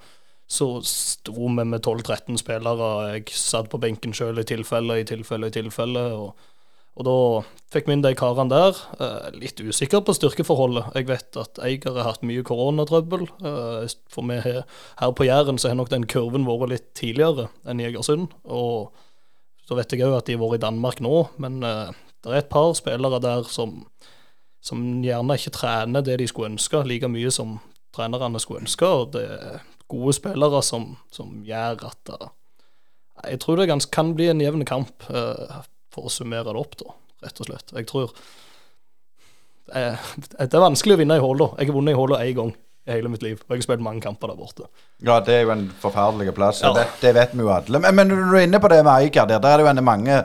så 0.45 0.75
sto 0.85 1.33
vi 1.33 1.65
med 1.65 1.81
12-13 1.81 2.37
spillere. 2.41 2.89
Jeg 3.15 3.33
satt 3.33 3.71
på 3.71 3.81
benken 3.81 4.13
sjøl 4.13 4.41
i 4.41 4.45
tilfelle, 4.45 4.99
i 5.01 5.07
tilfelle, 5.09 5.49
i 5.49 5.55
tilfelle. 5.55 6.03
Og, 6.13 6.51
og 6.93 7.07
da 7.07 7.15
fikk 7.73 7.89
vi 7.89 7.97
inn 7.97 8.05
de 8.05 8.13
karene 8.17 8.53
der. 8.53 8.77
Eh, 9.01 9.31
litt 9.41 9.57
usikker 9.57 10.03
på 10.05 10.13
styrkeforholdet. 10.19 10.91
Jeg 10.99 11.09
vet 11.09 11.39
at 11.41 11.63
Eiger 11.65 11.97
har 11.97 12.11
hatt 12.11 12.27
mye 12.29 12.45
koronatrøbbel. 12.45 13.25
Eh, 13.41 13.95
for 14.13 14.29
vi 14.29 14.37
har, 14.45 14.61
her 15.01 15.15
på 15.17 15.25
Jæren 15.25 15.57
så 15.57 15.73
har 15.73 15.81
nok 15.81 15.89
den 15.89 16.05
kurven 16.05 16.45
vært 16.45 16.75
litt 16.75 16.93
tidligere 16.99 17.49
enn 17.65 17.81
i 17.81 17.89
Egersund. 17.89 18.29
Og 18.45 18.93
så 19.67 19.77
vet 19.77 19.93
jeg 19.93 20.03
òg 20.05 20.17
at 20.17 20.27
de 20.27 20.35
har 20.35 20.43
vært 20.43 20.59
i 20.59 20.65
Danmark 20.65 21.01
nå, 21.03 21.15
men 21.41 21.61
uh, 21.63 21.91
det 22.23 22.31
er 22.31 22.41
et 22.41 22.51
par 22.51 22.71
spillere 22.77 23.19
der 23.23 23.47
som, 23.51 23.83
som 24.63 24.83
gjerne 25.03 25.37
ikke 25.39 25.55
trener 25.55 26.05
det 26.05 26.19
de 26.21 26.27
skulle 26.29 26.53
ønske, 26.53 26.83
like 26.87 27.09
mye 27.11 27.31
som 27.33 27.57
trenerne 27.95 28.41
skulle 28.43 28.63
ønske. 28.63 28.87
Og 28.87 29.13
det 29.15 29.25
er 29.27 29.61
gode 29.91 30.15
spillere 30.17 30.63
som, 30.65 30.93
som 31.13 31.35
gjør 31.47 31.87
at 31.91 32.15
uh, 32.15 32.31
Jeg 33.29 33.39
tror 33.43 33.59
det 33.59 33.69
ganske, 33.71 33.91
kan 33.93 34.15
bli 34.17 34.31
en 34.31 34.43
jevn 34.43 34.65
kamp, 34.67 35.07
uh, 35.09 35.63
for 35.93 36.09
å 36.09 36.13
summere 36.13 36.49
det 36.49 36.59
opp, 36.59 36.75
da, 36.79 36.95
rett 37.23 37.43
og 37.43 37.51
slett. 37.51 37.75
Jeg 37.77 37.87
tror 37.91 38.15
Det 39.73 40.49
er 40.49 40.63
vanskelig 40.63 40.97
å 40.97 40.99
vinne 40.99 41.15
i 41.15 41.23
Hålå. 41.23 41.53
Jeg 41.55 41.69
har 41.69 41.75
vunnet 41.75 41.95
i 41.95 41.99
Hålå 41.99 42.19
én 42.19 42.35
gang 42.35 42.55
i 42.87 42.97
hele 42.97 43.09
mitt 43.11 43.23
liv, 43.23 43.37
og 43.39 43.53
jeg 43.53 43.61
har 43.61 43.67
spilt 43.67 43.83
mange 43.83 44.01
kamper 44.03 44.31
der 44.31 44.39
borte. 44.39 44.65
Ja, 45.05 45.19
det 45.23 45.37
er 45.37 45.45
jo 45.45 45.53
en 45.53 45.69
forferdelig 45.79 46.33
plass. 46.35 46.59
Ja. 46.63 46.73
Det, 46.75 46.87
det 47.01 47.13
vet 47.15 47.35
vi 47.35 47.45
jo 47.45 47.53
alle. 47.53 47.79
Men, 47.79 47.95
men 47.95 48.11
når 48.11 48.25
du 48.25 48.35
er 48.35 48.47
inne 48.47 48.59
på 48.59 48.71
det 48.71 48.81
med 48.83 49.05
Eiker, 49.05 49.29
der, 49.29 49.39
der 49.39 49.55
er 49.55 49.63
det 49.63 49.79
jo 49.79 49.85
mange 49.87 50.19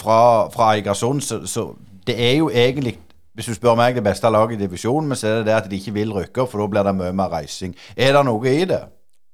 fra, 0.00 0.18
fra 0.50 0.72
Eigersund, 0.74 1.22
så, 1.22 1.44
så 1.46 1.68
det 2.06 2.18
er 2.18 2.36
jo 2.40 2.50
egentlig 2.50 2.98
hvis 3.38 3.46
du 3.46 3.54
spør 3.54 3.76
meg, 3.78 3.94
det 3.96 4.02
beste 4.04 4.28
laget 4.28 4.58
i 4.58 4.64
divisjonen, 4.64 5.08
men 5.08 5.16
så 5.16 5.28
er 5.28 5.36
det 5.38 5.46
det 5.46 5.52
at 5.54 5.68
de 5.70 5.78
ikke 5.78 5.94
vil 5.94 6.10
rykke 6.12 6.44
for 6.50 6.60
da 6.60 6.66
blir 6.68 6.84
det 6.84 6.92
mye 6.98 7.12
mer 7.16 7.30
reising. 7.32 7.76
Er 7.96 8.12
det 8.16 8.24
noe 8.26 8.50
i 8.50 8.66
det? 8.68 8.80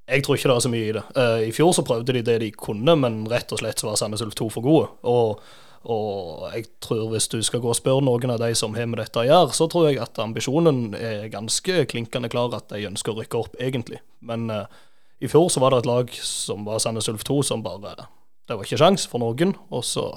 Jeg 0.07 0.23
tror 0.23 0.37
ikke 0.37 0.47
det 0.47 0.55
er 0.55 0.63
så 0.63 0.71
mye 0.71 0.87
i 0.87 0.93
det. 0.95 1.03
Uh, 1.17 1.39
I 1.43 1.51
fjor 1.51 1.73
så 1.75 1.83
prøvde 1.83 2.13
de 2.15 2.21
det 2.23 2.37
de 2.45 2.51
kunne, 2.55 2.95
men 2.95 3.25
rett 3.27 3.51
og 3.51 3.59
slett 3.59 3.81
så 3.81 3.89
var 3.89 3.97
Sandnes 3.99 4.23
Ulf 4.23 4.37
2 4.39 4.47
for 4.53 4.63
gode. 4.63 4.87
Og, 5.11 5.41
og 5.87 6.49
jeg 6.51 6.65
tror 6.83 7.05
hvis 7.13 7.29
du 7.31 7.37
skal 7.45 7.61
gå 7.63 7.69
og 7.71 7.77
spørre 7.77 8.03
noen 8.03 8.33
av 8.33 8.41
de 8.41 8.49
som 8.59 8.75
har 8.75 8.89
med 8.91 8.99
dette 8.99 9.21
å 9.21 9.23
gjøre, 9.23 9.53
så 9.55 9.69
tror 9.71 9.85
jeg 9.87 10.01
at 10.03 10.19
ambisjonen 10.19 10.91
er 10.99 11.29
ganske 11.31 11.85
klinkende 11.87 12.27
klar 12.31 12.51
at 12.57 12.67
de 12.73 12.89
ønsker 12.89 13.13
å 13.13 13.21
rykke 13.21 13.39
opp, 13.39 13.55
egentlig. 13.63 14.01
Men 14.19 14.49
uh, 14.51 14.65
i 15.23 15.29
fjor 15.31 15.47
så 15.53 15.63
var 15.63 15.71
det 15.71 15.85
et 15.85 15.89
lag 15.89 16.11
som 16.19 16.67
var 16.67 16.83
Sandnes 16.83 17.07
Ulf 17.07 17.23
2 17.27 17.39
som 17.47 17.63
bare 17.63 17.95
Det 17.95 18.55
var 18.57 18.67
ikke 18.67 18.81
sjans 18.81 19.07
for 19.07 19.23
noen. 19.23 19.55
Og 19.71 19.85
så, 19.87 20.09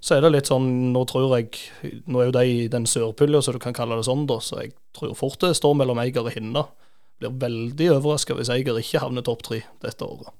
så 0.00 0.16
er 0.16 0.24
det 0.24 0.32
litt 0.32 0.48
sånn 0.48 0.94
Nå 0.96 1.04
tror 1.10 1.36
jeg 1.36 2.00
Nå 2.08 2.22
er 2.22 2.30
jo 2.30 2.36
de 2.38 2.46
i 2.54 2.66
den 2.72 2.88
sørpulja, 2.88 3.44
så 3.44 3.52
du 3.52 3.60
kan 3.60 3.76
kalle 3.76 4.00
det 4.00 4.08
sånn, 4.08 4.24
da, 4.30 4.40
så 4.40 4.62
jeg 4.64 4.72
tror 4.96 5.12
fort 5.18 5.38
det 5.44 5.52
står 5.60 5.76
mellom 5.76 6.00
Eiger 6.00 6.24
og 6.24 6.32
Hinna. 6.32 6.64
Blir 7.20 7.36
veldig 7.44 7.92
overraska 7.98 8.36
hvis 8.36 8.50
Eiger 8.52 8.80
ikke 8.80 9.04
havner 9.04 9.24
topp 9.28 9.44
tre 9.44 9.60
dette 9.84 10.08
året. 10.08 10.32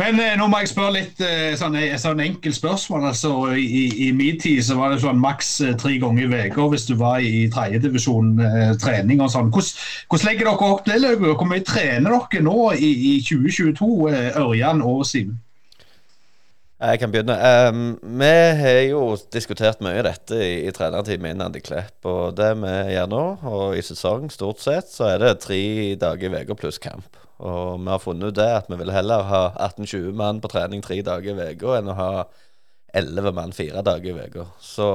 Men 0.00 0.16
eh, 0.24 0.32
nå 0.40 0.46
må 0.48 0.62
jeg 0.62 0.70
spørre 0.70 0.94
litt 0.94 1.18
eh, 1.20 1.52
sånn, 1.60 1.74
eh, 1.76 1.98
sånn 2.00 2.22
enkelt 2.24 2.56
spørsmål. 2.56 3.10
altså 3.10 3.32
i, 3.60 3.82
I 4.06 4.12
min 4.16 4.38
tid 4.40 4.62
så 4.64 4.78
var 4.78 4.94
det 4.94 5.02
sånn 5.02 5.20
maks 5.20 5.50
eh, 5.60 5.74
tre 5.76 5.98
ganger 6.00 6.32
i 6.32 6.46
uka 6.48 6.68
hvis 6.72 6.86
du 6.88 6.94
var 6.96 7.20
i 7.20 7.44
tredjedivisjon 7.52 8.30
eh, 8.40 8.72
trening 8.80 9.20
og 9.20 9.28
sånn. 9.34 9.50
Hvordan, 9.52 10.24
legger 10.24 10.48
dere 10.48 10.70
opp 10.72 10.88
det 10.88 10.96
løpet? 11.02 11.28
Hvor 11.36 11.50
mye 11.50 11.66
trener 11.68 12.16
dere 12.16 12.44
nå 12.46 12.58
i, 12.72 12.92
i 13.12 13.14
2022, 13.20 13.90
eh, 14.08 14.40
Ørjan 14.40 14.80
og 14.80 15.04
Simen? 15.08 15.36
Jeg 16.82 16.98
kan 16.98 17.12
begynne. 17.12 17.36
Um, 17.70 17.82
vi 18.18 18.30
har 18.58 18.80
jo 18.88 19.02
diskutert 19.30 19.84
mye 19.84 20.00
dette 20.02 20.34
i, 20.34 20.64
i 20.66 20.72
trenerteamet 20.74 21.36
innad 21.36 21.54
i 21.54 21.62
Klepp. 21.62 22.00
Og 22.08 22.32
det 22.34 22.48
vi 22.58 22.72
gjør 22.96 23.12
nå, 23.12 23.24
og 23.46 23.76
i 23.78 23.84
sesong 23.86 24.32
stort 24.34 24.64
sett, 24.64 24.90
så 24.90 25.12
er 25.12 25.22
det 25.22 25.36
tre 25.44 25.60
dager 26.00 26.32
i 26.32 26.42
uka 26.42 26.56
pluss 26.58 26.80
kamp. 26.82 27.21
Og 27.42 27.80
vi 27.82 27.90
har 27.90 28.02
funnet 28.02 28.30
ut 28.30 28.38
det 28.38 28.48
at 28.60 28.70
vi 28.70 28.78
vil 28.78 28.92
heller 28.94 29.26
ha 29.26 29.42
18-20 29.66 30.14
mann 30.18 30.40
på 30.42 30.50
trening 30.52 30.82
tre 30.84 31.00
dager 31.02 31.38
i 31.38 31.54
uka 31.56 31.78
enn 31.80 31.90
å 31.90 31.98
ha 31.98 32.10
11 32.94 33.34
mann 33.34 33.54
fire 33.56 33.82
dager 33.82 34.14
i 34.14 34.26
uka. 34.28 34.46
Så 34.62 34.86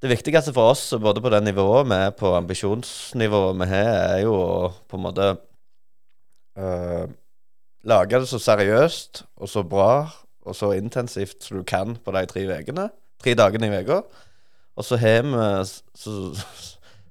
det 0.00 0.12
viktigste 0.12 0.54
for 0.56 0.72
oss, 0.72 0.86
både 1.00 1.20
på 1.24 1.32
det 1.32 1.42
nivået 1.44 1.88
vi 1.90 2.00
er 2.06 2.16
på, 2.16 2.32
ambisjonsnivået 2.38 3.60
vi 3.60 3.68
har, 3.70 3.92
er 4.16 4.24
jo 4.24 4.34
å 4.36 4.72
på 4.88 4.98
en 4.98 5.04
måte 5.04 5.30
øh, 6.56 7.06
lage 7.84 8.20
det 8.20 8.28
så 8.28 8.40
seriøst 8.40 9.24
og 9.36 9.48
så 9.50 9.64
bra 9.68 9.94
og 10.44 10.56
så 10.56 10.74
intensivt 10.76 11.44
som 11.44 11.60
du 11.60 11.64
kan 11.68 11.96
på 11.96 12.12
de 12.16 12.26
tre 12.30 12.48
vegene, 12.48 12.90
Tre 13.24 13.32
dagene 13.38 13.70
i 13.70 13.76
uka. 13.80 14.02
Og 14.76 14.84
så 14.84 14.98
har 15.00 15.22
vi 15.24 15.44
så, 15.96 16.12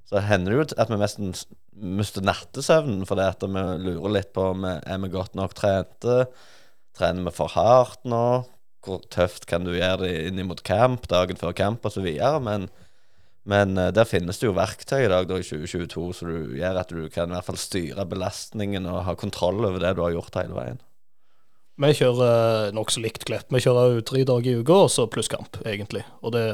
så 0.06 0.22
hender 0.22 0.52
det 0.52 0.58
jo 0.60 0.66
at 0.78 0.92
vi 0.92 1.00
nesten 1.02 1.32
mister 1.76 2.24
nattesøvnen 2.26 3.08
fordi 3.10 3.26
at 3.26 3.44
vi 3.46 3.64
lurer 3.86 4.18
litt 4.18 4.34
på 4.36 4.50
om 4.54 4.66
vi 4.66 4.74
er 4.78 5.14
godt 5.14 5.38
nok 5.40 5.56
trente. 5.58 6.26
Trener 6.98 7.28
vi 7.28 7.36
for 7.36 7.54
hardt 7.56 8.04
nå? 8.06 8.44
Hvor 8.84 9.04
tøft 9.14 9.48
kan 9.48 9.64
du 9.66 9.74
gjøre 9.74 10.04
det 10.04 10.16
inn 10.28 10.42
mot 10.46 10.60
camp, 10.68 11.08
dagen 11.10 11.40
før 11.40 11.56
camp 11.56 11.86
osv.? 11.88 12.08
Men, 12.44 12.68
men 13.48 13.78
eh, 13.80 13.94
der 13.96 14.08
finnes 14.10 14.42
det 14.42 14.50
jo 14.50 14.58
verktøy 14.58 15.06
i 15.06 15.12
dag 15.12 15.30
da, 15.30 15.40
i 15.40 15.48
2022 15.48 16.08
som 16.20 16.34
gjør 16.60 16.82
at 16.82 16.92
du 16.92 17.06
kan 17.14 17.32
i 17.32 17.38
hvert 17.38 17.48
fall 17.48 17.62
styre 17.62 18.06
belastningen 18.12 18.90
og 18.92 19.06
ha 19.08 19.16
kontroll 19.20 19.64
over 19.64 19.80
det 19.82 19.96
du 19.96 20.04
har 20.04 20.16
gjort 20.18 20.42
hele 20.42 20.58
veien. 20.58 20.84
Vi 21.82 21.90
kjører 21.98 22.68
eh, 22.68 22.76
nokså 22.76 23.02
likt 23.02 23.26
Klepp. 23.26 23.50
Vi 23.50 23.64
kjører 23.64 23.98
jo 23.98 24.06
tre 24.06 24.28
dager 24.30 24.52
i 24.52 24.60
uka, 24.62 24.84
og 24.86 24.92
så 24.94 25.08
pluss 25.10 25.32
kamp, 25.32 25.58
egentlig. 25.66 26.04
Og 26.22 26.36
det, 26.36 26.46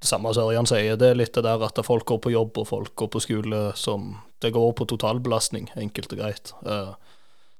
det 0.00 0.08
samme 0.08 0.32
som 0.32 0.48
Ørjan 0.48 0.70
sier, 0.70 0.96
det 0.96 1.12
er 1.12 1.18
litt 1.18 1.34
det 1.36 1.44
der 1.44 1.66
at 1.66 1.82
folk 1.84 2.06
går 2.08 2.22
på 2.24 2.32
jobb 2.32 2.62
og 2.62 2.70
folk 2.70 2.94
går 2.96 3.10
på 3.12 3.26
skole 3.26 3.64
som 3.76 4.14
Det 4.40 4.52
går 4.56 4.72
på 4.72 4.86
totalbelastning, 4.88 5.68
enkelt 5.76 6.12
og 6.12 6.18
greit. 6.22 6.52
Eh, 6.66 6.94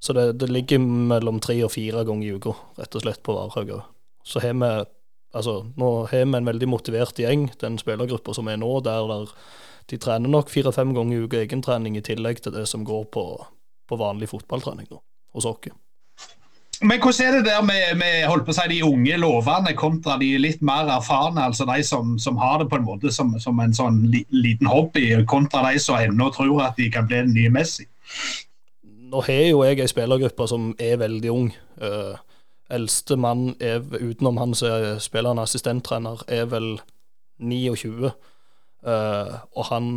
Så 0.00 0.14
det, 0.16 0.38
det 0.40 0.48
ligger 0.48 0.78
mellom 0.80 1.40
tre 1.44 1.58
og 1.64 1.74
fire 1.74 2.04
ganger 2.08 2.24
i 2.24 2.32
uka, 2.32 2.54
rett 2.78 2.94
og 2.96 3.02
slett, 3.02 3.22
på 3.22 3.34
Varhaug. 3.36 3.82
Så 4.24 4.40
har 4.40 4.56
vi 4.56 4.70
Altså, 5.30 5.60
nå 5.78 6.06
har 6.10 6.24
vi 6.26 6.36
en 6.38 6.46
veldig 6.48 6.66
motivert 6.66 7.14
gjeng, 7.14 7.52
den 7.60 7.76
spillergruppa 7.78 8.34
som 8.34 8.48
er 8.50 8.56
nå, 8.58 8.80
der, 8.82 9.06
der 9.06 9.28
de 9.86 9.98
trener 9.98 10.28
nok 10.28 10.50
fire-fem 10.50 10.90
ganger 10.94 11.20
i 11.20 11.22
uka 11.22 11.38
egentrening 11.44 11.96
i 11.96 12.02
tillegg 12.02 12.42
til 12.42 12.52
det 12.56 12.64
som 12.66 12.82
går 12.82 13.04
på, 13.14 13.22
på 13.86 13.98
vanlig 14.00 14.26
fotballtrening 14.32 14.88
nå, 14.90 14.98
hos 15.36 15.46
oss. 15.46 15.70
Men 16.80 17.00
hvordan 17.00 17.26
er 17.26 17.34
det 17.36 17.44
der 17.44 17.62
med, 17.62 17.96
med 18.00 18.22
holdt 18.24 18.46
på 18.46 18.54
å 18.54 18.56
si, 18.56 18.64
de 18.70 18.78
unge 18.86 19.16
lovende 19.20 19.74
kontra 19.76 20.14
de 20.20 20.30
litt 20.40 20.62
mer 20.64 20.88
erfarne? 20.88 21.42
altså 21.50 21.66
De 21.68 21.82
som, 21.84 22.14
som 22.18 22.38
har 22.40 22.62
det 22.62 22.70
på 22.70 22.78
en 22.80 22.86
måte 22.86 23.12
som, 23.12 23.34
som 23.42 23.60
en 23.60 23.74
sånn 23.76 24.06
li, 24.12 24.22
liten 24.32 24.70
hobby, 24.70 25.10
kontra 25.28 25.66
de 25.68 25.82
som 25.82 26.00
ennå 26.00 26.30
tror 26.32 26.62
at 26.64 26.80
de 26.80 26.88
kan 26.92 27.08
bli 27.10 27.18
den 27.20 27.34
nye 27.36 27.52
Messi? 27.52 27.84
Nå 29.10 29.20
har 29.26 29.44
jo 29.50 29.60
jeg 29.66 29.82
ei 29.82 29.90
spillergruppe 29.90 30.46
som 30.48 30.70
er 30.80 30.96
veldig 31.02 31.34
ung. 31.34 31.50
Uh, 31.82 32.16
eldste 32.72 33.18
mann 33.20 33.50
er, 33.60 33.82
utenom 33.82 34.40
han 34.40 34.56
som 34.56 34.96
spiller 35.02 35.34
en 35.34 35.42
assistenttrener, 35.42 36.24
er 36.32 36.48
vel 36.48 36.78
29. 37.42 38.14
Uh, 38.86 39.36
og 39.52 39.68
han 39.68 39.92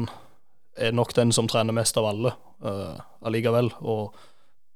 er 0.76 0.92
nok 0.92 1.16
den 1.16 1.32
som 1.32 1.48
trener 1.48 1.76
mest 1.76 1.96
av 2.02 2.10
alle 2.10 2.34
uh, 2.66 3.00
allikevel. 3.24 3.72
Og 3.80 4.18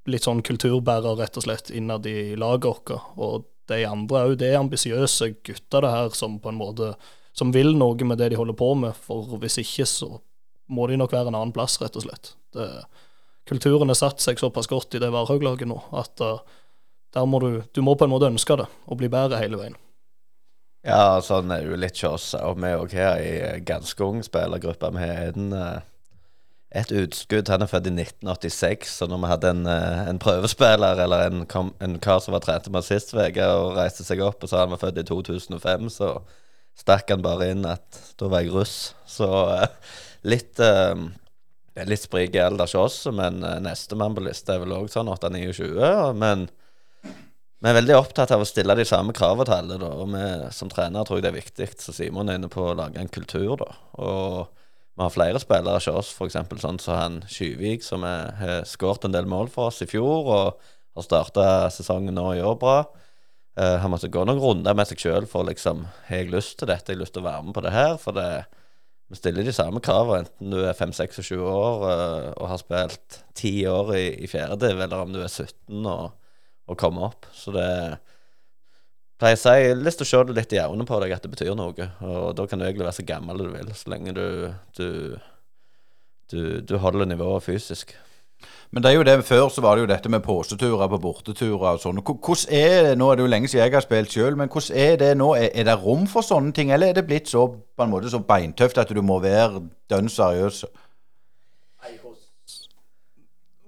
litt 0.07 0.25
sånn 0.27 0.41
kulturbærer, 0.45 1.17
rett 1.19 1.37
og 1.39 1.45
slett, 1.45 1.69
innad 1.75 2.07
i 2.07 2.35
laget 2.39 2.69
vårt. 2.71 2.93
Og 3.17 3.47
de 3.67 3.83
andre 3.87 4.23
òg. 4.27 4.35
Det 4.39 4.51
er 4.51 4.61
ambisiøse 4.61 5.31
gutter, 5.45 5.83
det 5.83 5.93
her, 5.93 6.11
som 6.15 6.39
på 6.43 6.51
en 6.51 6.59
måte 6.59 6.93
som 7.37 7.51
vil 7.53 7.75
noe 7.77 8.07
med 8.07 8.17
det 8.17 8.31
de 8.31 8.39
holder 8.39 8.57
på 8.57 8.71
med. 8.79 8.97
For 9.07 9.37
hvis 9.41 9.59
ikke, 9.61 9.87
så 9.89 10.17
må 10.73 10.87
de 10.89 10.97
nok 10.99 11.13
være 11.13 11.31
en 11.31 11.39
annen 11.39 11.55
plass, 11.55 11.77
rett 11.81 11.97
og 11.99 12.07
slett. 12.07 12.33
Det, 12.55 12.67
kulturen 13.47 13.91
har 13.91 13.99
satt 13.99 14.23
seg 14.23 14.39
såpass 14.39 14.69
godt 14.71 14.97
i 14.97 15.01
det 15.03 15.11
Varhaug-laget 15.13 15.69
nå 15.69 15.77
at 15.95 16.23
uh, 16.23 16.39
der 17.15 17.27
må 17.29 17.39
du, 17.39 17.61
du 17.71 17.83
må 17.85 17.95
på 17.95 18.07
en 18.07 18.11
måte 18.11 18.27
ønske 18.27 18.57
det, 18.59 18.65
og 18.87 18.99
bli 18.99 19.11
bedre 19.11 19.39
hele 19.39 19.59
veien. 19.59 19.77
Ja, 20.87 21.19
sånn 21.23 21.51
er 21.51 21.63
det 21.63 21.71
jo 21.71 21.79
litt 21.79 21.99
hos 21.99 22.07
oss. 22.07 22.27
Og 22.39 22.59
vi 22.63 22.71
òg 22.79 22.95
her 22.95 23.21
i 23.21 23.61
ganske 23.67 24.03
ung 24.03 24.21
spillergruppe. 24.23 24.91
Vi 24.95 25.11
har 25.11 25.31
en 25.35 25.53
uh 25.53 25.69
et 26.75 26.91
utskudd. 26.91 27.47
Han 27.51 27.63
er 27.63 27.69
født 27.71 27.87
i 27.89 27.93
1986, 27.93 28.89
så 28.99 29.07
når 29.07 29.21
vi 29.21 29.29
hadde 29.31 29.51
en, 29.53 29.67
eh, 29.71 30.01
en 30.09 30.19
prøvespiller, 30.19 30.99
eller 31.03 31.29
en, 31.29 31.45
en, 31.79 31.99
kar 32.03 32.19
som 32.23 32.35
var 32.35 32.43
trent 32.43 32.67
med 32.73 32.85
sist 32.85 33.13
uke, 33.15 33.45
og 33.45 33.77
reiste 33.77 34.03
seg 34.07 34.21
opp 34.25 34.43
og 34.43 34.51
sa 34.51 34.65
han 34.65 34.73
var 34.75 34.81
født 34.83 34.99
i 35.01 35.07
2005, 35.07 35.89
så 35.93 36.11
stakk 36.77 37.09
han 37.13 37.23
bare 37.25 37.51
inn 37.53 37.65
at 37.65 38.01
da 38.19 38.29
var 38.31 38.43
jeg 38.43 38.53
russ. 38.53 38.93
Så 39.07 39.27
uh, 39.27 39.65
litt 40.27 40.59
uh, 40.61 40.93
litt 41.87 42.03
sprik 42.03 42.35
i 42.35 42.41
alder 42.41 42.67
hos 42.67 42.75
oss, 42.77 42.99
men 43.13 43.41
uh, 43.45 43.57
nestemann 43.63 44.17
på 44.17 44.25
lista 44.25 44.55
er 44.55 44.63
vel 44.65 44.75
òg 44.77 44.91
sånn 44.93 45.09
8-29. 45.13 45.71
Men 46.17 46.49
vi 47.57 47.71
er 47.71 47.79
veldig 47.79 47.95
opptatt 47.97 48.29
av 48.35 48.43
å 48.43 48.45
stille 48.45 48.75
de 48.77 48.85
samme 48.85 49.15
kravene 49.17 49.47
til 49.47 49.55
alle, 49.55 49.79
da. 49.81 49.89
Og 49.89 50.11
vi 50.13 50.51
som 50.53 50.69
trener 50.69 51.07
tror 51.07 51.17
jeg 51.17 51.25
det 51.25 51.31
er 51.31 51.39
viktig, 51.39 51.69
så 51.81 51.95
Simon 51.95 52.29
er 52.29 52.37
inne 52.37 52.51
på 52.53 52.61
å 52.67 52.75
lage 52.77 53.01
en 53.01 53.09
kultur, 53.09 53.55
da. 53.63 53.71
Og 53.97 54.56
vi 54.97 55.05
har 55.05 55.13
flere 55.13 55.39
spillere 55.41 55.77
hos 55.77 55.87
oss, 55.91 56.13
f.eks. 56.17 56.39
sånn 56.57 56.79
som 56.81 56.97
han 56.97 57.19
Skyvik, 57.29 57.83
som 57.85 58.01
har 58.01 58.65
skåret 58.65 59.05
en 59.05 59.13
del 59.13 59.29
mål 59.29 59.51
for 59.53 59.69
oss 59.69 59.83
i 59.85 59.89
fjor 59.89 60.25
og 60.25 60.71
har 60.97 61.05
starta 61.05 61.45
sesongen 61.73 62.17
nå 62.17 62.31
i 62.33 62.41
år 62.41 62.57
bra. 62.57 62.79
Uh, 63.57 63.77
han 63.81 63.89
måtte 63.89 64.09
gå 64.13 64.21
noen 64.25 64.41
runder 64.41 64.75
med 64.77 64.89
seg 64.89 65.01
sjøl 65.01 65.25
for 65.29 65.45
liksom 65.47 65.87
Har 66.07 66.19
jeg 66.19 66.29
lyst 66.29 66.59
til 66.59 66.69
dette? 66.69 66.91
Har 66.91 66.97
jeg 66.97 67.01
lyst 67.01 67.15
til 67.15 67.23
å 67.23 67.27
være 67.29 67.45
med 67.47 67.55
på 67.57 67.63
det 67.65 67.73
her? 67.73 67.95
For 68.01 68.13
det, 68.13 68.27
vi 69.09 69.17
stiller 69.17 69.47
de 69.47 69.53
samme 69.55 69.81
kravene, 69.81 70.25
enten 70.25 70.53
du 70.53 70.59
er 70.61 70.77
5, 70.77 70.93
26 70.93 71.41
år 71.41 71.85
uh, 71.87 72.27
og 72.35 72.51
har 72.51 72.61
spilt 72.61 73.21
10 73.33 73.55
år 73.71 73.95
i, 73.97 74.05
i 74.25 74.29
fjerde 74.29 74.73
eller 74.75 74.97
om 74.99 75.15
du 75.15 75.23
er 75.23 75.31
17 75.31 75.89
og, 75.89 76.11
og 76.69 76.77
kommer 76.77 77.09
opp. 77.09 77.29
Så 77.33 77.53
det 77.55 77.65
er 77.65 77.97
pleier 79.21 79.37
å 79.37 79.41
si, 79.41 79.53
jeg 79.57 79.71
har 79.73 79.79
lyst 79.81 80.01
til 80.01 80.07
å 80.07 80.11
se 80.11 80.23
det 80.29 80.35
litt 80.37 80.53
i 80.53 80.61
øynene 80.63 80.87
på 80.87 80.99
deg 81.03 81.15
at 81.15 81.23
det 81.25 81.31
betyr 81.33 81.55
noe. 81.57 81.87
Og 82.05 82.27
da 82.37 82.47
kan 82.49 82.59
du 82.59 82.67
egentlig 82.67 82.87
være 82.87 82.99
så 82.99 83.07
gammel 83.07 83.43
du 83.43 83.47
vil, 83.53 83.71
så 83.77 83.93
lenge 83.93 84.13
du, 84.17 84.27
du, 84.77 84.89
du, 86.33 86.41
du 86.61 86.77
holder 86.81 87.09
nivået 87.09 87.45
fysisk. 87.45 87.95
Men 88.71 88.83
det 88.83 88.89
er 88.89 88.95
jo 88.97 89.03
det 89.07 89.23
før 89.25 89.47
så 89.49 89.61
var 89.63 89.75
det 89.75 89.85
jo 89.85 89.89
dette 89.89 90.09
med 90.11 90.23
poseturer 90.25 90.89
på 90.91 90.99
borteturer 91.01 91.69
og 91.69 91.79
sånn. 91.81 92.01
Hvordan 92.03 92.53
er 92.53 92.89
det 92.89 92.97
nå? 92.99 93.07
Det 93.15 93.23
jo 93.23 93.29
lenge 93.31 93.49
siden 93.49 93.63
jeg 93.63 93.73
har 93.73 93.85
spilt 93.85 94.13
sjøl, 94.13 94.35
men 94.37 94.51
hvordan 94.51 94.81
er 94.83 94.97
det 94.99 95.11
nå? 95.17 95.29
Er, 95.39 95.63
det 95.69 95.77
rom 95.81 96.03
for 96.11 96.25
sånne 96.25 96.51
ting, 96.53 96.73
eller 96.75 96.91
er 96.91 96.99
det 96.99 97.05
blitt 97.07 97.31
så 97.31 97.47
på 97.47 97.85
en 97.85 97.93
måte 97.93 98.11
så 98.11 98.19
beintøft 98.27 98.77
at 98.81 98.91
du 98.91 99.01
må 99.01 99.21
være 99.23 99.63
dønn 99.89 100.11
seriøs? 100.11 100.65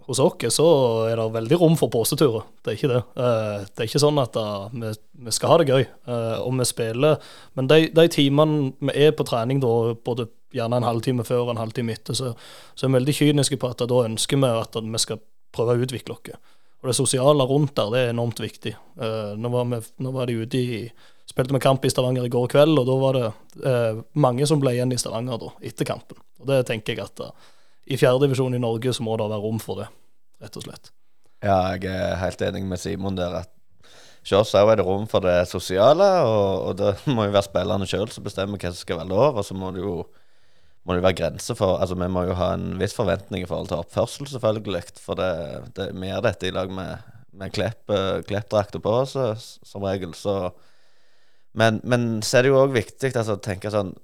Hos 0.10 0.19
oss 0.19 0.60
er 0.60 1.19
det 1.19 1.28
veldig 1.36 1.58
rom 1.62 1.76
for 1.78 1.91
poseturer. 1.93 2.48
Det 2.63 2.72
er 2.72 2.78
ikke 2.78 2.91
det. 2.91 3.02
Eh, 3.22 3.65
det 3.69 3.84
er 3.84 3.89
ikke 3.89 4.02
sånn 4.02 4.22
at 4.22 4.38
eh, 4.41 4.95
vi 5.26 5.34
skal 5.36 5.52
ha 5.54 5.58
det 5.62 5.69
gøy, 5.69 5.84
eh, 5.86 6.38
og 6.41 6.56
vi 6.58 6.65
spiller. 6.65 7.19
Men 7.60 7.69
de, 7.69 7.89
de 7.93 8.06
timene 8.10 8.72
vi 8.82 8.95
er 9.06 9.13
på 9.13 9.28
trening, 9.30 9.62
da, 9.62 9.74
både 10.06 10.26
gjerne 10.56 10.80
en 10.80 10.88
halvtime 10.88 11.26
før 11.28 11.43
og 11.43 11.52
en 11.54 11.62
halvtime 11.62 11.93
etter, 11.93 12.17
så, 12.17 12.32
så 12.74 12.88
er 12.88 12.93
vi 12.93 12.98
veldig 12.98 13.15
kyniske 13.19 13.60
på 13.62 13.69
at 13.69 13.86
da 13.86 14.00
ønsker 14.08 14.41
vi 14.41 14.50
at 14.50 14.80
vi 14.82 15.04
skal 15.04 15.22
prøve 15.54 15.78
å 15.78 15.86
utvikle 15.86 16.17
oss. 16.17 16.34
Og 16.80 16.89
det 16.89 16.98
sosiale 16.98 17.45
rundt 17.45 17.76
der, 17.78 17.93
det 17.93 18.02
er 18.02 18.12
enormt 18.13 18.39
viktig. 18.39 18.72
Nå 19.38 19.50
var, 19.52 19.65
vi, 19.67 19.82
nå 20.00 20.13
var 20.15 20.30
de 20.30 20.38
ute 20.39 20.60
i 20.60 20.84
Spilte 21.30 21.54
vi 21.54 21.60
kamp 21.62 21.84
i 21.86 21.89
Stavanger 21.91 22.24
i 22.26 22.32
går 22.34 22.48
kveld, 22.50 22.80
og 22.82 22.88
da 22.88 22.93
var 22.98 23.17
det 23.19 23.74
mange 24.17 24.48
som 24.50 24.58
ble 24.63 24.72
igjen 24.74 24.95
i 24.95 24.98
Stavanger 24.98 25.38
da, 25.38 25.52
etter 25.69 25.86
kampen. 25.86 26.17
Og 26.41 26.48
det 26.50 26.63
tenker 26.65 26.98
jeg 26.98 27.06
at 27.06 27.22
i 27.89 27.97
fjerdedivisjon 27.97 28.56
i 28.56 28.62
Norge 28.62 28.93
så 28.93 29.06
må 29.06 29.17
det 29.17 29.30
være 29.32 29.43
rom 29.43 29.62
for 29.63 29.82
det, 29.82 29.88
rett 30.43 30.58
og 30.60 30.65
slett. 30.65 30.91
Ja, 31.41 31.75
jeg 31.75 31.89
er 31.89 32.19
helt 32.19 32.41
enig 32.43 32.65
med 32.67 32.82
Simon 32.82 33.17
der. 33.17 33.41
at 33.41 33.56
Hos 34.30 34.54
er 34.54 34.75
det 34.75 34.86
rom 34.86 35.08
for 35.08 35.23
det 35.23 35.47
sosiale, 35.49 36.08
og, 36.28 36.69
og 36.69 36.78
det 36.78 36.93
må 37.15 37.25
jo 37.25 37.36
være 37.36 37.47
spillerne 37.47 37.88
sjøl 37.89 38.10
som 38.13 38.25
bestemmer 38.25 38.60
hva 38.60 38.73
som 38.73 38.82
skal 38.84 39.02
være 39.02 39.13
lov. 39.13 39.39
Og 39.39 39.47
så 39.47 39.58
må 39.58 39.71
det 39.75 39.86
jo 39.86 40.02
må 40.88 40.95
det 40.95 41.04
være 41.04 41.17
grenser 41.19 41.58
for 41.60 41.78
Altså, 41.78 41.95
vi 41.99 42.08
må 42.10 42.23
jo 42.25 42.38
ha 42.39 42.54
en 42.56 42.80
viss 42.80 42.95
forventning 42.97 43.43
i 43.43 43.49
forhold 43.49 43.69
til 43.71 43.82
oppførsel, 43.82 44.30
selvfølgelig. 44.32 44.84
For 45.02 45.19
det, 45.19 45.32
det, 45.78 45.89
vi 45.95 46.12
gjør 46.12 46.25
dette 46.25 46.49
i 46.49 46.54
lag 46.56 46.71
med, 46.73 47.10
med 47.39 47.54
klepp, 47.56 47.93
kleppdrakter 48.30 48.84
på 48.84 48.95
oss, 49.04 49.15
som 49.63 49.86
regel. 49.86 50.13
Så 50.17 50.52
men, 51.58 51.80
men 51.84 52.21
så 52.25 52.39
er 52.39 52.45
det 52.45 52.54
jo 52.54 52.62
òg 52.62 52.75
viktig 52.75 53.12
altså, 53.15 53.38
å 53.38 53.43
tenke 53.43 53.71
sånn 53.73 53.95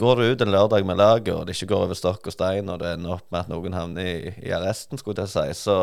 Går 0.00 0.18
du 0.18 0.26
ut 0.32 0.42
en 0.42 0.52
lørdag 0.52 0.84
med 0.86 0.98
laget, 0.98 1.32
og 1.34 1.46
det 1.46 1.54
ikke 1.54 1.70
går 1.74 1.86
over 1.86 1.98
stokk 1.98 2.28
og 2.30 2.34
stein, 2.34 2.68
og 2.72 2.80
det 2.82 2.94
ender 2.94 3.16
opp 3.16 3.26
med 3.30 3.44
at 3.44 3.50
noen 3.52 3.76
havner 3.76 4.06
i, 4.10 4.34
i 4.42 4.52
arresten, 4.56 4.98
skulle 4.98 5.26
jeg 5.26 5.30
si, 5.30 5.44
så, 5.58 5.76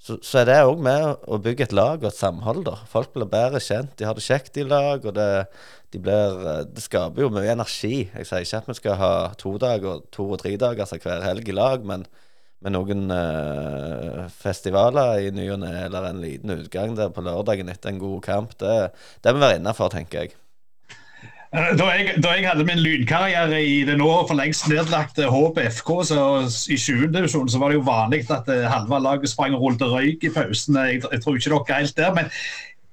så, 0.00 0.16
så 0.24 0.40
er 0.40 0.48
det 0.48 0.56
òg 0.66 0.80
med 0.84 1.26
å 1.30 1.38
bygge 1.42 1.68
et 1.68 1.76
lag 1.76 2.02
og 2.02 2.08
et 2.10 2.18
samhold. 2.18 2.64
da. 2.68 2.76
Folk 2.90 3.14
blir 3.14 3.30
bedre 3.30 3.62
kjent, 3.64 3.94
de 3.96 4.08
har 4.08 4.18
det 4.18 4.26
kjekt 4.26 4.60
i 4.60 4.66
lag, 4.66 5.06
og 5.06 5.16
det, 5.16 5.28
de 5.94 6.02
blir, 6.02 6.42
det 6.70 6.84
skaper 6.84 7.24
jo 7.24 7.30
mye 7.34 7.54
energi. 7.54 8.08
Jeg 8.08 8.28
sier 8.28 8.44
ikke 8.44 8.62
at 8.64 8.72
vi 8.72 8.78
skal 8.80 8.98
ha 9.00 9.12
to 9.40 9.54
dager, 9.62 10.02
to 10.12 10.28
og 10.30 10.42
tre 10.42 10.56
dager 10.60 10.84
altså 10.84 11.00
hver 11.00 11.24
helg 11.24 11.48
i 11.48 11.56
lag, 11.56 11.86
men 11.86 12.04
med 12.60 12.74
noen 12.74 13.08
øh, 13.14 14.26
festivaler 14.36 15.24
i 15.24 15.32
ny 15.32 15.46
og 15.54 15.62
ne, 15.62 15.72
eller 15.86 16.10
en 16.10 16.20
liten 16.20 16.52
utgang 16.58 16.92
der 16.98 17.08
på 17.14 17.24
lørdagen 17.24 17.72
etter 17.72 17.94
en 17.94 18.02
god 18.02 18.20
kamp, 18.26 18.52
det, 18.60 18.90
det 19.24 19.32
må 19.32 19.40
være 19.46 19.62
innafor, 19.62 19.88
tenker 19.94 20.26
jeg. 20.26 20.36
Eh, 21.50 21.72
da 21.74 21.88
jeg, 21.90 22.20
da 22.22 22.30
jeg, 22.36 22.44
hadde 22.46 22.64
min 22.66 22.78
lynkarriere 22.78 23.58
i 23.66 23.80
det 23.86 23.96
nå 23.98 24.08
for 24.28 24.38
lengst 24.38 24.68
nedlagte 24.70 25.26
HBFK, 25.26 25.88
så 26.06 26.24
i 26.70 26.78
20. 26.78 27.08
divisjon, 27.16 27.50
så 27.50 27.58
var 27.58 27.72
det 27.72 27.80
jo 27.80 27.86
vanlig 27.88 28.22
at 28.30 28.50
eh, 28.54 28.68
halve 28.70 29.00
laget 29.02 29.32
sprang 29.32 29.56
og 29.58 29.64
rullet 29.64 29.82
røyk 29.90 30.28
i 30.28 30.30
pausen. 30.34 30.78
Jeg, 30.78 31.02
jeg, 31.02 31.22
tror 31.24 31.40
ikke 31.40 31.50
dere 31.50 31.64
er 31.66 31.80
helt 31.80 31.96
der. 31.96 32.14
men 32.14 32.30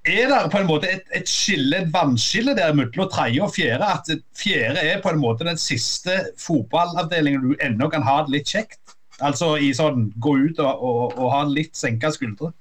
er 0.07 0.31
det 0.31 0.41
på 0.51 0.61
en 0.61 0.69
måte 0.69 0.89
et, 0.89 1.05
et 1.13 1.29
skille, 1.29 1.83
et 1.83 1.93
vannskille 1.93 2.55
der 2.57 2.73
mellom 2.73 3.09
tredje 3.11 3.43
og 3.45 3.53
fjerde? 3.53 3.93
At 3.93 4.09
fjerde 4.39 4.81
er 4.89 5.01
på 5.03 5.13
en 5.13 5.21
måte 5.21 5.45
den 5.45 5.59
siste 5.61 6.17
fotballavdelingen 6.41 7.43
du 7.43 7.55
ennå 7.61 7.91
kan 7.93 8.07
ha 8.07 8.23
det 8.25 8.39
litt 8.39 8.55
kjekt? 8.55 8.95
Altså 9.21 9.57
i 9.61 9.69
sånn 9.75 10.07
gå 10.23 10.33
ut 10.47 10.61
og, 10.63 10.81
og, 10.81 11.17
og 11.17 11.33
ha 11.33 11.43
litt 11.45 11.77
senka 11.77 12.09
skuldre? 12.15 12.55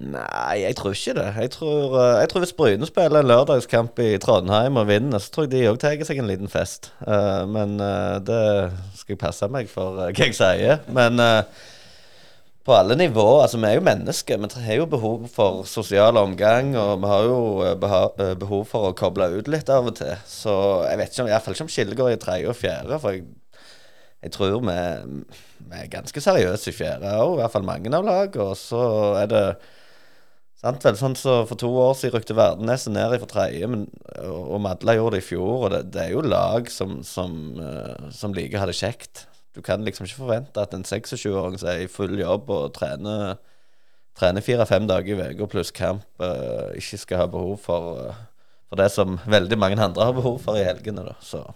Nei, 0.00 0.62
jeg 0.62 0.78
tror 0.78 0.94
ikke 0.96 1.12
det. 1.18 1.26
Jeg 1.36 1.50
tror, 1.52 1.96
eh, 2.00 2.20
jeg 2.22 2.28
tror 2.28 2.40
hvis 2.40 2.54
Bryne 2.56 2.86
spiller 2.88 3.20
en 3.20 3.26
lørdagskamp 3.28 3.98
i 4.00 4.14
Trondheim 4.16 4.78
og 4.80 4.86
vinner, 4.88 5.20
så 5.20 5.28
tror 5.30 5.44
jeg 5.44 5.50
de 5.52 5.66
òg 5.68 5.80
tar 5.82 6.04
seg 6.08 6.22
en 6.22 6.30
liten 6.30 6.48
fest. 6.48 6.88
Uh, 7.04 7.44
men 7.44 7.74
uh, 7.76 8.16
det 8.24 8.70
skal 8.96 9.12
jeg 9.12 9.20
passe 9.20 9.48
meg 9.52 9.68
for 9.68 9.98
uh, 10.00 10.06
hva 10.08 10.28
jeg 10.30 10.38
sier. 10.38 10.78
Men 10.88 11.20
på 12.64 12.72
alle 12.72 12.96
nivåer 12.96 13.42
Altså, 13.42 13.60
vi 13.60 13.68
er 13.68 13.76
jo 13.76 13.84
mennesker. 13.84 14.40
Vi 14.40 14.64
har 14.64 14.78
jo 14.78 14.86
behov 14.88 15.26
for 15.34 15.66
sosial 15.68 16.16
omgang, 16.16 16.72
og 16.80 17.02
vi 17.02 17.10
har 17.10 17.28
jo 17.28 17.74
behov 17.76 18.64
for 18.70 18.88
å 18.88 18.94
koble 18.96 19.28
ut 19.36 19.50
litt 19.52 19.68
av 19.68 19.90
og 19.90 19.98
til. 20.00 20.14
Så 20.24 20.54
jeg 20.86 20.96
vet 21.02 21.12
ikke 21.12 21.26
om, 21.26 21.28
iallfall 21.28 21.58
ikke 21.58 21.66
om 21.66 21.74
skillet 21.74 22.00
går 22.00 22.14
i 22.14 22.22
tredje 22.22 22.48
og 22.48 22.56
fjerde. 22.56 23.00
For 23.02 23.18
jeg, 23.18 23.26
jeg 24.24 24.32
tror 24.32 24.56
vi, 24.64 24.78
vi, 25.60 25.76
er 25.82 25.92
ganske 25.92 26.24
seriøse 26.24 26.72
i 26.72 26.78
fjerde 26.78 27.12
òg, 27.20 27.34
i 27.36 27.42
hvert 27.42 27.52
fall 27.52 27.68
mange 27.68 27.92
av 27.92 28.08
lagene. 28.08 28.48
Og 28.48 28.56
så 28.56 28.80
er 29.20 29.28
det 29.28 29.44
Sant 30.60 30.84
vel, 30.84 30.96
sånn 31.00 31.16
så 31.16 31.40
For 31.48 31.56
to 31.60 31.70
år 31.80 31.94
siden 31.96 32.18
rykte 32.18 32.36
Verdeneset 32.36 32.92
ned 32.92 33.14
fra 33.22 33.28
tredje, 33.30 33.68
og 34.28 34.58
Madla 34.60 34.96
gjorde 34.98 35.16
det 35.16 35.22
i 35.22 35.28
fjor. 35.30 35.52
Og 35.56 35.70
det, 35.72 35.82
det 35.94 36.02
er 36.04 36.10
jo 36.12 36.24
lag 36.26 36.68
som, 36.72 36.98
som, 37.06 37.36
uh, 37.56 38.10
som 38.12 38.36
liker 38.36 38.58
å 38.58 38.64
ha 38.64 38.68
det 38.68 38.76
kjekt. 38.76 39.24
Du 39.56 39.62
kan 39.64 39.82
liksom 39.86 40.06
ikke 40.06 40.20
forvente 40.20 40.62
at 40.62 40.76
en 40.76 40.84
26-åring 40.86 41.56
som 41.58 41.72
er 41.72 41.86
i 41.86 41.90
full 41.90 42.12
jobb 42.20 42.52
og 42.52 42.74
trener, 42.76 43.40
trener 44.18 44.44
fire-fem 44.44 44.86
dager 44.90 45.24
i 45.24 45.32
uka 45.32 45.48
pluss 45.50 45.72
kamp, 45.74 46.04
uh, 46.20 46.68
ikke 46.76 47.00
skal 47.06 47.24
ha 47.24 47.30
behov 47.32 47.56
for, 47.64 48.04
uh, 48.10 48.52
for, 48.68 48.82
det 48.82 48.90
som 48.92 49.16
veldig 49.24 49.58
mange 49.58 49.80
andre 49.80 50.10
har 50.10 50.16
behov 50.16 50.42
for 50.44 50.60
i 50.60 50.66
helgene. 50.68 51.08
da, 51.08 51.16
så 51.24 51.46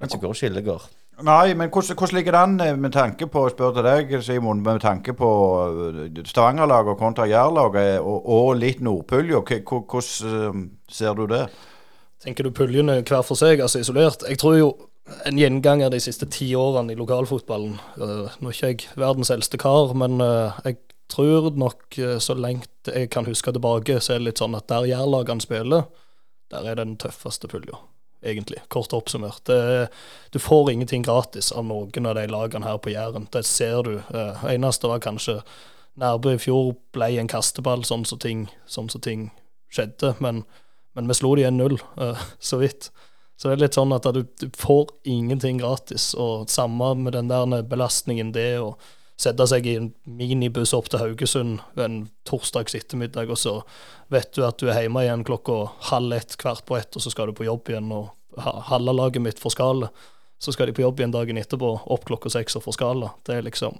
ikke 0.00 0.24
går 0.24 0.40
skillet 0.40 0.64
går. 0.64 0.88
Nei, 1.24 1.54
men 1.54 1.70
hvordan, 1.72 1.96
hvordan 1.96 2.16
ligger 2.18 2.34
det 2.34 2.40
an 2.40 2.60
eh, 2.60 2.74
med 2.76 2.92
tanke 2.92 3.26
på, 3.32 3.46
spør 3.48 3.72
til 3.72 3.86
deg 3.86 4.10
Simon, 4.22 4.60
med 4.60 4.82
tanke 4.84 5.14
på 5.16 5.28
eh, 5.64 6.18
Stavanger-laget 6.28 6.98
kontra 7.00 7.24
Jærlaget 7.24 8.02
og, 8.02 8.28
og 8.28 8.50
litt 8.60 8.82
Nordpulja? 8.84 9.40
Hvordan 9.40 10.66
ser 10.92 11.16
du 11.16 11.24
det? 11.30 11.46
Tenker 12.20 12.44
du 12.44 12.52
puljene 12.52 12.98
hver 13.00 13.24
for 13.24 13.38
seg, 13.38 13.64
altså 13.64 13.80
isolert? 13.80 14.26
Jeg 14.28 14.42
tror 14.42 14.58
jo 14.58 14.68
en 15.24 15.40
gjenganger 15.40 15.88
de 15.94 16.02
siste 16.04 16.28
ti 16.28 16.50
årene 16.58 16.92
i 16.92 16.98
lokalfotballen 16.98 17.76
Nå 17.96 18.48
er 18.50 18.56
ikke 18.56 18.70
jeg 18.72 18.96
verdens 18.98 19.30
eldste 19.30 19.60
kar, 19.62 19.94
men 19.94 20.18
jeg 20.18 20.80
tror 21.12 21.52
nok 21.54 22.00
så 22.20 22.34
lengt 22.34 22.90
jeg 22.90 23.12
kan 23.14 23.28
huske 23.28 23.54
tilbake, 23.54 24.00
så 24.02 24.16
er 24.16 24.20
det 24.20 24.32
litt 24.32 24.42
sånn 24.42 24.58
at 24.58 24.66
der 24.68 24.88
jærlagene 24.90 25.44
spiller, 25.44 25.86
der 26.50 26.72
er 26.72 26.82
den 26.82 26.96
tøffeste 27.00 27.48
pulja 27.48 27.78
egentlig, 28.22 28.58
kort 28.68 28.92
oppsummert. 28.92 29.44
Det, 29.44 29.88
du 30.30 30.38
får 30.38 30.70
ingenting 30.72 31.02
gratis 31.02 31.52
av 31.52 31.64
noen 31.64 32.06
av 32.06 32.14
de 32.18 32.26
lagene 32.30 32.66
her 32.66 32.78
på 32.78 32.92
Jæren. 32.92 33.28
Det 33.32 33.44
ser 33.46 33.82
du. 33.86 33.96
Eh, 34.14 34.44
eneste 34.54 34.90
var 34.90 35.04
kanskje 35.04 35.40
Nærbø 35.96 36.34
i 36.36 36.40
fjor 36.40 36.74
ble 36.92 37.14
en 37.16 37.30
kasteball, 37.30 37.84
sånn 37.88 38.04
som 38.04 38.20
ting, 38.20 38.46
sånn 38.68 38.90
så 38.92 39.00
ting 39.00 39.30
skjedde. 39.72 40.12
Men, 40.20 40.42
men, 40.96 41.08
vi 41.08 41.16
slo 41.16 41.34
de 41.38 41.46
1-0, 41.48 41.78
eh, 42.04 42.26
så 42.50 42.60
vidt. 42.60 42.90
Så 43.36 43.48
det 43.48 43.56
er 43.56 43.64
litt 43.66 43.76
sånn 43.76 43.92
at 43.92 44.06
du, 44.16 44.22
du, 44.40 44.46
får 44.56 44.92
ingenting 45.08 45.60
gratis. 45.60 46.12
Og 46.14 46.48
samme 46.52 46.94
med 47.00 47.16
den 47.16 47.32
der 47.32 47.64
belastningen 47.68 48.32
det 48.36 48.54
å 48.60 48.74
sette 49.16 49.46
seg 49.48 49.66
i 49.66 49.76
en 49.80 49.90
minibuss 50.04 50.74
opp 50.76 50.90
til 50.92 51.00
Haugesund 51.00 51.62
en 51.80 52.02
torsdags 52.28 52.76
ettermiddag, 52.76 53.30
og 53.32 53.40
så 53.40 53.54
vet 54.12 54.28
du 54.36 54.44
at 54.44 54.60
du 54.60 54.68
er 54.68 54.84
hjemme 54.84 55.06
igjen 55.06 55.24
klokka 55.26 55.62
halv 55.90 56.12
ett, 56.18 56.36
kvart 56.40 56.66
på 56.68 56.76
ett, 56.76 56.92
og 56.92 57.04
så 57.04 57.12
skal 57.12 57.30
du 57.30 57.36
på 57.36 57.46
jobb 57.48 57.72
igjen, 57.72 57.88
og 57.96 58.12
halve 58.68 58.92
laget 58.92 59.24
mitt 59.24 59.40
får 59.40 59.56
skala. 59.56 59.90
Så 60.38 60.52
skal 60.52 60.68
de 60.68 60.76
på 60.76 60.84
jobb 60.84 61.00
igjen 61.00 61.14
dagen 61.14 61.40
etterpå, 61.40 61.70
opp 61.88 62.04
klokka 62.08 62.30
seks 62.32 62.58
og 62.58 62.66
få 62.66 62.76
skala. 62.76 63.14
Det 63.24 63.38
er 63.38 63.46
liksom 63.46 63.78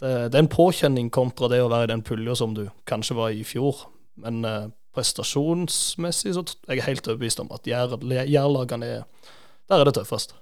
det, 0.00 0.12
det, 0.30 0.36
er 0.36 0.44
en 0.44 0.50
påkjenning 0.50 1.10
kontra 1.14 1.48
det 1.50 1.60
å 1.62 1.70
være 1.70 1.88
i 1.88 1.92
den 1.94 2.04
pulja 2.06 2.36
som 2.38 2.54
du 2.54 2.68
kanskje 2.88 3.18
var 3.18 3.34
i 3.34 3.42
fjor. 3.46 3.86
Men 4.22 4.44
eh, 4.46 4.70
prestasjonsmessig 4.94 6.36
så 6.36 6.44
er 6.68 6.78
jeg 6.78 6.86
helt 6.88 7.10
overbevist 7.10 7.42
om 7.42 7.50
at 7.54 7.66
jærlagene 7.66 8.90
er 9.00 9.04
Der 9.64 9.80
er 9.80 9.88
det 9.88 9.94
tøffest. 9.96 10.34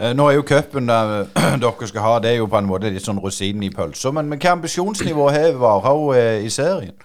Eh, 0.00 0.14
nå 0.16 0.24
er 0.28 0.38
jo 0.38 0.44
cupen 0.48 0.88
dere 1.62 1.88
skal 1.88 2.04
ha, 2.06 2.12
det 2.24 2.32
er 2.32 2.38
jo 2.40 2.48
på 2.48 2.60
en 2.60 2.68
måte 2.68 2.92
litt 2.92 3.04
sånn 3.04 3.20
rosinen 3.20 3.66
i 3.66 3.72
pølsa. 3.74 4.12
Men 4.16 4.32
hva 4.32 4.54
ambisjonsnivå 4.56 5.28
har 5.34 5.58
Varhaug 5.60 6.14
eh, 6.16 6.46
i 6.46 6.52
serien? 6.52 6.96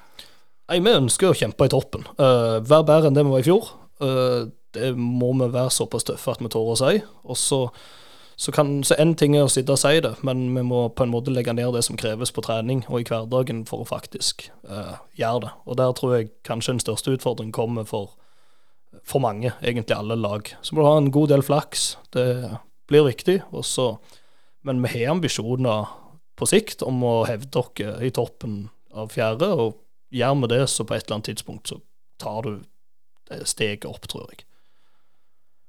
Nei, 0.67 0.79
Vi 0.83 0.95
ønsker 0.95 1.31
å 1.31 1.37
kjempe 1.37 1.67
i 1.67 1.71
toppen. 1.71 2.03
Uh, 2.19 2.59
være 2.59 2.87
bedre 2.87 3.09
enn 3.09 3.15
det 3.15 3.23
vi 3.23 3.31
var 3.31 3.43
i 3.43 3.47
fjor. 3.47 3.69
Uh, 4.03 4.49
det 4.75 4.91
må 4.99 5.31
vi 5.39 5.47
være 5.47 5.71
såpass 5.71 6.07
tøffe 6.07 6.33
at 6.33 6.43
vi 6.43 6.51
tør 6.51 6.73
å 6.73 6.75
si. 6.79 6.99
Og 7.23 7.39
så, 7.39 7.59
så, 8.35 8.51
kan, 8.55 8.73
så 8.83 8.97
en 8.99 9.15
ting 9.19 9.37
er 9.37 9.47
å 9.47 9.51
sitte 9.51 9.75
og 9.75 9.79
si 9.79 9.93
det, 10.03 10.13
men 10.27 10.43
vi 10.55 10.65
må 10.67 10.85
på 10.91 11.07
en 11.07 11.13
måte 11.13 11.31
legge 11.31 11.55
ned 11.55 11.71
det 11.75 11.85
som 11.87 11.99
kreves 11.99 12.35
på 12.35 12.43
trening 12.43 12.83
og 12.89 12.99
i 12.99 13.07
hverdagen 13.07 13.63
for 13.69 13.83
å 13.83 13.87
faktisk 13.87 14.49
uh, 14.67 14.99
gjøre 15.15 15.47
det. 15.47 15.53
Og 15.71 15.79
der 15.79 15.95
tror 15.95 16.17
jeg 16.17 16.31
kanskje 16.47 16.75
den 16.75 16.83
største 16.83 17.15
utfordringen 17.15 17.55
kommer 17.55 17.87
for, 17.87 18.17
for 19.07 19.23
mange, 19.23 19.55
egentlig 19.63 19.95
alle 19.95 20.19
lag. 20.19 20.51
Så 20.59 20.75
må 20.75 20.83
du 20.83 20.91
ha 20.91 20.99
en 20.99 21.13
god 21.15 21.31
del 21.31 21.47
flaks. 21.47 21.93
Det 22.11 22.27
blir 22.89 23.07
viktig. 23.07 23.41
Også, 23.55 23.95
men 24.67 24.81
vi 24.83 24.93
har 24.95 25.13
ambisjoner 25.15 25.91
på 26.37 26.47
sikt 26.49 26.83
om 26.85 27.01
å 27.05 27.15
hevde 27.27 27.63
dere 27.77 27.99
i 28.05 28.13
toppen 28.13 28.67
av 28.97 29.11
fjerde, 29.13 29.49
og 29.53 29.77
gjør 30.13 30.41
vi 30.41 30.51
det, 30.53 30.63
så 30.71 30.85
på 30.87 30.95
et 30.95 31.05
eller 31.05 31.19
annet 31.19 31.31
tidspunkt 31.33 31.71
så 31.71 31.79
tar 32.21 32.45
du 32.45 32.53
steget 33.45 33.87
opp, 33.89 34.07
tror 34.09 34.29
jeg. 34.31 34.45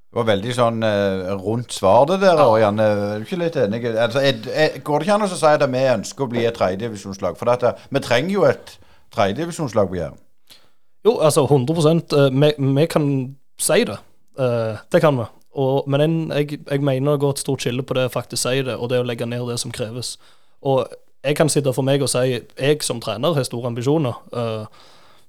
Det 0.09 0.16
var 0.16 0.28
veldig 0.31 0.52
sånn 0.57 0.85
eh, 0.88 1.31
rundt 1.37 1.74
svar, 1.76 2.07
det 2.09 2.22
der, 2.22 2.40
Ørjan. 2.40 2.78
Ja. 2.81 2.92
Er 3.12 3.20
du 3.20 3.26
ikke 3.26 3.40
litt 3.42 3.59
enig? 3.61 3.83
Altså, 3.92 4.22
er, 4.24 4.38
er, 4.48 4.78
går 4.81 5.02
det 5.02 5.09
ikke 5.09 5.16
an 5.18 5.26
å 5.26 5.28
si 5.28 5.50
at 5.50 5.64
vi 5.68 5.83
ønsker 5.92 6.24
å 6.24 6.31
bli 6.33 6.46
et 6.48 6.57
tredjedivisjonslag? 6.57 7.37
For 7.37 7.50
dette, 7.50 7.74
vi 7.92 8.00
trenger 8.07 8.33
jo 8.33 8.46
et 8.48 8.72
tredjedivisjonslag 9.12 9.90
på 9.90 9.98
Jæren. 9.98 10.16
Jo, 11.04 11.18
altså 11.24 11.44
100 11.44 11.76
eh, 12.16 12.31
vi, 12.33 12.50
vi 12.78 12.87
kan 12.88 13.11
si 13.61 13.85
det. 13.88 13.98
Uh, 14.38 14.81
det 14.92 15.02
kan 15.04 15.18
vi. 15.18 15.28
Og, 15.58 15.88
men 15.90 16.04
en, 16.04 16.16
jeg, 16.30 16.60
jeg, 16.62 16.82
mener 16.84 17.16
det 17.16 17.22
går 17.24 17.34
et 17.34 17.42
stort 17.42 17.64
skille 17.64 17.82
på 17.82 17.96
det 17.98 18.06
å 18.06 18.14
faktisk 18.14 18.44
si 18.44 18.62
det, 18.62 18.76
og 18.78 18.92
det 18.92 19.00
å 19.02 19.06
legge 19.06 19.26
ned 19.26 19.46
det 19.50 19.58
som 19.58 19.74
kreves. 19.74 20.14
Og 20.62 20.86
jeg 21.24 21.38
kan 21.38 21.50
sitte 21.50 21.74
for 21.74 21.86
meg 21.86 22.02
og 22.04 22.10
si 22.12 22.38
jeg 22.38 22.84
som 22.86 23.00
trener 23.02 23.34
har 23.34 23.46
store 23.46 23.72
ambisjoner. 23.72 24.20
Uh, 24.30 24.66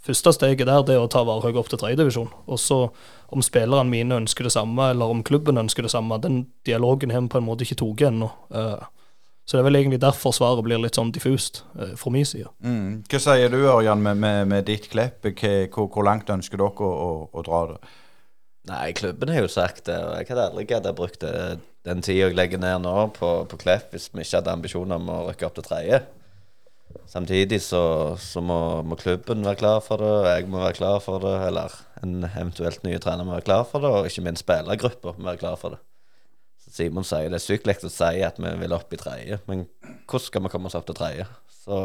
første 0.05 0.33
steget 0.35 0.69
der 0.69 0.85
det 0.85 0.95
er 0.95 1.01
å 1.01 1.09
ta 1.11 1.23
Varhaug 1.25 1.57
opp 1.59 1.71
til 1.71 1.81
tredjedivisjon. 1.81 2.29
Og 2.45 2.61
så 2.61 2.83
om 3.29 3.43
spillerne 3.45 3.89
mine 3.89 4.21
ønsker 4.21 4.45
det 4.45 4.53
samme, 4.53 4.91
eller 4.93 5.09
om 5.09 5.23
klubben 5.25 5.57
ønsker 5.61 5.85
det 5.85 5.93
samme, 5.93 6.21
den 6.21 6.43
dialogen 6.65 7.13
har 7.13 7.25
vi 7.25 7.33
på 7.33 7.41
en 7.41 7.49
måte 7.49 7.65
ikke 7.65 7.79
tatt 7.81 8.05
ennå. 8.09 8.29
Uh, 8.53 8.85
så 9.49 9.57
det 9.57 9.63
er 9.63 9.65
vel 9.65 9.79
egentlig 9.79 10.01
derfor 10.03 10.33
svaret 10.35 10.61
blir 10.61 10.77
litt 10.77 10.97
sånn 10.99 11.13
diffust 11.13 11.63
uh, 11.73 11.95
fra 11.97 12.13
min 12.13 12.27
side. 12.27 12.51
Mm. 12.61 13.01
Hva 13.09 13.23
sier 13.23 13.49
du 13.49 13.63
Ørjan 13.63 14.01
med, 14.05 14.21
med, 14.21 14.43
med 14.51 14.69
ditt 14.69 14.91
klepp? 14.93 15.25
Hvor, 15.25 15.89
hvor, 15.89 16.05
langt 16.05 16.29
ønsker 16.29 16.61
dere 16.61 16.85
å, 16.85 16.93
å, 16.93 17.09
å 17.33 17.45
dra 17.49 17.63
det? 17.71 17.79
Nei, 18.69 18.91
klubben 18.93 19.32
har 19.34 19.41
jo 19.41 19.49
sagt 19.49 19.88
det, 19.89 19.97
og 19.97 20.13
jeg 20.19 20.29
hadde 20.29 20.45
aldri 20.51 20.67
giddet 20.69 20.97
brukt 20.97 21.23
den 21.88 22.03
tida 22.05 22.27
jeg 22.27 22.38
legger 22.38 22.62
ned 22.62 22.84
nå 22.84 22.95
på, 23.15 23.32
på 23.49 23.60
Klepp, 23.62 23.91
hvis 23.93 24.10
vi 24.13 24.21
ikke 24.21 24.41
hadde 24.41 24.53
ambisjoner 24.53 24.99
om 24.99 25.10
å 25.10 25.19
rykke 25.29 25.47
opp 25.47 25.58
til 25.58 25.65
tredje. 25.65 26.01
Samtidig 27.10 27.60
så, 27.62 27.82
så 28.21 28.41
må, 28.41 28.58
må, 28.86 28.97
klubben 28.99 29.45
være 29.45 29.62
klar 29.62 29.84
for 29.86 30.01
det, 30.01 30.10
og 30.10 30.27
jeg 30.29 30.49
må 30.49 30.62
være 30.62 30.77
klar 30.77 30.97
for 31.01 31.21
det, 31.23 31.36
eller 31.47 31.75
en 32.03 32.25
eventuelt 32.27 32.84
nye 32.86 33.01
trener 33.01 33.25
må 33.25 33.36
være 33.38 33.47
klar 33.47 33.65
for 33.69 33.86
det, 33.86 33.91
og 33.93 34.10
ikke 34.10 34.25
minst 34.25 34.45
spillergruppa 34.45 35.15
må 35.17 35.29
være 35.32 35.41
klar 35.41 35.58
for 35.62 35.75
det. 35.75 35.82
Så 36.60 36.73
Simon 36.75 37.08
sier 37.08 37.29
det 37.32 37.39
er 37.39 37.45
sykt 37.45 37.69
lekt 37.69 37.86
å 37.88 37.93
si 37.93 38.23
at 38.25 38.41
vi 38.41 38.53
vil 38.62 38.75
opp 38.75 38.93
i 38.93 39.01
tredje, 39.01 39.39
men 39.49 39.65
hvordan 40.10 40.25
skal 40.25 40.45
vi 40.45 40.53
komme 40.53 40.69
oss 40.69 40.77
opp 40.77 40.89
til 40.89 40.97
tredje? 40.97 41.25
Så 41.62 41.79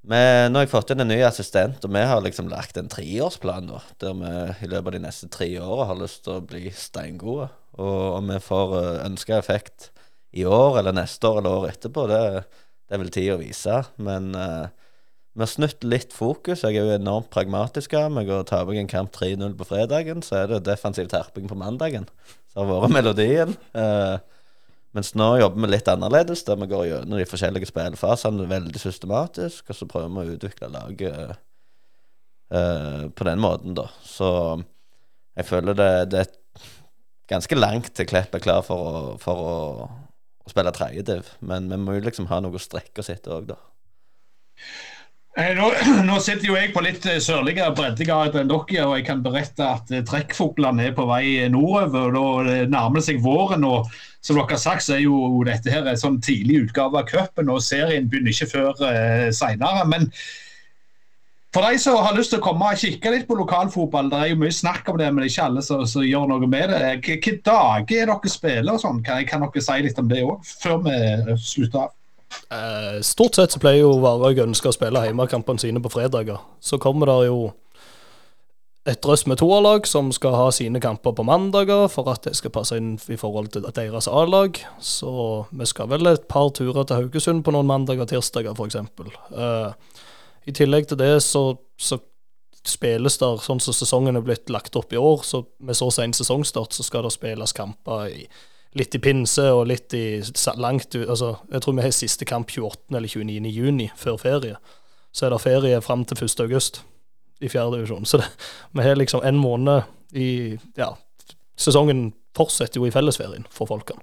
men 0.00 0.52
nå 0.52 0.60
har 0.60 0.64
jeg 0.64 0.72
fått 0.72 0.92
inn 0.94 1.02
en 1.04 1.10
ny 1.12 1.18
assistent, 1.26 1.82
og 1.84 1.92
vi 1.92 2.02
har 2.08 2.22
liksom 2.24 2.48
lagt 2.48 2.78
en 2.80 2.88
treårsplan 2.88 3.66
nå, 3.68 3.80
der 4.00 4.16
vi 4.16 4.30
i 4.64 4.70
løpet 4.70 4.86
av 4.88 4.94
de 4.96 5.02
neste 5.04 5.28
tre 5.32 5.50
åra 5.60 5.90
har 5.90 6.00
lyst 6.00 6.22
til 6.24 6.38
å 6.38 6.44
bli 6.44 6.72
steingode. 6.72 7.50
Og 7.80 8.16
om 8.16 8.32
vi 8.32 8.40
får 8.42 8.74
eh, 8.80 9.02
ønska 9.06 9.36
effekt 9.38 9.90
i 10.36 10.46
år 10.48 10.80
eller 10.80 10.96
neste 10.96 11.28
år 11.28 11.40
eller 11.40 11.60
året 11.60 11.76
etterpå, 11.76 12.06
det, 12.10 12.22
det 12.90 13.00
vil 13.02 13.12
tida 13.14 13.36
vise. 13.40 13.76
Men 14.00 14.32
uh, 14.34 14.70
vi 15.34 15.42
har 15.42 15.50
snudd 15.50 15.86
litt 15.86 16.14
fokus. 16.14 16.64
Jeg 16.64 16.78
er 16.78 16.86
jo 16.86 16.98
enormt 16.98 17.30
pragmatisk 17.34 17.96
av 17.98 18.10
meg. 18.14 18.30
Og 18.30 18.46
taper 18.50 18.76
jeg 18.76 18.86
en 18.86 18.92
kamp 18.92 19.14
3-0 19.16 19.56
på 19.58 19.66
fredagen, 19.66 20.22
så 20.26 20.42
er 20.42 20.52
det 20.52 20.64
defensiv 20.68 21.10
terping 21.10 21.50
på 21.50 21.58
mandagen. 21.58 22.06
Så 22.50 22.62
har 22.62 22.70
vært 22.70 22.94
melodien. 22.98 23.56
Uh, 23.74 24.22
mens 24.96 25.12
nå 25.18 25.28
jobber 25.38 25.64
vi 25.64 25.70
litt 25.70 25.88
annerledes, 25.90 26.42
der 26.46 26.58
vi 26.58 26.68
går 26.70 26.86
gjennom 26.88 27.20
de 27.20 27.28
forskjellige 27.28 27.70
spillfasene 27.70 28.48
veldig 28.50 28.82
systematisk, 28.82 29.70
og 29.70 29.78
så 29.78 29.88
prøver 29.90 30.10
vi 30.16 30.34
å 30.34 30.36
utvikle 30.38 30.70
laget 30.74 31.36
uh, 32.50 33.06
på 33.14 33.28
den 33.28 33.42
måten, 33.42 33.76
da. 33.78 33.86
Så 34.02 34.28
jeg 35.38 35.46
føler 35.46 35.78
det, 35.78 35.90
det 36.10 36.24
er 36.24 36.68
ganske 37.30 37.58
langt 37.58 37.92
til 37.94 38.08
Klepp 38.10 38.34
er 38.34 38.42
klar 38.42 38.64
for 38.66 38.90
å, 38.90 39.02
for 39.22 39.44
å, 39.46 39.58
å 40.42 40.52
spille 40.52 40.74
tredjediv, 40.74 41.36
men 41.46 41.70
vi 41.70 41.78
må 41.78 41.98
jo 41.98 42.06
liksom 42.08 42.26
ha 42.32 42.40
noe 42.42 42.58
å 42.58 42.62
strekke 42.62 43.04
oss 43.04 43.12
òg, 43.14 43.52
da. 43.52 43.60
Eh, 45.38 45.52
nå, 45.54 45.68
nå, 46.08 46.16
sitter 46.22 46.48
jo 46.48 46.56
jeg 46.58 46.72
på 46.74 46.82
litt 46.82 47.04
eh, 47.06 47.20
sørligere 47.22 47.70
breddegrad 47.76 48.34
enn 48.40 48.50
dere, 48.50 48.86
og 48.88 48.96
jeg 48.98 49.06
kan 49.06 49.22
berette 49.22 49.62
at 49.62 49.92
eh, 49.94 50.02
trekkfuglene 50.06 50.88
er 50.88 50.96
på 50.96 51.06
vei 51.06 51.46
nordover. 51.52 52.18
og 52.18 52.50
Da 52.50 52.64
nærmer 52.70 53.04
seg 53.04 53.22
våren. 53.22 53.64
og 53.64 53.90
Som 54.20 54.40
dere 54.40 54.56
har 54.56 54.62
sagt, 54.62 54.86
så 54.86 54.96
er 54.96 55.04
jo 55.04 55.44
dette 55.46 55.70
her 55.70 55.86
en 55.86 56.00
sånn 56.00 56.18
tidlig 56.24 56.64
utgave 56.66 56.98
av 56.98 57.06
cupen, 57.10 57.52
og 57.52 57.62
serien 57.62 58.10
begynner 58.10 58.34
ikke 58.34 58.50
før 58.56 58.86
eh, 58.88 59.28
seinere. 59.36 59.86
Men 59.92 60.10
for 61.54 61.66
de 61.66 61.78
som 61.82 62.02
har 62.02 62.18
lyst 62.18 62.34
til 62.34 62.42
å 62.42 62.44
komme 62.44 62.66
og 62.66 62.82
kikke 62.82 63.14
litt 63.14 63.30
på 63.30 63.38
lokalfotball, 63.38 64.10
det 64.10 64.18
er 64.18 64.32
jo 64.32 64.42
mye 64.42 64.54
snakk 64.54 64.90
om 64.90 64.98
det, 64.98 65.08
men 65.10 65.22
det 65.22 65.30
er 65.30 65.34
ikke 65.36 65.46
alle 65.46 65.64
som, 65.66 65.86
som 65.86 66.06
gjør 66.06 66.26
noe 66.30 66.50
med 66.50 66.74
det. 66.74 66.82
Hvilke 67.06 67.38
dager 67.46 68.02
er 68.02 68.10
dere 68.10 68.34
spiller 68.34 68.74
og 68.74 68.82
sånn? 68.82 69.00
Kan, 69.06 69.22
kan 69.30 69.46
dere 69.46 69.62
si 69.62 69.78
litt 69.86 70.02
om 70.02 70.10
det 70.10 70.26
òg, 70.26 70.52
før 70.62 70.82
vi 70.90 71.38
slutter 71.38 71.86
av? 71.86 71.96
Eh, 72.50 73.00
stort 73.06 73.34
sett 73.34 73.54
så 73.54 73.60
pleier 73.62 73.84
jo 73.84 73.98
Varhaug 74.02 74.42
ønske 74.42 74.70
å 74.70 74.74
spille 74.74 75.02
hjemmekampene 75.06 75.62
sine 75.62 75.82
på 75.82 75.92
fredager. 75.92 76.40
Så 76.62 76.78
kommer 76.82 77.10
det 77.10 77.28
jo 77.28 77.50
et 78.88 79.00
drøss 79.04 79.26
med 79.28 79.38
toerlag 79.38 79.86
som 79.86 80.08
skal 80.14 80.34
ha 80.38 80.46
sine 80.54 80.80
kamper 80.80 81.12
på 81.16 81.24
mandager 81.28 81.84
for 81.92 82.08
at 82.10 82.24
det 82.24 82.32
skal 82.38 82.52
passe 82.54 82.78
inn 82.80 82.94
i 83.12 83.18
forhold 83.20 83.52
til 83.54 83.66
deres 83.76 84.08
A-lag. 84.08 84.58
Så 84.80 85.12
vi 85.50 85.68
skal 85.68 85.90
vel 85.92 86.08
et 86.08 86.28
par 86.32 86.48
turer 86.56 86.86
til 86.86 87.02
Haugesund 87.02 87.44
på 87.44 87.54
noen 87.54 87.68
mandager 87.68 88.06
og 88.06 88.12
tirsdager, 88.12 88.56
f.eks. 88.56 88.78
Uh, 89.30 89.74
I 90.48 90.56
tillegg 90.56 90.88
til 90.88 91.00
det 91.02 91.12
så, 91.26 91.44
så 91.76 92.00
spilles 92.66 93.20
der, 93.20 93.40
sånn 93.44 93.60
som 93.62 93.76
sesongen 93.76 94.18
er 94.18 94.24
blitt 94.24 94.50
lagt 94.52 94.76
opp 94.76 94.92
i 94.92 95.00
år, 95.00 95.22
så 95.28 95.44
med 95.60 95.76
så 95.76 95.90
sen 95.94 96.16
sesongstart 96.16 96.76
så 96.76 96.84
skal 96.84 97.06
det 97.06 97.14
spilles 97.14 97.56
kamper 97.56 98.08
i 98.08 98.24
litt 98.78 98.94
i 98.94 99.00
pinse 99.02 99.44
og 99.50 99.64
litt 99.70 99.94
i 99.98 100.22
langt 100.62 100.94
altså, 100.94 101.36
Jeg 101.50 101.62
tror 101.64 101.74
vi 101.74 101.82
har 101.82 101.94
siste 101.94 102.28
kamp 102.28 102.50
28. 102.50 102.94
eller 102.94 103.08
29. 103.08 103.50
juni, 103.50 103.90
før 103.96 104.18
ferie. 104.20 104.60
Så 105.12 105.26
er 105.26 105.34
det 105.34 105.42
ferie 105.42 105.80
fram 105.82 106.04
til 106.04 106.18
1. 106.22 106.44
august 106.46 106.82
i 107.40 107.48
fjerde 107.48 107.78
divisjon. 107.78 108.06
Så 108.06 108.20
det, 108.20 108.28
vi 108.76 108.84
har 108.86 108.98
liksom 108.98 109.24
en 109.24 109.40
måned 109.40 109.82
i 110.12 110.58
Ja, 110.78 110.94
sesongen 111.58 112.12
fortsetter 112.36 112.80
jo 112.80 112.86
i 112.86 112.94
fellesferien 112.94 113.46
for 113.50 113.70
folkene. 113.70 114.02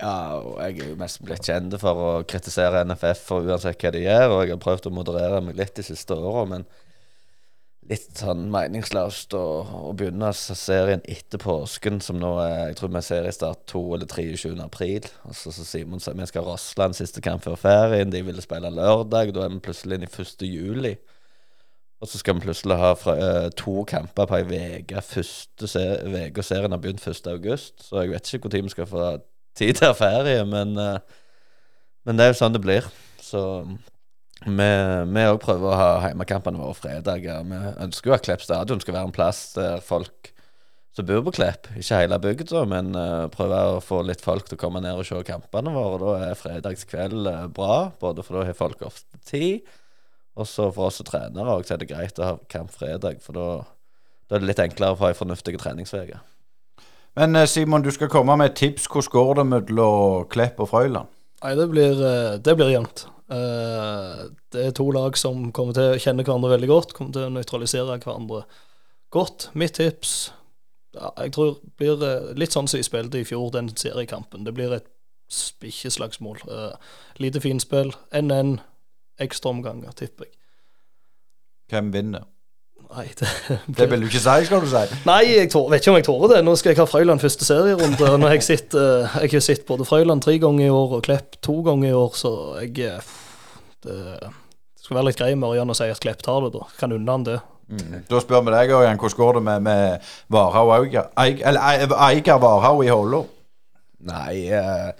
Ja, 0.00 0.40
og 0.40 0.56
jeg 0.62 0.78
er 0.80 0.92
jo 0.94 1.00
mest 1.00 1.20
blitt 1.20 1.44
kjent 1.44 1.74
for 1.80 1.98
å 2.00 2.10
kritisere 2.28 2.86
NFF 2.88 3.26
for 3.26 3.44
uansett 3.44 3.82
hva 3.82 3.90
de 3.92 4.06
gjør, 4.06 4.32
og 4.32 4.44
jeg 4.44 4.54
har 4.54 4.62
prøvd 4.62 4.88
å 4.88 4.94
moderere 4.96 5.42
meg 5.44 5.58
litt 5.58 5.74
de 5.76 5.84
siste 5.84 6.16
åra, 6.16 6.46
men 6.48 6.64
litt 7.90 8.20
sånn 8.20 8.44
meningsløst 8.52 9.34
å, 9.34 9.44
å 9.90 9.92
begynne 9.98 10.30
serien 10.36 11.02
etter 11.10 11.40
påsken, 11.42 11.98
som 12.04 12.20
nå 12.20 12.36
er 12.42 12.70
Jeg 12.70 12.76
tror 12.78 12.92
vi 12.94 13.02
ser 13.02 13.26
i 13.26 13.32
start 13.34 13.64
2 13.72 13.82
eller 13.96 14.06
23. 14.06 14.52
april. 14.62 15.08
Og 15.26 15.34
så, 15.34 15.52
så 15.54 15.66
Simon 15.66 16.02
at 16.02 16.18
vi 16.18 16.28
skal 16.30 16.46
rasle 16.46 16.86
en 16.86 16.96
siste 16.96 17.22
kamp 17.24 17.42
før 17.44 17.58
ferien. 17.58 18.12
De 18.12 18.22
ville 18.26 18.44
spille 18.44 18.70
lørdag. 18.70 19.34
Da 19.34 19.46
er 19.46 19.54
vi 19.56 19.64
plutselig 19.64 19.98
inn 19.98 20.06
i 20.06 20.10
1. 20.10 20.46
juli. 20.46 20.94
Og 22.00 22.08
så 22.08 22.20
skal 22.20 22.38
vi 22.38 22.46
plutselig 22.46 22.78
ha 22.80 22.94
fra, 22.96 23.16
uh, 23.18 23.48
to 23.58 23.82
kamper 23.88 24.28
på 24.28 24.38
ei 24.40 24.60
uke. 24.80 25.02
Første 25.04 25.66
uke 25.66 26.46
serien 26.46 26.72
har 26.72 26.80
begynt 26.80 27.04
1. 27.04 27.26
august. 27.34 27.74
Så 27.84 28.04
jeg 28.04 28.14
vet 28.14 28.34
ikke 28.34 28.52
når 28.54 28.68
vi 28.68 28.76
skal 28.76 28.88
få 28.88 29.08
tid 29.58 29.74
til 29.82 29.94
ferie, 29.98 30.44
men, 30.48 30.78
uh, 30.78 31.26
men 32.06 32.16
det 32.16 32.24
er 32.24 32.32
jo 32.32 32.38
sånn 32.40 32.54
det 32.54 32.62
blir. 32.64 32.86
Så 33.20 33.42
vi 34.46 35.24
òg 35.28 35.38
prøver 35.42 35.68
å 35.68 35.78
ha 35.78 35.88
heimekampene 36.06 36.60
våre 36.60 36.76
fredager. 36.78 37.42
Vi 37.44 37.58
ønsker 37.84 38.10
jo 38.10 38.16
at 38.16 38.24
Klepp 38.24 38.44
stadion 38.44 38.80
skal 38.80 38.96
være 38.96 39.10
en 39.10 39.16
plass 39.16 39.50
der 39.56 39.82
folk 39.84 40.30
som 40.96 41.06
bor 41.06 41.22
på 41.26 41.34
Klepp, 41.38 41.68
ikke 41.78 42.00
hele 42.02 42.18
bygda, 42.22 42.64
men 42.68 42.94
uh, 42.98 43.28
prøver 43.30 43.76
å 43.76 43.82
få 43.84 44.00
litt 44.06 44.22
folk 44.24 44.48
til 44.48 44.58
å 44.58 44.60
komme 44.60 44.82
ned 44.82 44.98
og 44.98 45.06
se 45.06 45.20
kampene 45.26 45.74
våre. 45.74 46.00
Da 46.02 46.30
er 46.30 46.38
fredagskveld 46.38 47.28
uh, 47.28 47.44
bra, 47.54 47.92
både 48.02 48.24
for 48.26 48.38
da 48.40 48.48
har 48.48 48.58
folk 48.58 48.82
ofte 48.86 49.20
tid, 49.28 49.68
og 50.34 50.48
så 50.50 50.70
for 50.74 50.88
oss 50.88 50.98
som 51.00 51.06
trenere 51.06 51.54
òg, 51.54 51.62
så 51.66 51.76
er 51.76 51.82
det 51.82 51.90
greit 51.92 52.18
å 52.18 52.32
ha 52.32 52.34
kamp 52.50 52.74
fredag, 52.74 53.22
for 53.22 53.38
da, 53.38 53.46
da 54.26 54.36
er 54.38 54.42
det 54.42 54.50
litt 54.50 54.64
enklere 54.66 54.96
å 54.96 55.00
få 55.00 55.10
ei 55.10 55.18
fornuftig 55.18 55.56
treningsuke. 55.62 56.18
Men 57.18 57.38
uh, 57.38 57.46
Simon, 57.46 57.86
du 57.86 57.92
skal 57.94 58.10
komme 58.10 58.34
med 58.40 58.52
et 58.52 58.58
tips. 58.58 58.90
Hvordan 58.90 59.14
går 59.14 59.32
det 59.40 59.46
mellom 59.54 60.28
Klepp 60.30 60.58
og 60.62 60.72
Frøyland? 60.72 61.16
Nei, 61.40 61.54
det 61.56 61.70
blir, 61.70 62.02
det 62.44 62.52
blir 62.58 62.68
jevnt. 62.68 63.06
Eh, 63.30 64.24
det 64.52 64.66
er 64.66 64.74
to 64.74 64.88
lag 64.94 65.18
som 65.18 65.50
kommer 65.54 65.76
til 65.76 65.94
å 65.94 66.00
kjenne 66.02 66.26
hverandre 66.26 66.54
veldig 66.56 66.70
godt, 66.70 66.94
kommer 66.96 67.14
til 67.14 67.28
å 67.28 67.34
nøytralisere 67.34 68.00
hverandre 68.02 68.44
godt. 69.14 69.50
Mitt 69.58 69.78
tips 69.78 70.32
ja, 70.96 71.12
jeg 71.22 71.34
tror 71.36 71.60
blir 71.78 72.02
eh, 72.02 72.32
litt 72.38 72.54
sånn 72.54 72.68
som 72.70 72.80
vi 72.80 72.86
spilte 72.86 73.20
i 73.20 73.26
fjor, 73.26 73.52
den 73.54 73.70
seriekampen. 73.78 74.42
Det 74.46 74.54
blir 74.56 74.74
et 74.74 74.88
bikkjeslagsmål. 75.62 76.40
Uh, 76.50 76.72
lite 77.22 77.38
finspill. 77.38 77.92
NN, 78.10 78.56
ekstraomganger, 79.22 79.94
tipper 79.94 80.26
jeg. 80.26 80.34
Hvem 81.70 81.92
vinner? 81.94 82.26
Nei, 82.90 83.06
det, 83.20 83.28
det 83.78 83.86
vil 83.92 84.02
du 84.02 84.08
ikke 84.08 84.22
si, 84.24 84.46
skal 84.48 84.64
du 84.64 84.66
si? 84.72 84.82
Nei, 85.06 85.20
jeg 85.28 85.52
tår, 85.52 85.68
vet 85.70 85.84
ikke 85.84 85.92
om 85.92 85.98
jeg 86.00 86.06
tårer 86.08 86.32
det. 86.34 86.40
Nå 86.48 86.56
skal 86.58 86.72
jeg 86.72 86.80
ha 86.80 86.88
Frøyland 86.90 87.22
første 87.22 87.46
serierunde. 87.46 88.10
Når 88.18 88.34
jeg 88.34 88.46
sitter, 88.48 88.88
eh, 89.04 89.18
jeg 89.28 89.36
har 89.36 89.44
sett 89.46 89.66
både 89.68 89.86
Frøyland 89.86 90.24
tre 90.26 90.34
ganger 90.42 90.66
i 90.66 90.74
år 90.74 90.96
og 90.98 91.04
Klepp 91.06 91.38
to 91.46 91.60
ganger 91.66 91.92
i 91.92 91.94
år, 91.94 92.16
så 92.18 92.32
jeg 92.64 92.74
eh, 92.88 93.12
Det, 93.86 93.96
det 94.20 94.84
skal 94.84 94.98
være 94.98 95.10
litt 95.10 95.20
grei 95.20 95.32
med 95.36 95.54
Ørjan 95.54 95.72
å 95.72 95.76
si 95.76 95.88
at 95.92 96.02
Klepp 96.02 96.22
tar 96.26 96.44
det, 96.46 96.52
da. 96.56 96.66
Kan 96.80 96.94
unne 96.96 97.16
han 97.16 97.26
det. 97.26 97.38
Mm. 97.70 98.00
Da 98.10 98.18
spør 98.22 98.42
vi 98.46 98.54
deg, 98.54 98.72
Ørjan, 98.74 98.98
hvordan 98.98 99.20
går 99.20 99.38
det 99.38 99.44
med, 99.46 99.66
med 99.68 100.10
Varhaug 100.34 100.72
Eiger? 100.74 101.12
Eller 101.22 101.94
Eiger 102.08 102.40
Varhaug 102.42 102.82
i 102.82 102.90
Hålå? 102.90 103.22
Nei 104.10 104.48
eh, 104.56 104.90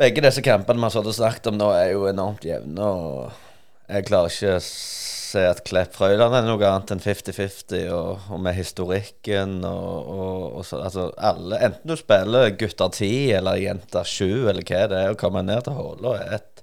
Begge 0.00 0.22
disse 0.24 0.44
kampene 0.44 0.80
vi 0.80 0.88
har 0.96 1.12
snakket 1.12 1.50
om 1.50 1.58
nå, 1.60 1.70
er 1.76 1.90
jo 1.92 2.06
enormt 2.08 2.44
jevne, 2.46 2.86
og 2.86 3.90
jeg 3.90 4.06
klarer 4.08 4.32
ikke 4.32 4.54
å 4.56 4.62
se 4.64 5.42
at 5.44 5.60
Klepp 5.66 5.96
Frøyland 5.98 6.36
er 6.38 6.46
noe 6.46 6.70
annet 6.70 6.94
enn 6.94 7.02
50-50, 7.02 7.90
og, 7.92 8.30
og, 8.30 8.40
med 8.40 8.56
historikken 8.56 9.58
og, 9.66 10.08
og, 10.14 10.46
og 10.60 10.64
så, 10.66 10.80
altså 10.86 11.10
alle, 11.18 11.58
Enten 11.66 11.92
du 11.92 11.98
spiller 11.98 12.54
gutter 12.56 12.94
10 12.96 13.10
eller 13.40 13.60
jenter 13.60 14.08
7 14.08 14.24
eller 14.52 14.64
hva 14.64 14.86
det 14.90 15.02
er, 15.02 15.12
å 15.12 15.20
komme 15.20 15.44
ned 15.44 15.66
til 15.66 15.76
Hålå 15.76 16.14
er 16.16 16.38
et 16.38 16.59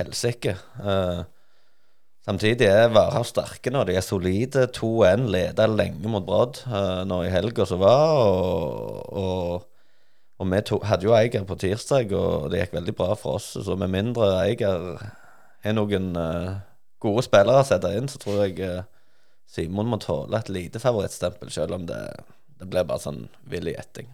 helsike. 0.00 0.56
Uh, 0.80 1.22
samtidig 2.26 2.68
er 2.68 2.92
Varhaug 2.94 3.28
sterke 3.28 3.72
nå. 3.72 3.84
De 3.88 3.96
er 3.96 4.04
solide. 4.04 4.66
2-1 4.76 5.28
leda 5.32 5.68
lenge 5.70 6.12
mot 6.12 6.26
Brodd 6.26 6.62
uh, 6.66 7.02
nå 7.08 7.22
i 7.26 7.32
helga 7.32 7.66
som 7.68 7.82
var, 7.82 8.16
og, 9.20 9.66
og 10.40 10.50
vi 10.50 10.62
to, 10.66 10.80
hadde 10.88 11.08
jo 11.08 11.16
Eiger 11.16 11.46
på 11.48 11.58
tirsdag, 11.60 12.12
og 12.16 12.50
det 12.52 12.64
gikk 12.64 12.78
veldig 12.80 12.96
bra 12.96 13.14
for 13.18 13.40
oss. 13.40 13.52
Så 13.60 13.76
med 13.78 13.92
mindre 13.92 14.32
Eiger 14.42 14.96
har 15.64 15.76
noen 15.76 16.14
uh, 16.16 16.60
gode 17.02 17.26
spillere 17.28 17.64
å 17.64 17.68
sette 17.68 17.92
inn, 17.96 18.08
så 18.10 18.20
tror 18.20 18.44
jeg 18.46 18.84
Simon 19.50 19.88
må 19.90 19.98
tåle 19.98 20.38
et 20.38 20.52
lite 20.52 20.80
favorittstempel, 20.82 21.50
selv 21.50 21.74
om 21.78 21.86
det, 21.88 22.00
det 22.60 22.68
blir 22.70 22.86
bare 22.86 23.02
sånn 23.02 23.24
vill 23.50 23.72
gjetting. 23.72 24.12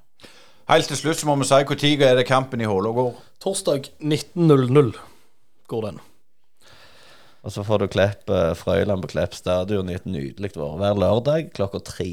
Helt 0.67 0.89
til 0.91 0.99
slutt 0.99 1.21
så 1.21 1.29
må 1.29 1.37
vi 1.39 1.47
si 1.47 1.59
når 1.63 2.01
er 2.03 2.17
det 2.19 2.27
kampen 2.27 2.63
i 2.63 2.67
Hålå 2.67 2.91
går? 2.97 3.13
Torsdag 3.43 3.91
19.00 4.01 4.97
går 5.71 5.91
den. 5.91 5.99
Og 7.47 7.53
så 7.55 7.63
får 7.63 7.79
du 7.79 7.91
Klepp 7.91 8.31
eh, 8.31 8.55
Frøyland 8.59 9.05
på 9.05 9.13
Klepp 9.15 9.37
stadion 9.39 9.91
i 9.91 9.95
et 9.95 10.09
nydelig 10.09 10.57
vår 10.57 10.81
hver 10.81 10.99
lørdag 10.99 11.53
klokka 11.55 11.79
tre. 11.87 12.11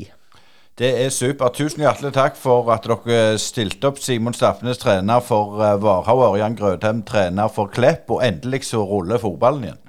Det 0.78 0.89
er 1.04 1.10
supert. 1.13 1.58
Tusen 1.58 1.84
hjertelig 1.86 2.13
takk 2.16 2.38
for 2.38 2.70
at 2.74 2.86
dere 2.89 3.38
stilte 3.42 3.89
opp. 3.89 4.00
Simon 4.02 4.34
Staffnes, 4.34 4.82
trener 4.82 5.22
for 5.26 5.62
eh, 5.62 5.78
Varhaug, 5.82 6.22
Ørjan 6.32 6.58
Grødheim, 6.58 7.04
trener 7.06 7.50
for 7.54 7.70
Klepp. 7.74 8.10
Og 8.13 8.22
endelig 8.26 8.63
så 8.70 8.82
ruller 8.86 9.22
fotballen 9.22 9.70
igjen. 9.70 9.82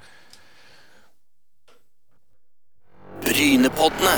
Brynepoddene. 3.25 4.17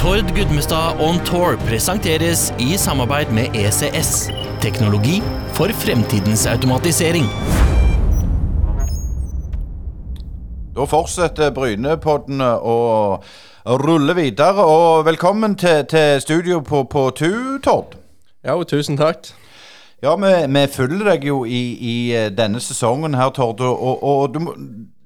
Tord 0.00 0.32
Gudmestad 0.36 1.00
On 1.00 1.20
Tour 1.28 1.56
presenteres 1.68 2.48
i 2.60 2.76
samarbeid 2.80 3.32
med 3.36 3.56
ECS. 3.56 4.30
Teknologi 4.64 5.20
for 5.56 5.68
fremtidens 5.84 6.46
automatisering. 6.48 7.28
Da 10.80 10.86
fortsetter 10.88 11.50
Brynepoddene 11.52 12.54
å 12.56 12.76
rulle 13.82 14.14
videre. 14.16 14.64
Og 14.64 15.02
velkommen 15.04 15.52
til, 15.60 15.82
til 15.84 16.22
studio 16.24 16.62
på, 16.64 16.86
på 16.88 17.02
TU, 17.18 17.58
Tord. 17.60 17.98
Ja, 18.40 18.54
og 18.54 18.64
tusen 18.70 18.96
takk. 18.96 19.28
Ja, 20.00 20.14
vi, 20.16 20.30
vi 20.48 20.62
følger 20.72 21.10
deg 21.10 21.26
jo 21.28 21.42
i, 21.44 21.60
i, 21.84 21.96
denne 22.32 22.64
sesongen 22.64 23.18
her, 23.20 23.28
Tord. 23.36 23.60
Og, 23.60 24.00
og 24.00 24.32
du, 24.32 24.40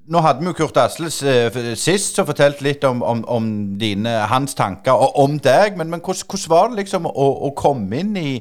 nå 0.07 0.23
hadde 0.23 0.45
vi 0.45 0.53
jo 0.53 0.55
Kurt 0.61 0.79
Asles 0.79 1.19
uh, 1.27 1.59
sist, 1.75 2.15
som 2.15 2.31
fortalte 2.31 2.63
litt 2.63 2.87
om, 2.87 3.03
om, 3.03 3.25
om 3.27 3.51
dine, 3.75 4.15
hans 4.31 4.55
tanker 4.55 4.95
og 4.95 5.19
om 5.25 5.35
deg. 5.43 5.75
Men, 5.75 5.91
men 5.91 5.99
hvordan, 5.99 6.23
hvordan, 6.23 6.51
var 6.55 6.71
det 6.71 6.85
liksom 6.85 7.11
å, 7.11 7.29
å 7.49 7.55
komme 7.59 7.99
inn 7.99 8.15
i, 8.15 8.37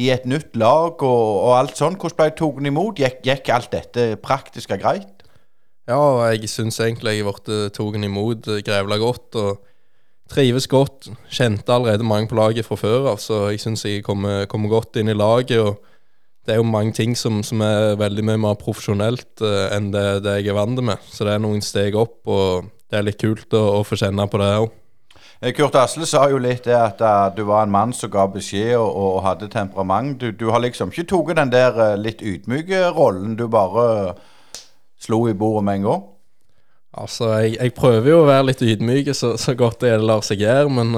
i, 0.00 0.08
et 0.08 0.24
nytt 0.24 0.56
lag 0.56 0.96
og, 0.96 1.30
og 1.44 1.58
alt 1.60 1.76
sånn? 1.76 2.00
Hvordan 2.00 2.22
ble 2.24 2.32
det 2.32 2.40
tatt 2.40 2.68
imot? 2.72 3.04
Gikk, 3.04 3.24
gikk, 3.28 3.56
alt 3.60 3.74
dette 3.76 4.14
praktisk 4.24 4.72
og 4.72 4.86
greit? 4.88 5.19
Ja, 5.88 5.96
og 5.96 6.20
jeg 6.28 6.50
syns 6.50 6.80
egentlig 6.80 7.16
jeg 7.18 7.26
ble 7.26 7.68
tatt 7.72 8.04
imot 8.04 8.48
grevla 8.66 8.98
godt. 9.00 9.36
og 9.36 9.66
Trives 10.30 10.68
godt. 10.70 11.08
Kjente 11.30 11.72
allerede 11.74 12.06
mange 12.06 12.28
på 12.30 12.38
laget 12.38 12.66
fra 12.66 12.76
før 12.78 13.08
av, 13.12 13.18
så 13.18 13.48
jeg 13.50 13.60
syns 13.62 13.84
jeg 13.84 14.04
kommer 14.06 14.46
kommer, 14.46 14.70
godt 14.70 15.00
inn 15.00 15.10
i 15.10 15.16
laget. 15.16 15.58
og 15.58 15.80
det 16.46 16.54
er 16.54 16.60
jo 16.60 16.66
mange 16.66 16.92
ting 16.92 17.16
som, 17.18 17.42
som 17.42 17.60
er 17.60 17.96
veldig 17.98 18.24
mye 18.24 18.40
mer 18.40 18.54
profesjonelt 18.58 19.42
uh, 19.42 19.68
enn 19.74 19.90
det, 19.92 20.22
det, 20.24 20.38
jeg 20.40 20.52
er 20.52 20.56
vant 20.56 20.82
med. 20.82 21.02
Så 21.10 21.26
det 21.26 21.34
er 21.34 21.42
noen 21.42 21.60
steg 21.62 21.94
opp, 21.98 22.22
og 22.26 22.70
det 22.90 22.98
er 22.98 23.06
litt 23.06 23.20
kult 23.20 23.52
å, 23.54 23.64
å 23.80 23.82
få 23.86 23.98
kjenne 24.00 24.26
på 24.30 24.40
det 24.40 24.52
òg. 24.62 24.70
Eh, 25.40 25.52
Kurt 25.56 25.76
Asle 25.80 26.06
sa 26.08 26.26
jo 26.30 26.40
litt 26.40 26.66
det 26.68 26.76
at 26.76 27.02
uh, 27.02 27.28
du 27.34 27.44
var 27.48 27.66
en 27.66 27.74
mann 27.74 27.92
som 27.96 28.12
ga 28.12 28.26
beskjed 28.30 28.74
og, 28.78 28.88
og 28.88 29.22
hadde 29.26 29.50
temperament. 29.52 30.18
Du, 30.20 30.30
du, 30.32 30.50
har 30.52 30.62
liksom 30.64 30.92
ikke 30.94 31.10
tatt 31.12 31.36
den 31.42 31.52
der 31.54 31.78
uh, 31.80 31.94
litt 32.00 32.22
ydmyke 32.22 32.86
rollen, 32.96 33.36
du 33.38 33.46
bare 33.50 34.14
slo 35.00 35.24
i 35.30 35.36
bordet 35.36 35.66
med 35.66 35.80
en 35.80 35.88
gang? 35.88 36.06
Altså, 37.00 37.30
jeg, 37.38 37.56
jeg 37.56 37.74
prøver 37.76 38.10
jo 38.10 38.22
å 38.22 38.28
være 38.28 38.48
litt 38.50 38.64
ydmyk 38.66 39.12
så, 39.14 39.36
så 39.38 39.54
godt 39.58 39.84
det 39.84 39.94
lar 40.02 40.24
seg 40.26 40.42
gjøre, 40.42 40.72
men 40.80 40.96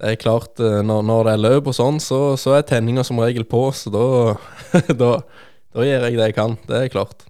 det 0.00 0.14
er 0.14 0.20
klart, 0.20 0.54
uh, 0.64 0.80
når, 0.80 1.02
når, 1.04 1.26
det 1.26 1.32
er 1.32 1.42
løp 1.44 1.66
og 1.68 1.76
sånn, 1.76 1.98
så, 2.00 2.20
så 2.40 2.54
er 2.56 2.64
tenninga 2.64 3.04
som 3.04 3.20
regel 3.20 3.44
på, 3.48 3.66
så 3.76 3.92
da, 3.92 4.04
da, 5.02 5.10
da, 5.20 5.84
gjør 5.84 6.06
jeg 6.06 6.16
det 6.16 6.30
jeg 6.30 6.36
kan. 6.38 6.56
Det 6.68 6.78
er 6.78 6.92
klart. 6.92 7.26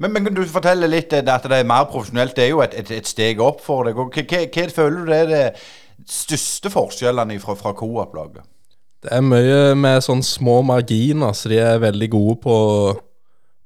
Men, 0.00 0.12
men 0.12 0.28
kan 0.28 0.36
du 0.36 0.42
fortelle 0.48 0.88
litt 0.88 1.14
eh, 1.16 1.24
at 1.24 1.48
det 1.48 1.62
er 1.62 1.68
mer 1.68 1.88
profesjonelt? 1.88 2.36
Det 2.36 2.44
er 2.44 2.52
jo 2.52 2.60
et, 2.64 2.76
et, 2.76 2.92
et 3.00 3.08
steg 3.08 3.40
opp 3.44 3.64
for 3.64 3.88
deg. 3.88 3.96
Hva, 3.96 4.68
føler 4.76 5.08
du 5.08 5.14
er 5.16 5.30
det 5.30 5.44
største 6.08 6.72
forskjellene 6.72 7.40
fra, 7.40 7.56
fra 7.56 7.72
Coop-laget? 7.76 8.44
Det 9.00 9.14
er 9.16 9.24
mye 9.24 9.72
med 9.80 10.04
sånne 10.04 10.26
små 10.26 10.58
marginer, 10.68 11.32
så 11.32 11.48
de 11.48 11.56
er 11.64 11.80
veldig 11.80 12.10
gode 12.12 12.36
på, 12.44 12.56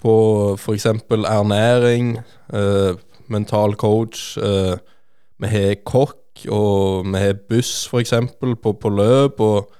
på 0.04 0.16
f.eks. 0.60 0.86
ernæring, 0.86 2.18
øh, 2.52 2.96
mental 3.32 3.74
coach. 3.80 4.36
Øh, 4.38 4.76
vi 5.40 5.48
har 5.50 5.74
kokk 5.84 6.20
og 6.50 7.06
vi 7.06 7.18
har 7.18 7.40
buss 7.48 7.88
f.eks. 7.88 8.14
På, 8.62 8.72
på 8.72 8.88
løp. 8.92 9.40
og 9.40 9.70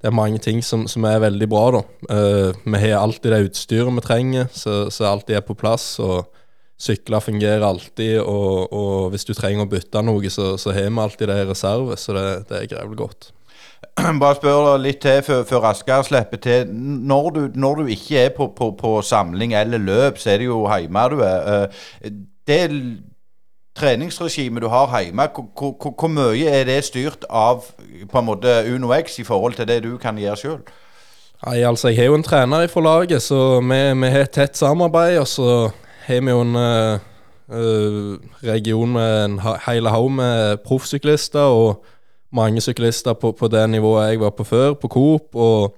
det 0.00 0.10
er 0.10 0.14
mange 0.14 0.38
ting 0.38 0.64
som, 0.64 0.86
som 0.86 1.04
er 1.04 1.18
veldig 1.18 1.48
bra. 1.48 1.64
da. 1.74 1.82
Uh, 2.06 2.72
vi 2.72 2.78
har 2.78 3.00
alltid 3.00 3.32
det 3.32 3.46
utstyret 3.48 3.94
vi 3.96 4.04
trenger, 4.04 4.46
så, 4.52 4.90
så 4.90 5.08
alt 5.08 5.30
er 5.30 5.40
på 5.40 5.56
plass. 5.58 5.98
og 5.98 6.32
Sykler 6.78 7.24
fungerer 7.24 7.64
alltid, 7.64 8.18
og, 8.20 8.72
og, 8.72 9.08
hvis 9.10 9.24
du 9.24 9.32
trenger 9.32 9.64
å 9.64 9.70
bytte 9.70 10.02
noe, 10.04 10.28
så, 10.30 10.58
så 10.60 10.74
har 10.76 10.90
vi 10.90 11.00
alltid 11.00 11.32
det 11.32 11.38
i 11.40 11.48
reserve. 11.48 11.96
Så 11.96 12.12
det, 12.12 12.26
det 12.50 12.58
er 12.58 12.68
grevelig 12.74 13.00
godt. 13.00 13.30
Bare 14.20 14.36
spør 14.36 14.76
litt 14.80 15.00
til 15.04 15.22
før, 15.24 15.64
Asker 15.70 16.02
slipper 16.02 16.40
til. 16.42 16.70
Når 16.72 17.30
du, 17.30 17.42
når 17.54 17.74
du 17.74 17.92
ikke 17.92 18.18
er 18.18 18.32
på, 18.36 18.50
på, 18.56 18.70
på 18.78 19.02
samling 19.02 19.54
eller 19.54 19.78
løp, 19.78 20.18
så 20.18 20.30
er 20.30 20.42
det 20.42 20.48
jo 20.50 20.62
hjemme 20.68 21.08
du 21.12 21.20
er. 21.20 21.68
Eh, 22.04 22.10
Det 22.46 22.60
treningsregimet 23.76 24.62
du 24.62 24.68
har 24.68 25.02
hjemme, 25.02 25.28
hvor, 25.58 26.08
mye 26.08 26.48
er 26.48 26.64
det 26.64 26.84
styrt 26.84 27.24
av 27.30 27.64
på 28.12 28.18
en 28.18 28.24
måte 28.24 28.52
Uno 28.74 28.92
X 28.94 29.18
i 29.18 29.24
forhold 29.24 29.54
til 29.58 29.68
det 29.68 29.82
du 29.84 29.96
kan 29.98 30.18
gjøre 30.18 30.36
sjøl? 30.36 30.60
Nei, 31.46 31.60
altså 31.68 31.88
Jeg 31.88 31.98
har 31.98 32.04
jo 32.04 32.14
en 32.14 32.22
trener 32.22 32.66
fra 32.66 32.80
laget, 32.80 33.22
så 33.22 33.60
vi, 33.60 33.80
vi 34.00 34.12
har 34.12 34.24
et 34.24 34.30
tett 34.30 34.56
samarbeid. 34.56 35.18
Og 35.18 35.26
så 35.28 35.70
har 36.06 36.20
vi 36.20 36.30
jo 36.30 36.40
en 36.40 36.56
eh, 36.56 36.98
region 38.46 38.92
med 38.92 39.24
en 39.24 39.40
hele 39.66 39.90
haug 39.90 40.10
med 40.12 40.56
proffsyklister 40.64 41.40
og 41.40 41.84
mange 42.36 42.62
syklister 42.64 43.16
på, 43.18 43.32
på 43.36 43.48
det 43.52 43.64
nivået 43.72 44.12
jeg 44.12 44.22
var 44.22 44.34
på 44.36 44.46
før, 44.46 44.76
på 44.78 44.90
Coop. 44.92 45.34
Og 45.34 45.74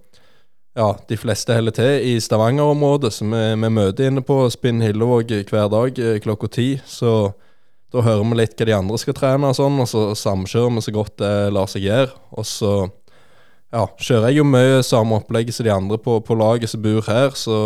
ja, 0.79 0.93
de 1.09 1.19
fleste 1.19 1.55
holder 1.55 1.75
til 1.75 2.07
i 2.13 2.15
Stavanger-området, 2.23 3.13
så 3.15 3.27
vi, 3.27 3.43
vi 3.63 3.71
møter 3.75 4.11
inne 4.11 4.23
på 4.23 4.45
Spinn 4.53 4.83
Hillevåg 4.85 5.33
hver 5.51 5.71
dag 5.73 5.99
eh, 5.99 6.21
klokka 6.23 6.51
ti. 6.55 6.69
Så 6.87 7.33
da 7.93 8.05
hører 8.05 8.27
vi 8.29 8.39
litt 8.43 8.59
hva 8.59 8.69
de 8.69 8.77
andre 8.77 9.01
skal 9.01 9.17
trene 9.17 9.51
og 9.51 9.57
sånn, 9.59 9.81
og 9.83 9.89
så 9.89 10.05
samkjører 10.19 10.77
vi 10.77 10.85
så 10.85 10.95
godt 10.95 11.17
det 11.23 11.35
lar 11.57 11.71
seg 11.71 11.89
gjøre. 11.89 12.13
Og 12.37 12.47
så 12.47 12.73
ja, 13.73 13.85
kjører 13.97 14.31
jeg 14.31 14.41
jo 14.41 14.49
mye 14.49 14.83
samme 14.87 15.19
opplegget 15.19 15.57
som 15.57 15.67
de 15.67 15.75
andre 15.75 15.99
på, 16.01 16.19
på 16.25 16.37
laget 16.39 16.73
som 16.73 16.85
bor 16.85 17.05
her, 17.09 17.35
så 17.37 17.59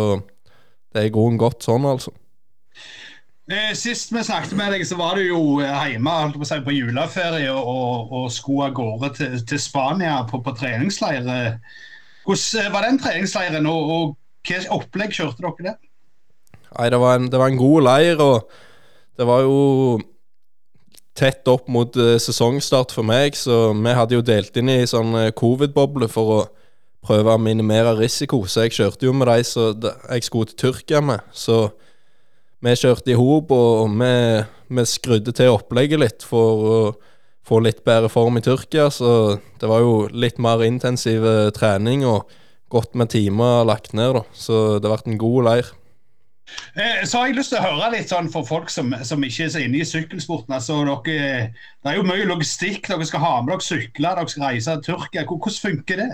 det 0.93 1.01
er 1.01 1.09
i 1.09 1.13
grunnen 1.13 1.41
godt 1.41 1.65
sånn, 1.65 1.85
altså. 1.89 2.13
Eh, 3.51 3.73
Sist 3.75 4.13
vi 4.15 4.21
snakket 4.23 4.55
med 4.55 4.71
deg, 4.71 4.85
så 4.87 4.95
var 4.95 5.17
du 5.19 5.25
jo 5.25 5.39
eh, 5.59 5.87
hjemme 5.91 6.11
på, 6.31 6.45
si, 6.47 6.61
på 6.63 6.75
juleferie 6.77 7.51
og, 7.51 8.13
og, 8.13 8.29
skulle 8.31 8.69
av 8.69 8.77
gårde 8.77 9.09
til, 9.17 9.35
til 9.49 9.59
Spania 9.59 10.21
på, 10.29 10.39
på 10.45 10.53
treningsleir. 10.55 11.27
Hvordan 12.23 12.61
eh, 12.61 12.71
var 12.71 12.87
den 12.87 13.01
treningsleiren, 13.03 13.67
og, 13.67 13.91
og 13.91 14.15
hva 14.47 14.61
opplegg 14.77 15.11
kjørte 15.17 15.43
dere 15.43 15.73
der? 15.73 15.77
Nei, 16.73 16.87
det 16.89 17.01
var, 17.03 17.19
en, 17.19 17.27
det 17.31 17.43
var 17.43 17.51
en 17.51 17.59
god 17.59 17.87
leir, 17.89 18.23
og 18.23 18.47
det 19.19 19.27
var 19.27 19.43
jo 19.43 19.59
tett 21.13 21.45
opp 21.51 21.67
mot 21.69 21.93
sesongstart 21.93 22.95
for 22.95 23.05
meg, 23.05 23.35
så 23.37 23.67
vi 23.75 23.91
hadde 23.93 24.15
jo 24.17 24.23
delt 24.25 24.55
inn 24.57 24.71
i 24.71 24.79
sånn 24.89 25.13
covid-boble 25.37 26.07
for 26.09 26.31
å 26.33 26.39
prøve 27.05 27.35
å 27.35 27.43
minimere 27.43 27.91
risiko, 27.99 28.39
så 28.47 28.65
jeg 28.65 28.79
kjørte 28.79 29.05
jo 29.05 29.13
med 29.13 29.29
de 29.29 29.43
som 29.45 29.83
jeg 29.83 30.25
skulle 30.25 30.49
til 30.49 30.61
Tyrkia 30.63 31.03
med. 31.05 31.21
Så 31.35 31.67
vi 32.63 32.75
kjørte 32.79 33.11
i 33.11 33.17
hop, 33.19 33.51
og 33.51 33.91
vi, 33.99 34.13
vi 34.77 34.85
skrudde 34.87 35.33
til 35.35 35.51
opplegget 35.53 35.99
litt 36.01 36.25
for 36.27 36.63
å 36.63 36.77
få 37.43 37.59
litt 37.59 37.81
bedre 37.83 38.07
form 38.11 38.39
i 38.39 38.43
Tyrkia, 38.45 38.87
så 38.93 39.35
det 39.59 39.67
var 39.67 39.83
jo 39.83 40.07
litt 40.15 40.39
mer 40.39 40.63
intensiv 40.63 41.25
eh, 41.27 41.49
trening 41.55 42.05
og 42.07 42.29
godt 42.73 42.95
med 42.97 43.11
timer 43.11 43.65
lagt 43.67 43.91
ned, 43.93 44.15
da. 44.15 44.23
Så 44.33 44.79
det 44.79 44.87
har 44.87 44.95
vært 44.95 45.09
en 45.11 45.19
god 45.21 45.49
leir. 45.49 45.71
Eh, 46.75 47.03
Så 47.05 47.19
har 47.19 47.27
jeg 47.27 47.37
lyst 47.37 47.51
til 47.53 47.59
å 47.59 47.67
høre 47.67 47.91
litt 47.93 48.09
sånn 48.11 48.31
for 48.31 48.47
folk 48.47 48.71
som, 48.71 48.95
som 49.03 49.23
ikke 49.23 49.45
er 49.45 49.51
så 49.53 49.61
inne 49.63 49.81
i 49.83 49.87
sykkelsporten. 49.87 50.55
altså 50.55 50.79
dere, 50.87 51.51
Det 51.83 51.91
er 51.91 51.99
jo 51.99 52.07
mye 52.07 52.25
logistikk. 52.29 52.87
Dere 52.87 53.05
skal 53.05 53.23
ha 53.23 53.33
med 53.41 53.53
dere 53.53 53.67
sykler, 53.67 54.15
dere 54.15 54.31
skal 54.33 54.47
reise 54.47 54.77
til 54.79 54.95
Tyrkia. 54.95 55.25
Hvordan 55.27 55.59
funker 55.67 56.01
det? 56.01 56.09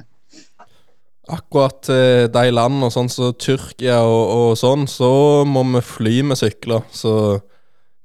Akkurat 1.30 1.78
til 1.86 2.30
de 2.34 2.50
landene 2.50 2.90
sånn 2.94 3.12
som 3.14 3.36
Tyrkia 3.38 4.00
og, 4.02 4.24
og 4.34 4.58
sånn, 4.58 4.88
så 4.90 5.12
må 5.46 5.62
vi 5.76 5.84
fly 5.86 6.16
med 6.26 6.40
sykler. 6.40 6.82
Så 6.90 7.14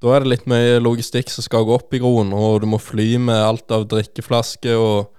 da 0.04 0.12
er 0.12 0.24
det 0.24 0.32
litt 0.34 0.48
mye 0.50 0.82
logistikk 0.84 1.32
som 1.32 1.46
skal 1.46 1.64
gå 1.64 1.78
opp 1.78 1.94
i 1.96 2.02
groen, 2.02 2.34
og 2.36 2.60
du 2.60 2.68
må 2.68 2.80
fly 2.82 3.14
med 3.16 3.40
alt 3.40 3.72
av 3.72 3.86
drikkeflasker 3.88 4.76
og 4.76 5.14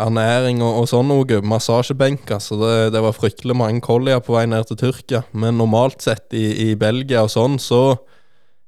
ernæring 0.00 0.62
og, 0.64 0.80
og 0.80 0.88
sånn 0.90 1.10
noe. 1.10 1.40
Massasjebenker. 1.44 2.40
Så 2.42 2.58
det, 2.62 2.74
det 2.94 3.02
var 3.04 3.16
fryktelig 3.16 3.56
mange 3.58 3.84
kollier 3.84 4.22
på 4.24 4.36
vei 4.36 4.46
ned 4.50 4.66
til 4.70 4.80
Tyrkia. 4.80 5.24
Men 5.36 5.60
normalt 5.60 6.02
sett 6.04 6.34
i, 6.34 6.46
i 6.70 6.74
Belgia 6.78 7.26
og 7.26 7.32
sånn, 7.34 7.60
så 7.62 7.98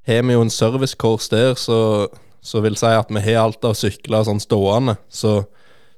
har 0.07 0.23
vi 0.23 0.37
jo 0.37 0.45
en 0.45 0.53
servicekors 0.53 1.27
der, 1.33 1.57
så, 1.59 2.07
så 2.39 2.61
vil 2.63 2.77
si 2.79 2.93
at 2.93 3.09
vi 3.11 3.23
har 3.25 3.43
alt 3.43 3.65
av 3.67 3.75
sykler 3.75 4.27
sånn 4.27 4.39
stående. 4.43 4.95
Så 5.09 5.41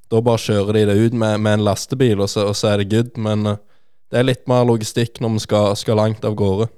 da 0.09 0.21
bare 0.25 0.41
kjører 0.41 0.79
de 0.79 0.85
det 0.89 0.97
ut 0.99 1.15
med, 1.17 1.39
med 1.43 1.59
en 1.59 1.65
lastebil, 1.67 2.19
og 2.23 2.29
så, 2.31 2.47
og 2.49 2.57
så 2.57 2.73
er 2.73 2.81
det 2.81 2.89
good. 2.93 3.15
Men 3.21 3.45
eh, 3.53 3.61
det 4.09 4.21
er 4.21 4.29
litt 4.29 4.45
mer 4.49 4.65
logistikk 4.67 5.21
når 5.21 5.35
vi 5.37 5.45
skal, 5.45 5.75
skal 5.79 5.99
langt 6.01 6.25
av 6.25 6.37
gårde. 6.37 6.69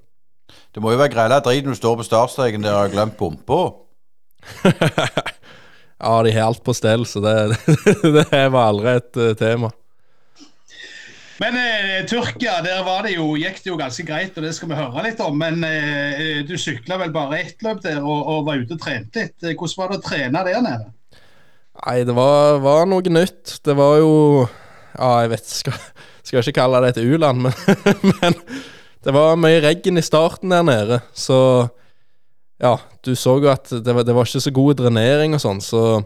Det 0.75 0.83
må 0.83 0.91
jo 0.93 0.99
være 0.99 1.13
grella 1.13 1.39
drit 1.43 1.63
når 1.67 1.75
du 1.75 1.79
står 1.79 1.99
på 1.99 2.07
startstreken 2.07 2.63
der 2.63 2.75
og 2.75 2.85
har 2.85 2.95
glemt 2.95 3.19
pumpa. 3.19 3.61
Ja, 6.01 6.23
de 6.25 6.31
har 6.33 6.47
alt 6.49 6.63
på 6.65 6.73
stell, 6.73 7.05
så 7.05 7.19
det, 7.21 7.33
det 8.15 8.47
var 8.49 8.71
aldri 8.71 8.95
et 8.97 9.17
eh, 9.21 9.35
tema. 9.37 9.69
Men 11.41 11.57
eh, 11.57 12.05
Tyrkia, 12.09 12.55
der 12.65 12.81
var 12.85 13.05
det 13.05 13.15
jo, 13.15 13.35
gikk 13.37 13.61
det 13.63 13.69
jo 13.69 13.77
ganske 13.77 14.05
greit, 14.05 14.33
og 14.37 14.45
det 14.45 14.55
skal 14.57 14.71
vi 14.71 14.79
høre 14.79 15.03
litt 15.05 15.21
om. 15.21 15.37
Men 15.37 15.61
eh, 15.65 16.41
du 16.45 16.55
sykla 16.57 16.97
vel 17.01 17.13
bare 17.13 17.43
ett 17.43 17.61
løp 17.65 17.83
der 17.85 18.01
og, 18.01 18.17
og 18.17 18.49
var 18.49 18.61
ute 18.61 18.77
og 18.77 18.81
trente 18.81 19.27
litt. 19.27 19.37
Eh, 19.45 19.53
Hvordan 19.53 19.77
var 19.77 19.93
det 19.93 19.99
å 19.99 20.03
trene 20.07 20.43
der 20.47 20.65
nede? 20.65 20.89
Nei, 21.81 22.01
det 22.05 22.13
var, 22.13 22.59
var 22.61 22.85
noe 22.89 23.13
nytt. 23.13 23.57
Det 23.65 23.75
var 23.77 23.97
jo 24.01 24.13
Ja, 24.97 25.23
jeg 25.23 25.31
vet 25.33 25.47
Skal, 25.49 25.77
skal 26.21 26.43
ikke 26.43 26.59
kalle 26.59 26.81
det 26.83 26.95
et 26.95 27.03
u-land, 27.03 27.47
men, 27.47 27.53
men 28.21 28.35
det 29.01 29.13
var 29.15 29.39
mye 29.39 29.61
regn 29.63 29.97
i 29.97 30.05
starten 30.05 30.53
der 30.53 30.65
nede. 30.67 30.99
Så 31.17 31.37
ja, 32.61 32.75
du 33.01 33.15
så 33.17 33.39
jo 33.41 33.49
at 33.49 33.71
det 33.71 33.95
var, 33.95 34.05
det 34.05 34.13
var 34.13 34.27
ikke 34.27 34.43
så 34.43 34.53
god 34.53 34.77
drenering 34.77 35.33
og 35.33 35.41
sånn, 35.41 35.61
så 35.65 36.03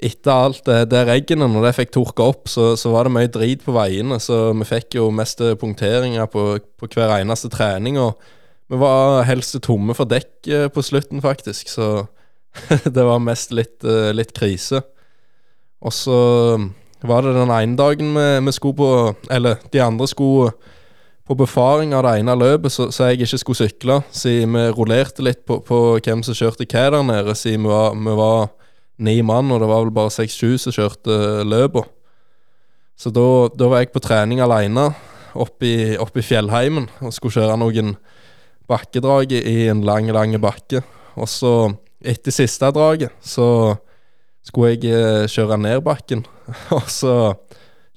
etter 0.00 0.32
alt 0.32 0.64
det, 0.66 0.78
det 0.90 1.04
regnet, 1.06 1.44
når 1.52 1.68
det 1.68 1.76
fikk 1.76 1.92
tørka 1.94 2.26
opp, 2.32 2.48
så, 2.50 2.72
så 2.80 2.90
var 2.90 3.06
det 3.06 3.14
mye 3.14 3.30
drit 3.30 3.62
på 3.62 3.74
veiene. 3.76 4.16
Så 4.22 4.48
vi 4.56 4.66
fikk 4.66 4.96
jo 4.96 5.10
mest 5.14 5.42
punkteringer 5.60 6.26
på, 6.32 6.54
på 6.80 6.88
hver 6.96 7.18
eneste 7.20 7.52
trening, 7.52 8.00
og 8.00 8.16
vi 8.70 8.80
var 8.80 9.26
helst 9.28 9.58
tomme 9.66 9.94
for 9.98 10.08
dekk 10.08 10.48
eh, 10.48 10.66
på 10.72 10.82
slutten, 10.82 11.20
faktisk. 11.22 11.68
Så 11.70 11.90
det 12.96 13.04
var 13.06 13.22
mest 13.22 13.54
litt, 13.54 13.78
eh, 13.84 14.10
litt 14.16 14.34
krise. 14.36 14.82
Og 15.80 15.94
så 15.94 16.18
var 17.08 17.24
det 17.24 17.32
den 17.38 17.52
ene 17.54 17.78
dagen 17.78 18.12
vi, 18.44 18.52
skulle 18.52 18.76
på 18.76 18.88
Eller 19.32 19.62
de 19.72 19.80
andre 19.80 20.04
skulle 20.10 20.50
på 21.30 21.36
befaring 21.38 21.94
av 21.94 22.02
det 22.02 22.16
ene 22.18 22.34
løpet, 22.34 22.72
så, 22.74 22.88
så 22.90 23.06
jeg 23.06 23.20
ikke 23.22 23.38
skulle 23.38 23.60
sykle. 23.60 23.96
Siden 24.10 24.56
vi 24.56 24.64
rullerte 24.74 25.22
litt 25.22 25.44
på, 25.46 25.60
på 25.62 25.78
hvem 26.02 26.24
som 26.26 26.34
kjørte 26.34 26.66
hva 26.66 26.88
der 26.90 27.04
nede, 27.06 27.36
siden 27.38 27.68
vi 27.68 27.70
var, 27.70 27.94
vi 27.94 28.16
var 28.18 28.48
ni 28.98 29.14
mann, 29.22 29.52
og 29.54 29.62
det 29.62 29.68
var 29.70 29.84
vel 29.84 29.92
bare 29.94 30.10
seks-sju 30.10 30.58
som 30.58 30.74
kjørte 30.74 31.44
løpet. 31.46 31.86
Så 32.98 33.12
da, 33.14 33.26
da 33.54 33.68
var 33.70 33.84
jeg 33.84 33.92
på 33.94 34.02
trening 34.02 34.42
alene 34.42 34.90
oppe 35.38 35.68
i, 35.68 35.76
oppe 36.02 36.18
i 36.18 36.26
fjellheimen 36.26 36.88
og 36.98 37.14
skulle 37.14 37.38
kjøre 37.38 37.60
noen 37.62 37.94
bakkedrag 38.68 39.32
i 39.38 39.70
en 39.70 39.84
lang, 39.86 40.10
lang 40.10 40.34
bakke. 40.42 40.82
Og 41.14 41.30
så, 41.30 41.54
etter 42.00 42.34
siste 42.34 42.70
draget, 42.74 43.12
så 43.20 43.76
skulle 44.46 44.74
jeg 44.74 44.88
eh, 44.94 45.28
kjøre 45.30 45.58
ned 45.60 45.82
bakken. 45.84 46.24
Og 46.76 46.88
så 46.90 47.14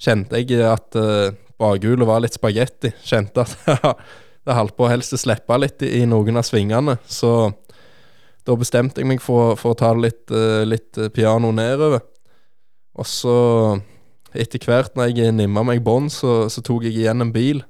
kjente 0.02 0.42
jeg 0.42 0.64
at 0.68 1.00
eh, 1.00 1.34
bakhjulet 1.62 2.08
var 2.08 2.24
litt 2.24 2.36
spagetti. 2.36 2.94
Kjente 3.06 3.46
at 3.46 3.56
det 4.44 4.58
holdt 4.58 4.76
på 4.78 4.88
å 4.88 4.92
helst 4.92 5.16
slippe 5.20 5.60
litt 5.62 5.86
i, 5.88 6.04
noen 6.10 6.40
av 6.40 6.48
svingene. 6.48 6.98
Så 7.08 7.52
da 8.44 8.56
bestemte 8.60 9.00
jeg 9.00 9.08
meg 9.08 9.24
for, 9.24 9.56
for 9.60 9.72
å 9.72 9.80
ta 9.80 9.94
litt, 9.96 10.28
eh, 10.32 10.64
litt 10.68 11.00
piano 11.16 11.54
nedover. 11.56 12.04
Og 12.94 13.08
så, 13.10 13.38
etter 14.36 14.62
hvert 14.68 14.98
når 15.00 15.14
jeg 15.16 15.34
nimma 15.34 15.64
meg 15.66 15.82
bånd, 15.86 16.12
så, 16.14 16.44
så 16.52 16.62
tok 16.62 16.86
jeg 16.86 17.00
igjen 17.00 17.24
en 17.24 17.32
bil. 17.34 17.64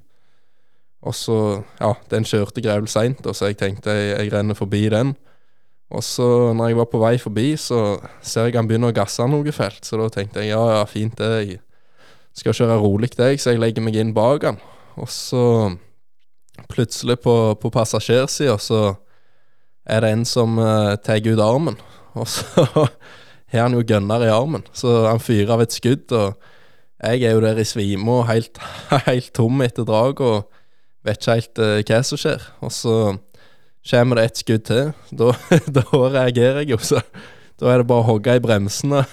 Og 1.04 1.14
så, 1.16 1.36
ja, 1.78 1.92
den 2.10 2.24
kjørte 2.24 2.64
grevlig 2.64 2.90
seint, 2.92 3.24
så 3.24 3.50
jeg 3.50 3.58
tenkte 3.60 3.92
jeg, 3.92 4.12
jeg 4.16 4.32
renner 4.32 4.56
forbi 4.56 4.86
den. 4.92 5.12
Og 5.92 6.02
så, 6.04 6.26
når 6.56 6.70
jeg 6.70 6.78
var 6.78 6.88
på 6.90 7.00
vei 7.02 7.14
forbi, 7.20 7.48
så 7.60 7.80
ser 8.24 8.48
jeg 8.48 8.56
han 8.56 8.68
begynner 8.68 8.92
å 8.92 8.96
gasse 8.96 9.24
noe 9.28 9.52
felt, 9.54 9.84
så 9.84 9.98
da 10.00 10.08
tenkte 10.12 10.42
jeg 10.42 10.54
ja, 10.54 10.62
ja, 10.78 10.84
fint 10.88 11.16
det, 11.20 11.30
jeg 11.44 11.58
skal 12.34 12.56
kjøre 12.56 12.78
rolig 12.82 13.12
deg, 13.14 13.38
så 13.38 13.52
jeg 13.52 13.62
legger 13.62 13.84
meg 13.84 13.98
inn 14.00 14.14
bak 14.16 14.46
han. 14.48 14.58
Og 14.98 15.10
så, 15.12 15.44
plutselig 16.72 17.18
på, 17.22 17.36
på 17.60 17.72
passasjersida, 17.74 18.56
så 18.62 18.80
er 19.84 20.02
det 20.02 20.14
en 20.14 20.24
som 20.26 20.56
uh, 20.58 20.94
tar 21.04 21.22
ut 21.26 21.42
armen, 21.42 21.78
og 22.18 22.26
så 22.30 22.64
har 23.52 23.68
han 23.68 23.76
jo 23.76 23.84
gønner 23.86 24.24
i 24.24 24.32
armen, 24.32 24.64
så 24.74 25.04
han 25.10 25.22
fyrer 25.22 25.54
av 25.54 25.62
et 25.62 25.74
skudd, 25.76 26.10
og 26.16 26.34
jeg 27.04 27.26
er 27.28 27.36
jo 27.36 27.44
der 27.44 27.60
i 27.60 27.66
svime 27.68 28.18
og 28.18 28.26
helt, 28.30 28.58
helt 29.10 29.30
tom 29.36 29.60
etter 29.62 29.86
drag, 29.86 30.24
og 30.24 30.48
vet 31.04 31.20
ikke 31.20 31.38
helt 31.38 31.60
uh, 31.60 31.78
hva 31.84 32.02
som 32.08 32.20
skjer. 32.20 32.48
Og 32.64 32.72
så 32.72 32.96
kommer 33.90 34.18
det 34.18 34.24
et 34.28 34.40
skudd 34.42 34.66
til, 34.68 34.92
da, 35.12 35.32
da 35.76 35.84
reagerer 35.92 36.62
jeg 36.62 36.74
jo, 36.74 36.80
så 36.80 37.02
da 37.60 37.70
er 37.70 37.82
det 37.82 37.88
bare 37.90 38.02
å 38.02 38.08
hogge 38.08 38.36
i 38.36 38.42
bremsene 38.42 39.04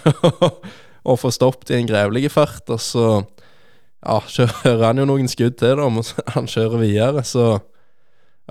og 1.10 1.20
få 1.22 1.32
stoppet 1.34 1.74
i 1.74 1.80
en 1.80 1.90
grevlig 1.90 2.32
fart, 2.34 2.64
og 2.72 2.82
så 2.82 3.06
ja, 4.02 4.18
kjører 4.26 4.88
han 4.88 5.02
jo 5.02 5.10
noen 5.10 5.30
skudd 5.32 5.60
til, 5.62 5.76
da, 5.78 5.90
men 5.92 6.08
han 6.36 6.50
kjører 6.50 6.82
videre, 6.82 7.26
så 7.28 7.60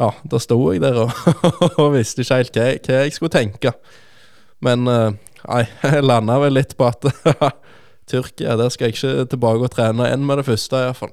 ja, 0.00 0.12
da 0.32 0.40
sto 0.40 0.60
jeg 0.70 0.82
der 0.84 1.02
og, 1.02 1.16
og 1.82 1.90
visste 1.96 2.24
ikke 2.24 2.38
helt 2.38 2.56
hva, 2.56 2.68
hva 2.86 3.02
jeg 3.04 3.16
skulle 3.16 3.34
tenke. 3.34 3.74
Men 4.64 4.86
eh, 4.88 5.18
nei, 5.44 5.64
jeg 5.82 6.04
landa 6.06 6.38
vel 6.40 6.56
litt 6.56 6.76
på 6.78 6.88
at 6.88 7.04
Tyrkia. 8.10 8.56
Der 8.56 8.72
skal 8.72 8.88
jeg 8.88 8.96
ikke 8.96 9.26
tilbake 9.34 9.66
og 9.68 9.72
trene 9.74 10.08
enn 10.10 10.24
med 10.26 10.40
det 10.40 10.48
første, 10.48 10.80
iallfall. 10.86 11.12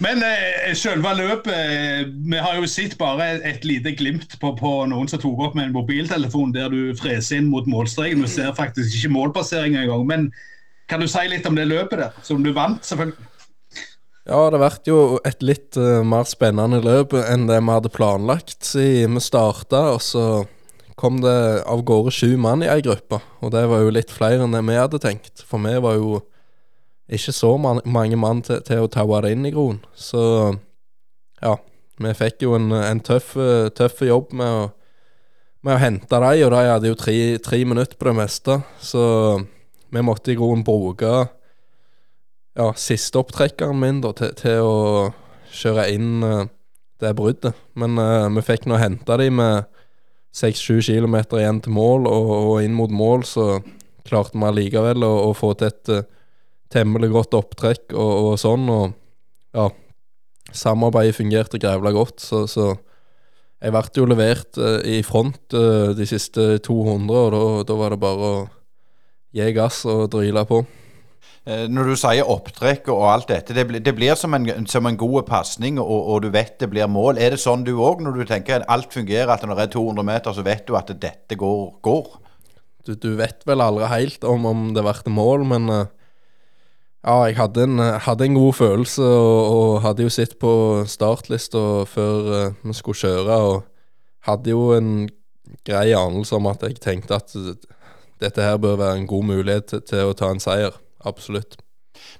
Men 0.00 0.22
eh, 0.24 0.70
selve 0.78 1.12
løpet 1.12 1.50
eh, 1.52 2.06
Vi 2.08 2.38
har 2.40 2.56
jo 2.56 2.68
sett 2.70 2.96
bare 3.00 3.34
et 3.46 3.66
lite 3.68 3.92
glimt 3.98 4.38
på, 4.40 4.54
på, 4.56 4.70
noen 4.88 5.10
som 5.10 5.20
tok 5.20 5.42
opp 5.44 5.58
med 5.58 5.68
en 5.68 5.74
mobiltelefon 5.76 6.54
der 6.56 6.72
du 6.72 6.94
freser 6.96 7.40
inn 7.40 7.50
mot 7.52 7.68
målstreken. 7.68 8.24
Du 8.24 8.30
ser 8.30 8.54
faktisk 8.56 8.96
ikke 8.96 9.12
målpasseringa 9.16 9.84
engang. 9.84 10.06
Men 10.08 10.30
kan 10.88 11.04
du 11.04 11.08
si 11.10 11.26
litt 11.28 11.46
om 11.46 11.58
det 11.58 11.68
løpet 11.68 12.00
der, 12.00 12.16
som 12.24 12.40
du 12.42 12.54
vant, 12.56 12.80
selvfølgelig? 12.86 13.28
Ja, 14.30 14.40
det 14.52 14.60
ble 14.60 14.70
jo 14.86 15.00
et 15.26 15.42
litt 15.42 15.76
uh, 15.80 16.04
mer 16.06 16.26
spennende 16.28 16.78
løp 16.84 17.14
enn 17.18 17.48
det 17.48 17.58
vi 17.58 17.72
hadde 17.72 17.92
planlagt. 17.92 18.58
Siden 18.66 19.16
vi 19.18 19.22
starta, 19.24 19.84
og 19.96 20.02
så 20.04 20.24
kom 21.00 21.20
det 21.24 21.36
av 21.68 21.84
gårde 21.88 22.12
sju 22.14 22.34
mann 22.40 22.64
i 22.64 22.70
ei 22.70 22.80
gruppe. 22.84 23.20
Og 23.40 23.52
det 23.54 23.64
var 23.68 23.84
jo 23.84 23.94
litt 23.94 24.12
flere 24.12 24.44
enn 24.44 24.56
det 24.56 24.64
vi 24.66 24.80
hadde 24.80 25.00
tenkt. 25.02 25.44
For 25.48 25.62
vi 25.64 25.76
var 25.82 25.96
jo 25.98 26.20
ikke 27.10 27.34
så 27.34 27.54
man 27.58 27.80
mange 27.84 28.18
mann 28.20 28.42
til, 28.46 28.60
til 28.66 28.84
å 28.84 28.90
ta 28.90 29.04
det 29.24 29.32
inn 29.34 29.46
i 29.48 29.52
groen. 29.54 29.80
Så 29.98 30.22
ja, 31.42 31.56
vi 32.00 32.12
fikk 32.16 32.44
jo 32.46 32.54
en, 32.56 32.70
en 32.72 33.00
tøff, 33.04 33.34
tøff, 33.76 34.02
jobb 34.06 34.34
med 34.36 34.60
å, 34.60 34.68
med 35.66 35.74
å 35.74 35.80
hente 35.82 36.20
dem, 36.22 36.44
og 36.46 36.54
de 36.54 36.60
hadde 36.68 36.92
jo 36.92 36.98
tre, 36.98 37.16
tre, 37.42 37.64
minutter 37.66 37.98
på 37.98 38.08
det 38.08 38.16
meste. 38.20 38.60
Så 38.80 39.02
vi 39.90 40.04
måtte 40.06 40.32
i 40.32 40.38
groen 40.38 40.62
bruke 40.64 41.10
ja, 42.56 42.70
siste 42.78 43.20
opptrekkeren 43.20 43.78
min 43.80 44.00
da, 44.04 44.14
til, 44.16 44.32
til, 44.38 44.62
å 44.64 45.10
kjøre 45.50 45.88
inn 45.92 46.22
uh, 46.22 46.46
det 47.02 47.14
bruddet. 47.18 47.58
Men 47.78 47.98
uh, 47.98 48.30
vi 48.36 48.46
fikk 48.46 48.68
nå 48.70 48.78
henta 48.80 49.18
dem 49.20 49.40
med 49.40 49.68
seks-sju 50.36 50.78
kilometer 50.86 51.40
igjen 51.40 51.58
til 51.64 51.74
mål, 51.74 52.06
og, 52.06 52.32
og, 52.36 52.56
inn 52.62 52.76
mot 52.76 52.92
mål 52.94 53.26
så 53.26 53.46
klarte 54.06 54.38
vi 54.38 54.46
allikevel 54.46 55.02
å, 55.06 55.12
å 55.28 55.34
få 55.36 55.52
til 55.58 55.72
et 55.72 55.94
uh, 55.94 56.06
temmelig 56.72 57.10
godt 57.12 57.36
opptrekk 57.38 57.94
og, 57.94 58.12
og, 58.30 58.34
sånn. 58.40 58.68
Og 58.70 58.94
ja, 59.56 59.68
samarbeidet 60.52 61.18
fungerte 61.18 61.60
grævla 61.62 61.92
godt, 61.94 62.22
så, 62.22 62.44
så 62.50 62.72
jeg 63.60 63.74
ble 63.74 63.84
jo 63.96 64.08
levert 64.08 64.56
uh, 64.60 64.78
i 64.88 65.02
front 65.04 65.56
uh, 65.56 65.90
de 65.96 66.06
siste 66.08 66.56
200, 66.64 67.36
og 67.36 67.64
da 67.68 67.76
var 67.76 67.94
det 67.94 68.02
bare 68.02 68.30
å 68.30 68.36
gi 69.36 69.50
gass 69.54 69.84
og 69.88 70.06
dryle 70.14 70.46
på. 70.48 70.62
Eh, 71.48 71.66
når 71.72 71.92
du 71.92 71.96
sier 71.96 72.28
opptrekk 72.28 72.88
og 72.92 73.04
alt 73.08 73.30
dette, 73.30 73.54
det, 73.56 73.62
blir, 73.68 73.82
det 73.84 73.94
blir 73.96 74.16
som 74.18 74.34
en, 74.36 74.48
som 74.68 74.88
en 74.88 74.98
god 74.98 75.24
pasning, 75.28 75.78
og, 75.80 76.00
og, 76.00 76.18
du 76.24 76.32
vet 76.34 76.58
det 76.60 76.68
blir 76.72 76.90
mål. 76.90 77.20
Er 77.20 77.34
det 77.34 77.40
sånn 77.40 77.62
du 77.64 77.72
òg, 77.76 78.02
når 78.04 78.18
du 78.18 78.24
tenker 78.28 78.58
at 78.58 78.68
alt 78.72 78.92
fungerer, 78.96 79.30
at 79.32 79.46
når 79.46 79.56
det 79.56 79.68
er 79.68 79.72
200 79.76 80.08
meter, 80.08 80.36
så 80.36 80.44
vet 80.46 80.66
du 80.68 80.76
at 80.78 80.92
dette 81.00 81.38
går? 81.40 81.62
går? 81.84 82.10
Du, 82.88 82.92
du 82.96 83.10
vet 83.20 83.44
vel 83.48 83.64
aldri 83.64 83.88
helt 83.92 84.24
om, 84.28 84.48
om 84.50 84.68
det 84.76 84.84
ble 84.84 85.14
mål, 85.14 85.46
men 85.52 85.72
ja, 87.00 87.16
jeg 87.24 87.36
hadde 87.38 87.64
en, 87.64 87.78
hadde 87.78 88.26
en, 88.26 88.34
god 88.36 88.52
følelse 88.52 89.02
og, 89.02 89.38
og, 89.54 89.70
hadde 89.86 90.04
jo 90.04 90.12
sett 90.12 90.36
på 90.40 90.52
startlista 90.86 91.86
før 91.88 92.28
uh, 92.28 92.58
vi 92.62 92.76
skulle 92.76 93.00
kjøre, 93.00 93.38
og 93.40 93.62
hadde 94.28 94.52
jo 94.52 94.70
en 94.76 95.08
grei 95.66 95.90
anelse 95.96 96.36
om 96.36 96.48
at 96.50 96.62
jeg 96.66 96.80
tenkte 96.82 97.16
at 97.16 97.34
dette 98.20 98.44
her 98.44 98.60
bør 98.60 98.76
være 98.76 99.00
en 99.00 99.08
god 99.08 99.26
mulighet 99.32 99.80
til 99.88 100.10
å 100.10 100.16
ta 100.16 100.28
en 100.30 100.42
seier. 100.42 100.76
Absolutt. 101.08 101.56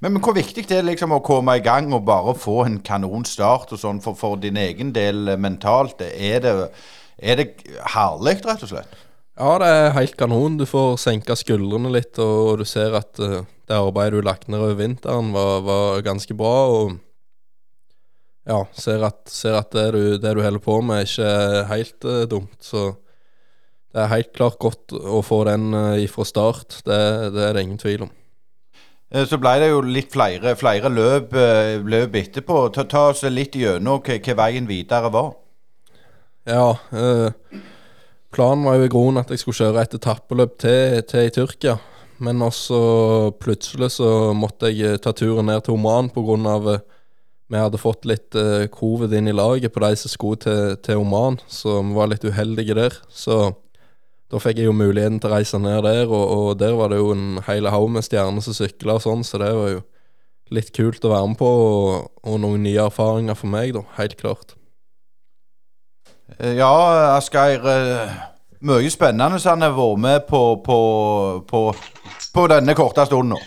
Men, 0.00 0.14
men, 0.14 0.22
hvor 0.24 0.34
viktig 0.36 0.64
det 0.68 0.78
er 0.80 0.86
liksom 0.88 1.12
å 1.12 1.20
komme 1.24 1.58
i 1.58 1.64
gang 1.64 1.92
og 1.96 2.06
bare 2.08 2.34
få 2.38 2.62
en 2.64 2.80
kanonstart 2.84 3.74
og 3.76 3.80
sånn 3.80 4.00
for, 4.04 4.16
for, 4.16 4.40
din 4.40 4.58
egen 4.60 4.94
del 4.96 5.36
mentalt? 5.40 6.00
Er 6.00 6.40
det, 6.44 6.54
er 7.20 7.40
det 7.40 7.48
herlig, 7.94 8.40
rett 8.46 8.64
og 8.64 8.72
slett? 8.72 8.96
Ja, 9.40 9.54
det 9.56 9.68
er 9.72 9.94
helt 9.96 10.18
kanon. 10.20 10.58
Du 10.60 10.66
får 10.68 10.98
senka 11.00 11.32
skuldrene 11.38 11.88
litt, 11.94 12.18
og, 12.20 12.60
du 12.60 12.66
ser 12.68 12.92
at 12.98 13.16
uh, 13.24 13.40
det 13.40 13.76
arbeidet 13.76 14.18
du 14.18 14.26
lagt 14.26 14.50
ned 14.52 14.60
over 14.60 14.76
vinteren, 14.76 15.30
var, 15.32 15.62
var, 15.64 16.02
ganske 16.04 16.36
bra. 16.36 16.56
Og 16.74 16.98
ja, 18.50 18.58
ser 18.76 19.06
at, 19.08 19.22
ser 19.32 19.56
at 19.56 19.72
det, 19.72 19.86
du, 19.96 20.02
det, 20.20 20.34
du, 20.36 20.42
holder 20.44 20.64
på 20.64 20.76
med, 20.84 21.08
ikke 21.08 21.30
er 21.30 21.70
helt 21.70 22.04
uh, 22.04 22.26
dumt. 22.28 22.58
Så 22.60 22.90
det 23.94 24.04
er 24.04 24.12
helt 24.12 24.32
klart 24.36 24.60
godt 24.60 24.92
å 24.92 25.22
få 25.24 25.40
den 25.48 25.72
uh, 25.72 25.96
ifra 26.04 26.28
start. 26.28 26.82
Det, 26.84 27.00
det, 27.32 27.46
er 27.46 27.56
det 27.56 27.64
ingen 27.64 27.80
tvil 27.80 28.10
om. 28.10 28.14
Så 29.26 29.40
ble 29.42 29.56
det 29.58 29.72
jo 29.72 29.80
litt 29.82 30.12
flere, 30.12 30.52
flere 30.54 30.92
løp, 30.92 31.32
løp, 31.82 32.12
etterpå. 32.20 32.60
Ta, 32.76 32.84
ta, 32.86 33.08
oss 33.14 33.24
litt 33.26 33.56
gjennom 33.58 34.04
hva 34.04 34.36
veien 34.44 34.68
videre 34.68 35.10
var. 35.10 35.32
Ja, 36.46 36.74
uh, 36.92 37.64
Planen 38.30 38.64
var 38.64 38.78
jo 38.78 38.86
i 38.86 38.90
grunnen 38.92 39.24
at 39.24 39.30
jeg 39.32 39.42
skulle 39.42 39.58
kjøre 39.58 39.82
et 39.82 39.94
etappeløp 39.96 40.58
til, 40.62 41.00
til 41.10 41.26
i 41.26 41.32
Tyrkia. 41.34 41.78
Men 42.20 42.42
også 42.44 42.78
plutselig 43.40 43.94
så 43.96 44.30
måtte 44.36 44.68
jeg 44.68 44.94
eh, 44.94 45.00
ta 45.00 45.14
turen 45.16 45.48
ned 45.48 45.64
til 45.64 45.78
Oman 45.78 46.10
pga. 46.12 46.36
Uh, 46.36 46.82
vi 47.50 47.58
hadde 47.58 47.80
fått 47.80 48.04
litt 48.06 48.36
uh, 48.36 48.68
covid 48.70 49.14
inn 49.16 49.30
i 49.32 49.34
laget 49.34 49.72
på 49.72 49.80
de 49.82 49.96
som 49.96 50.12
skulle 50.12 50.42
til, 50.44 50.76
til, 50.84 51.00
Oman, 51.00 51.40
så 51.48 51.80
vi 51.80 51.96
var 51.96 52.12
litt 52.12 52.26
uheldige 52.28 52.76
der. 52.76 53.00
Så 53.08 53.40
da 54.30 54.38
fikk 54.38 54.60
jeg 54.60 54.68
jo 54.68 54.76
muligheten 54.76 55.18
til 55.18 55.32
å 55.32 55.34
reise 55.38 55.58
ned 55.58 55.80
der, 55.88 56.04
og, 56.06 56.26
og 56.36 56.60
der 56.60 56.76
var 56.78 56.92
det 56.92 57.00
jo 57.00 57.10
en 57.16 57.40
hel 57.48 57.66
haug 57.72 57.88
med 57.96 58.06
stjerner 58.06 58.44
som 58.44 58.54
sykla 58.54 59.00
og 59.00 59.04
sånn, 59.08 59.24
så 59.26 59.40
det 59.42 59.50
var 59.56 59.72
jo 59.72 59.82
litt 60.54 60.70
kult 60.76 61.02
å 61.02 61.14
være 61.16 61.32
med 61.32 61.40
på, 61.40 61.50
og, 61.50 62.14
og 62.20 62.40
noen 62.44 62.62
nye 62.68 62.84
erfaringer 62.84 63.38
for 63.38 63.50
meg, 63.50 63.72
da. 63.74 63.86
Helt 63.96 64.20
klart. 64.20 64.59
Eh, 66.38 66.52
ja, 66.58 67.16
Asgeir. 67.16 67.64
Eh, 67.68 68.18
mye 68.60 68.90
spennende 68.92 69.40
som 69.40 69.62
har 69.64 69.72
vært 69.76 70.02
med 70.04 70.26
på, 70.28 70.42
på, 70.64 70.78
på, 71.48 71.62
på 72.34 72.46
denne 72.52 72.76
korte 72.76 73.06
stunden. 73.08 73.40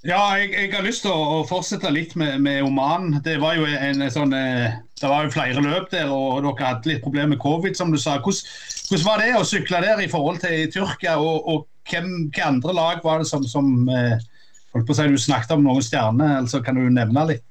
Ja, 0.00 0.20
jeg, 0.40 0.54
jeg, 0.54 0.70
har 0.72 0.84
lyst 0.86 1.04
til 1.04 1.12
å, 1.12 1.42
fortsette 1.48 1.90
litt 1.92 2.14
med, 2.16 2.38
med, 2.40 2.62
Oman. 2.64 3.18
Det 3.24 3.36
var 3.40 3.58
jo 3.58 3.66
en, 3.68 4.00
sånn 4.10 4.32
eh, 4.32 4.78
Det 4.96 5.10
var 5.10 5.26
jo 5.26 5.34
flere 5.34 5.64
løp 5.64 5.90
der, 5.92 6.08
og 6.08 6.40
dere 6.46 6.70
hadde 6.70 6.88
litt 6.88 7.04
problemer 7.04 7.34
med 7.34 7.42
covid, 7.42 7.76
som 7.76 7.92
du 7.92 8.00
sa. 8.00 8.16
Hvordan, 8.16 8.48
hvordan, 8.88 9.06
var 9.06 9.22
det 9.22 9.34
å 9.36 9.44
sykle 9.48 9.82
der 9.84 10.00
i 10.00 10.08
forhold 10.10 10.40
til 10.44 10.72
Tyrkia, 10.72 11.18
og, 11.20 11.44
og 11.44 11.68
hvem, 11.90 12.08
hvilke 12.30 12.48
andre 12.48 12.76
lag 12.76 13.04
var 13.04 13.20
det 13.20 13.28
som, 13.28 13.44
som 13.44 13.68
holdt 13.84 14.88
på 14.88 14.96
å 14.96 14.98
si, 14.98 15.08
Du 15.12 15.20
snakket 15.20 15.54
om 15.56 15.68
noen 15.68 15.84
stjerner, 15.84 16.38
altså 16.40 16.62
kan 16.64 16.80
du 16.80 16.88
nevne 16.88 17.28
litt? 17.34 17.44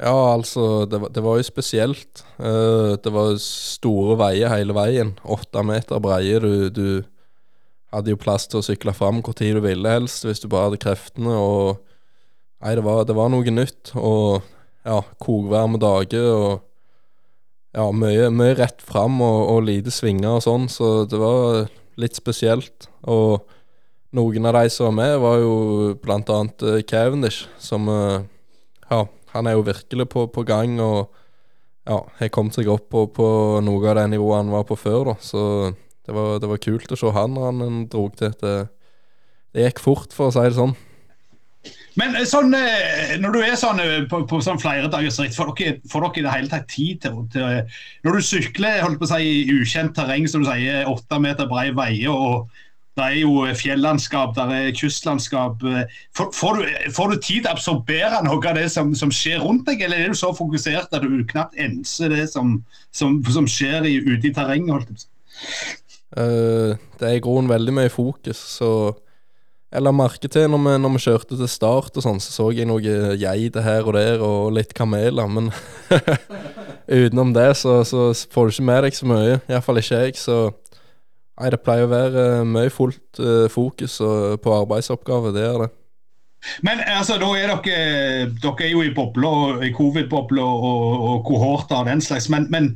Ja, 0.00 0.32
altså, 0.32 0.86
det 0.88 1.00
var, 1.02 1.10
det 1.12 1.22
var 1.22 1.36
jo 1.36 1.44
spesielt. 1.44 2.22
Uh, 2.40 2.96
det 2.96 3.12
var 3.12 3.34
store 3.44 4.16
veier 4.20 4.52
hele 4.54 4.76
veien. 4.76 5.12
Åtte 5.28 5.64
meter 5.66 6.00
breie. 6.00 6.40
Du, 6.40 6.70
du, 6.72 6.86
hadde 7.90 8.12
jo 8.12 8.20
plass 8.22 8.46
til 8.46 8.60
å 8.60 8.64
sykle 8.64 8.94
fram 8.94 9.18
hvor 9.18 9.34
tid 9.34 9.56
du 9.58 9.64
ville 9.64 9.90
helst, 9.90 10.22
hvis 10.24 10.40
du 10.40 10.48
bare 10.48 10.68
hadde 10.68 10.80
kreftene. 10.82 11.34
Og 11.36 11.80
Nei, 12.60 12.74
det 12.76 12.84
var, 12.84 13.06
det 13.08 13.16
var 13.16 13.30
noe 13.32 13.52
nytt. 13.54 13.92
Og 13.96 14.42
ja, 14.84 15.00
kokvarme 15.20 15.80
dager 15.80 16.26
og 16.32 16.50
ja, 17.76 17.86
mye, 17.94 18.28
mye 18.34 18.56
rett 18.58 18.82
fram 18.82 19.20
og, 19.22 19.38
og, 19.52 19.62
lite 19.68 19.92
svinger 19.94 20.38
og 20.38 20.44
sånn, 20.44 20.66
så 20.72 21.04
det 21.08 21.20
var 21.20 21.68
litt 22.00 22.18
spesielt. 22.18 22.88
Og 23.08 23.46
noen 24.16 24.48
av 24.50 24.58
de 24.58 24.72
som 24.74 24.90
var 24.90 24.96
med, 24.98 25.14
var 25.22 25.38
jo 25.40 25.54
blant 26.02 26.32
annet 26.34 26.66
uh, 26.66 26.80
Cavendish, 26.82 27.46
som 27.62 27.86
uh, 27.88 28.26
ja, 28.90 29.04
han 29.34 29.46
er 29.46 29.56
jo 29.56 29.66
virkelig 29.66 30.08
på, 30.10 30.26
på 30.34 30.44
gang 30.48 30.78
og 30.82 31.10
ja, 31.88 32.00
har 32.18 32.32
kommet 32.34 32.58
seg 32.58 32.68
opp 32.70 32.90
på, 32.92 33.06
på, 33.14 33.28
noe 33.64 33.88
av 33.90 33.98
det 33.98 34.10
nivået 34.12 34.42
han 34.42 34.52
var 34.52 34.66
på 34.68 34.76
før. 34.78 35.12
da, 35.12 35.16
Så 35.22 35.40
det 36.06 36.14
var, 36.14 36.36
det 36.42 36.50
var 36.50 36.62
kult 36.62 36.92
å 36.92 36.98
se 36.98 37.14
han 37.16 37.34
når 37.34 37.48
han 37.50 37.80
dro 37.90 38.06
til. 38.14 38.34
et 38.34 38.70
det 39.50 39.66
gikk 39.66 39.82
fort, 39.82 40.14
for 40.14 40.30
å 40.30 40.34
si 40.34 40.44
det 40.46 40.56
sånn. 40.58 40.76
Men 41.98 42.14
eh, 42.16 42.26
sånn, 42.28 42.54
eh, 42.56 43.16
når 43.20 43.34
du 43.34 43.40
er 43.42 43.56
sånn 43.58 43.82
eh, 43.82 44.04
på, 44.08 44.22
på 44.30 44.38
sånn 44.44 44.60
flere 44.62 44.88
dagers 44.92 45.18
ritt, 45.20 45.36
får 45.36 45.52
dere, 45.58 45.80
får 45.90 46.06
dere 46.06 46.20
i 46.20 46.24
det 46.24 46.34
hele 46.36 46.52
tatt 46.52 46.68
tid 46.70 47.02
til, 47.02 47.18
til 47.34 47.74
Når 48.06 48.16
du 48.16 48.26
sykler 48.30 48.84
holdt 48.84 49.00
på 49.02 49.08
å 49.08 49.10
si, 49.10 49.32
i 49.42 49.56
ukjent 49.58 49.96
terreng, 49.98 50.28
som 50.30 50.44
du 50.44 50.48
sier, 50.48 50.88
åtte 50.88 51.20
meter 51.20 51.50
brede 51.50 51.76
veier 51.76 52.14
og 52.14 52.62
det 52.98 53.06
er 53.06 53.18
jo 53.20 53.44
fjellandskap, 53.56 54.32
det 54.36 54.56
er 54.56 54.72
kystlandskap. 54.76 55.62
Får, 56.16 56.30
får, 56.34 56.58
du, 56.58 56.90
får, 56.96 57.12
du, 57.12 57.20
tid 57.22 57.44
til 57.44 57.48
å 57.48 57.54
absorbere 57.54 58.22
noe 58.26 58.40
av 58.50 58.58
det 58.58 58.66
som, 58.74 58.90
som, 58.98 59.12
skjer 59.14 59.40
rundt 59.44 59.68
deg, 59.68 59.84
eller 59.86 60.02
er 60.02 60.10
du 60.10 60.18
så 60.18 60.32
fokusert 60.36 60.90
at 60.90 61.04
du 61.04 61.22
knapt 61.30 61.58
enser 61.60 62.12
det 62.12 62.26
som, 62.32 62.58
som, 62.92 63.20
som 63.30 63.46
skjer 63.48 63.86
i, 63.88 63.96
ute 64.10 64.30
i 64.30 64.34
terrenget? 64.34 65.06
Uh, 66.10 66.74
det 66.98 67.06
er 67.06 67.20
i 67.20 67.22
grunnen 67.22 67.50
veldig 67.50 67.76
mye 67.78 67.92
fokus, 67.94 68.42
så 68.58 68.72
jeg 69.70 69.84
la 69.86 69.92
merke 69.94 70.26
til 70.26 70.48
når 70.50 70.64
vi, 70.64 70.72
når 70.82 70.94
vi 70.96 71.02
kjørte 71.04 71.36
til 71.38 71.48
start, 71.50 71.94
og 71.94 72.02
sånn, 72.02 72.18
så 72.18 72.32
så 72.34 72.48
jeg 72.50 72.66
noe 72.66 72.82
geiter 73.20 73.62
her 73.62 73.86
og 73.86 73.94
der, 73.94 74.18
og 74.26 74.50
litt 74.56 74.74
kameler. 74.74 75.30
Men 75.30 75.52
utenom 77.00 77.30
det 77.36 77.52
så, 77.60 77.76
så, 77.86 78.08
får 78.34 78.48
du 78.48 78.56
ikke 78.56 78.66
med 78.66 78.82
deg 78.88 78.98
så 78.98 79.06
mye. 79.06 79.38
Iallfall 79.46 79.78
ikke 79.78 80.02
jeg. 80.02 80.18
Så 80.18 80.40
Nei, 81.40 81.50
det 81.52 81.62
pleier 81.64 81.88
å 81.88 81.92
være 81.92 82.24
eh, 82.36 82.46
mye 82.48 82.72
fullt 82.72 83.20
uh, 83.24 83.46
fokus 83.48 83.96
på 84.44 84.56
arbeidsoppgaver. 84.60 85.32
Det 85.32 85.44
er 85.46 85.62
det. 85.64 85.70
Men 86.64 86.80
altså, 86.86 87.18
da 87.20 87.28
er 87.36 87.50
dere, 87.50 88.28
dere 88.40 88.64
er 88.64 88.72
jo 88.72 88.82
i 88.84 88.92
bobler, 88.96 89.60
i 89.66 89.72
covid-bobler 89.76 90.44
og, 90.44 91.02
og 91.08 91.24
kohorter 91.28 91.82
og 91.82 91.88
den 91.88 92.00
slags. 92.04 92.30
Men, 92.32 92.46
men 92.52 92.70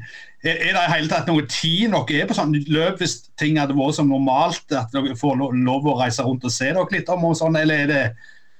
er 0.44 0.74
det 0.76 0.82
i 0.82 0.92
hele 0.92 1.08
tatt 1.08 1.30
noe 1.30 1.46
tid 1.48 1.94
dere 1.94 2.20
er 2.20 2.28
på 2.28 2.36
sånn 2.36 2.52
løp 2.68 3.00
hvis 3.00 3.16
ting 3.40 3.56
hadde 3.60 3.76
vært 3.76 3.96
som 3.96 4.10
normalt? 4.12 4.66
At 4.76 4.92
dere 4.92 5.16
får 5.16 5.40
lov 5.40 5.88
å 5.88 5.96
reise 6.02 6.26
rundt 6.26 6.44
og 6.44 6.52
se 6.52 6.68
dere 6.68 6.84
litt 6.92 7.08
om 7.12 7.24
og 7.30 7.38
sånn, 7.40 7.56
eller 7.60 7.86
er 7.86 7.92
det 7.92 8.02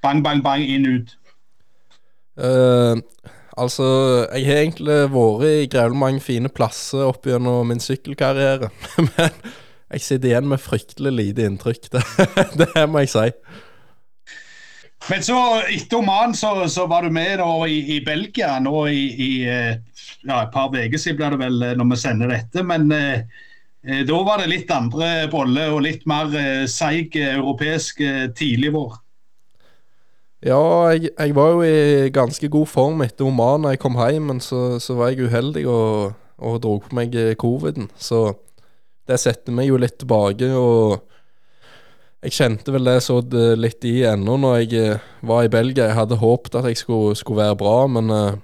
bang, 0.05 0.23
bang, 0.25 0.41
bang, 0.45 0.65
inn, 0.65 0.89
ut? 0.97 1.13
Uh, 2.35 2.97
altså, 3.53 3.85
jeg 4.33 4.49
har 4.49 4.63
egentlig 4.63 4.97
vært 5.13 5.45
i 5.51 5.69
grevlig 5.69 6.01
mange 6.01 6.25
fine 6.25 6.49
plasser 6.49 7.05
opp 7.05 7.29
gjennom 7.29 7.69
min 7.69 7.83
sykkelkarriere. 7.83 8.73
Men 9.11 9.37
jeg 9.93 10.01
sitter 10.01 10.31
igjen 10.31 10.49
med 10.49 10.61
fryktelig 10.61 11.13
lite 11.13 11.45
inntrykk. 11.45 11.89
Det, 11.93 12.67
det 12.73 12.85
må 12.89 13.03
jeg 13.03 13.13
si. 13.13 13.29
Men 15.09 15.21
så, 15.21 15.37
etter 15.69 15.99
Oman, 15.99 16.33
så, 16.33 16.63
så 16.71 16.87
var 16.89 17.05
du 17.05 17.13
med 17.13 17.37
da 17.37 17.49
i, 17.69 17.77
i 17.95 17.99
Belgia 18.05 18.55
nå 18.63 18.87
i, 18.89 19.03
i 19.21 19.31
eh, 19.45 19.75
ja, 20.25 20.39
et 20.39 20.53
par 20.53 20.73
uker 20.73 20.97
siden 20.97 21.19
blir 21.19 21.35
det 21.35 21.41
vel 21.43 21.61
eh, 21.61 21.75
når 21.77 21.91
vi 21.91 21.99
sender 22.01 22.33
dette. 22.33 22.63
Men 22.65 22.89
eh, 22.95 23.21
eh, 23.85 24.01
da 24.07 24.21
var 24.25 24.41
det 24.41 24.49
litt 24.49 24.71
andre 24.73 25.27
boller 25.29 25.75
og 25.75 25.83
litt 25.85 26.07
mer 26.09 26.33
eh, 26.39 26.63
seig 26.71 27.13
europeisk 27.21 28.01
eh, 28.01 28.25
tidlig 28.33 28.73
vår. 28.73 28.97
Ja, 30.45 30.61
jeg, 30.93 31.11
jeg 31.13 31.37
var 31.37 31.53
jo 31.53 31.61
i 31.65 32.09
ganske 32.13 32.49
god 32.53 32.69
form 32.69 33.05
etter 33.05 33.29
Oman 33.29 33.65
da 33.65 33.75
jeg 33.75 33.83
kom 33.85 33.97
hjem, 34.01 34.31
men 34.33 34.41
så, 34.41 34.79
så 34.81 34.97
var 34.97 35.13
jeg 35.13 35.29
uheldig 35.29 35.67
og, 35.69 36.17
og 36.41 36.57
dro 36.65 36.79
på 36.81 36.97
meg 36.97 37.13
coviden. 37.41 37.91
Så 37.97 38.31
det 39.09 39.19
setter 39.21 39.53
meg 39.53 39.69
jo 39.69 39.77
litt 39.81 39.99
tilbake, 40.01 40.49
og 40.57 41.03
jeg 42.25 42.33
kjente 42.33 42.73
vel 42.73 42.87
det 42.87 42.97
så 43.05 43.19
det 43.21 43.53
litt 43.59 43.85
i 43.85 43.99
ennå 44.09 44.39
når 44.41 44.55
jeg 44.63 44.81
eh, 44.81 45.09
var 45.29 45.45
i 45.45 45.51
Belgia. 45.53 45.91
Jeg 45.91 45.99
hadde 45.99 46.17
håpet 46.17 46.57
at 46.57 46.69
jeg 46.71 46.79
skulle, 46.81 47.13
skulle 47.19 47.43
være 47.43 47.57
bra, 47.59 47.75
men 47.91 48.09
eh, 48.09 48.39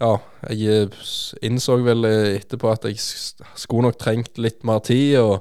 ja, 0.00 0.12
jeg 0.46 0.84
eh, 0.92 1.00
innså 1.46 1.80
vel 1.82 2.06
etterpå 2.06 2.70
at 2.70 2.86
jeg 2.86 3.00
skulle 3.02 3.88
nok 3.88 3.98
trengt 3.98 4.38
litt 4.38 4.62
mer 4.62 4.78
tid. 4.86 5.18
og 5.18 5.40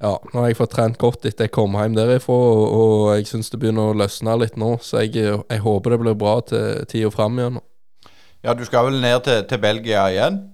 ja, 0.00 0.14
nå 0.32 0.40
har 0.40 0.50
jeg 0.50 0.58
fått 0.58 0.74
trent 0.76 0.98
godt 1.00 1.28
etter 1.28 1.48
jeg 1.48 1.54
kom 1.56 1.76
hjem 1.76 1.94
derifra, 1.96 2.32
og, 2.32 2.64
og 2.80 3.12
jeg 3.16 3.28
syns 3.28 3.52
det 3.52 3.60
begynner 3.60 3.92
å 3.92 3.96
løsne 3.96 4.40
litt 4.40 4.56
nå, 4.60 4.74
så 4.84 5.04
jeg, 5.04 5.24
jeg 5.24 5.64
håper 5.64 5.94
det 5.94 6.02
blir 6.02 6.18
bra 6.20 6.34
til 6.48 6.84
tida 6.88 7.12
fram 7.12 7.40
igjen. 7.40 7.62
Ja, 8.44 8.52
du 8.56 8.64
skal 8.68 8.88
vel 8.88 9.00
ned 9.04 9.24
til, 9.24 9.40
til 9.48 9.60
Belgia 9.60 10.08
igjen? 10.12 10.44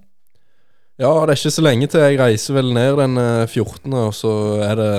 Ja, 1.01 1.09
det 1.25 1.33
er 1.33 1.39
ikke 1.39 1.55
så 1.55 1.63
lenge 1.65 1.87
til 1.89 2.03
jeg 2.05 2.19
reiser 2.21 2.53
vel 2.53 2.69
ned 2.75 2.99
den 2.99 3.17
eh, 3.17 3.47
14., 3.47 3.93
og 3.97 4.13
så 4.13 4.33
er 4.61 4.75
det 4.77 4.93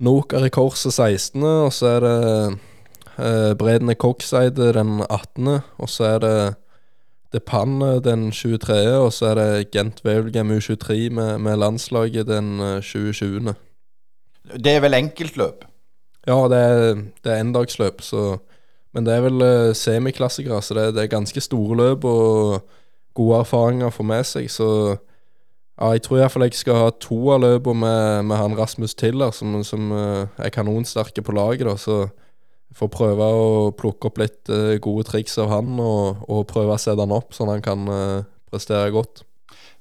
Noker 0.00 0.46
i 0.46 0.48
korset 0.48 0.94
16., 0.94 1.42
og 1.42 1.72
så 1.74 1.90
er 1.96 2.04
det 2.04 2.20
eh, 3.18 3.52
Bredene 3.60 3.94
Kokseide 3.94 4.72
den 4.72 5.02
18., 5.04 5.58
og 5.76 5.90
så 5.92 6.04
er 6.14 6.18
det 6.24 6.38
Depanne 7.36 7.98
den 8.00 8.30
23., 8.32 8.78
og 8.96 9.12
så 9.12 9.26
er 9.26 9.34
det 9.34 9.70
Gent 9.74 10.00
Wevelgem 10.06 10.54
U23 10.56 11.10
med, 11.12 11.38
med 11.38 11.56
landslaget 11.60 12.26
den 12.26 12.60
eh, 12.60 12.80
2020. 12.80 13.52
Det 14.56 14.72
er 14.72 14.80
vel 14.80 14.96
enkeltløp? 14.96 15.66
Ja, 16.26 16.38
det 16.48 16.58
er, 16.58 17.02
det 17.24 17.32
er 17.32 17.40
endagsløp, 17.40 18.00
så 18.00 18.38
Men 18.92 19.04
det 19.04 19.14
er 19.14 19.20
vel 19.20 19.42
uh, 19.42 19.74
semiklassikere, 19.76 20.62
så 20.62 20.74
det, 20.74 20.94
det 20.94 21.02
er 21.02 21.12
ganske 21.12 21.40
store 21.40 21.76
løp 21.76 22.04
og 22.04 22.64
gode 23.14 23.40
erfaringer 23.44 23.90
å 23.90 23.92
få 23.92 24.02
med 24.02 24.24
seg, 24.24 24.48
så 24.50 24.96
ja, 25.78 25.92
jeg 25.94 26.02
tror 26.02 26.18
iallfall 26.18 26.46
jeg 26.48 26.58
skal 26.58 26.80
ha 26.80 26.88
to 26.98 27.18
av 27.34 27.44
løpene 27.44 27.82
med, 27.84 28.24
med 28.30 28.40
han 28.40 28.56
Rasmus 28.58 28.96
Tiller, 28.98 29.30
som, 29.34 29.60
som 29.66 29.92
eh, 29.94 30.26
er 30.42 30.54
kanonsterke 30.54 31.22
på 31.22 31.34
laget, 31.36 31.68
da, 31.68 31.76
så 31.78 32.08
får 32.78 32.90
prøve 32.92 33.28
å 33.34 33.46
plukke 33.78 34.10
opp 34.10 34.18
litt 34.20 34.50
eh, 34.52 34.76
gode 34.82 35.06
triks 35.08 35.38
av 35.38 35.52
han, 35.52 35.78
og, 35.78 36.26
og 36.26 36.44
prøve 36.50 36.74
å 36.74 36.82
sette 36.82 37.02
han 37.02 37.14
opp 37.14 37.34
sånn 37.36 37.52
han 37.52 37.64
kan 37.64 37.86
eh, 37.94 38.26
prestere 38.50 38.90
godt. 38.94 39.22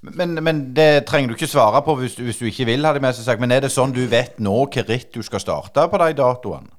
Men, 0.06 0.38
men 0.46 0.62
det 0.78 1.08
trenger 1.10 1.34
du 1.34 1.36
ikke 1.38 1.50
svare 1.50 1.82
på 1.84 1.98
hvis, 1.98 2.20
hvis 2.22 2.40
du 2.40 2.46
ikke 2.52 2.68
vil 2.70 2.86
hadde 2.86 3.02
jeg 3.02 3.08
med 3.08 3.18
seg. 3.18 3.26
sagt. 3.26 3.42
Men 3.42 3.56
er 3.56 3.64
det 3.66 3.74
sånn 3.74 3.96
du 3.96 4.04
vet 4.08 4.38
nå 4.38 4.54
hvilket 4.62 4.92
ritt 4.94 5.16
du 5.18 5.26
skal 5.26 5.42
starte 5.42 5.88
på 5.90 6.02
de 6.04 6.12
datoene? 6.20 6.77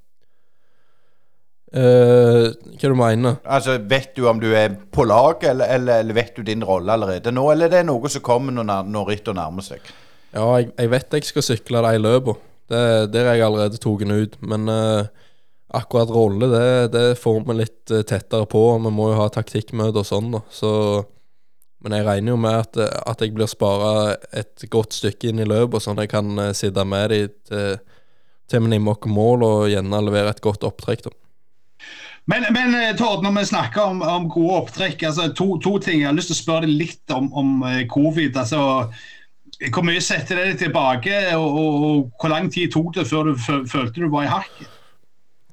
Eh, 1.68 2.46
hva 2.80 2.88
du 2.88 2.94
mener 2.96 3.34
Altså, 3.44 3.74
Vet 3.90 4.14
du 4.16 4.22
om 4.30 4.38
du 4.40 4.46
er 4.56 4.72
på 4.72 5.04
lag, 5.04 5.42
eller, 5.44 5.68
eller, 5.68 6.00
eller 6.00 6.16
vet 6.16 6.38
du 6.38 6.42
din 6.46 6.64
rolle 6.64 6.94
allerede 6.94 7.32
nå? 7.34 7.44
Eller 7.52 7.68
er 7.68 7.82
det 7.82 7.88
noe 7.90 8.08
som 8.08 8.24
kommer 8.24 8.56
når, 8.56 8.88
når 8.88 9.10
rittet 9.12 9.36
nærmer 9.36 9.66
seg? 9.66 9.90
Ja, 10.32 10.46
jeg, 10.56 10.70
jeg 10.78 10.92
vet 10.94 11.18
jeg 11.18 11.28
skal 11.28 11.44
sykle 11.44 11.84
de 11.84 12.00
løpene. 12.00 12.40
Det, 12.68 12.80
der 13.12 13.24
er 13.24 13.38
jeg 13.38 13.46
allerede 13.46 13.80
tatt 13.80 14.10
ut. 14.12 14.34
Men 14.44 14.68
uh, 14.68 15.06
akkurat 15.72 16.10
rolle, 16.12 16.48
det, 16.52 16.88
det 16.92 17.04
får 17.20 17.38
vi 17.48 17.54
litt 17.56 17.92
eh, 17.92 18.04
tettere 18.04 18.48
på. 18.48 18.64
Vi 18.84 18.92
må 18.92 19.10
jo 19.12 19.20
ha 19.22 19.28
taktikkmøte 19.32 20.02
og 20.02 20.08
sånn, 20.08 20.28
da. 20.34 20.42
Så, 20.52 20.72
men 21.84 21.96
jeg 21.96 22.04
regner 22.08 22.34
jo 22.34 22.40
med 22.44 22.58
at, 22.60 22.80
at 23.08 23.24
jeg 23.24 23.32
blir 23.36 23.48
spara 23.48 24.18
et 24.36 24.68
godt 24.72 24.96
stykke 24.96 25.30
inn 25.30 25.40
i 25.40 25.48
løpet, 25.48 25.84
sånn 25.84 25.96
at 25.96 26.04
jeg 26.04 26.12
kan 26.12 26.44
sitte 26.56 26.84
med 26.88 27.08
de 27.12 27.22
til, 27.48 27.80
til 28.52 28.68
vi 28.68 28.80
oss 28.92 29.08
mål, 29.08 29.48
og 29.48 29.72
gjerne 29.72 30.04
levere 30.04 30.36
et 30.36 30.44
godt 30.44 30.68
opptrekk. 30.68 31.08
da. 31.08 31.16
Men, 32.28 32.44
men 32.52 32.74
eh, 32.76 32.94
Tord, 32.96 33.22
når 33.24 33.38
vi 33.38 33.44
snakker 33.48 33.88
om, 33.88 34.02
om 34.04 34.26
gode 34.28 34.62
opptrekk, 34.62 35.02
altså 35.08 35.30
to, 35.32 35.54
to 35.64 35.78
ting. 35.80 36.02
Jeg 36.02 36.10
har 36.10 36.16
lyst 36.16 36.28
til 36.32 36.36
å 36.36 36.42
spørre 36.42 36.68
deg 36.68 36.76
litt 36.76 37.14
om, 37.16 37.30
om 37.32 37.62
eh, 37.64 37.86
covid. 37.88 38.36
altså 38.36 38.60
Hvor 39.72 39.86
mye 39.86 40.02
setter 40.04 40.36
det 40.36 40.50
deg 40.50 40.58
tilbake, 40.66 41.22
og, 41.38 41.46
og, 41.48 41.86
og 41.86 42.18
hvor 42.20 42.34
lang 42.34 42.50
tid 42.52 42.74
tok 42.74 42.92
det 42.98 43.06
før 43.08 43.30
du 43.30 43.38
følte 43.40 44.02
du 44.02 44.10
var 44.12 44.28
i 44.28 44.34
hakket? 44.34 44.74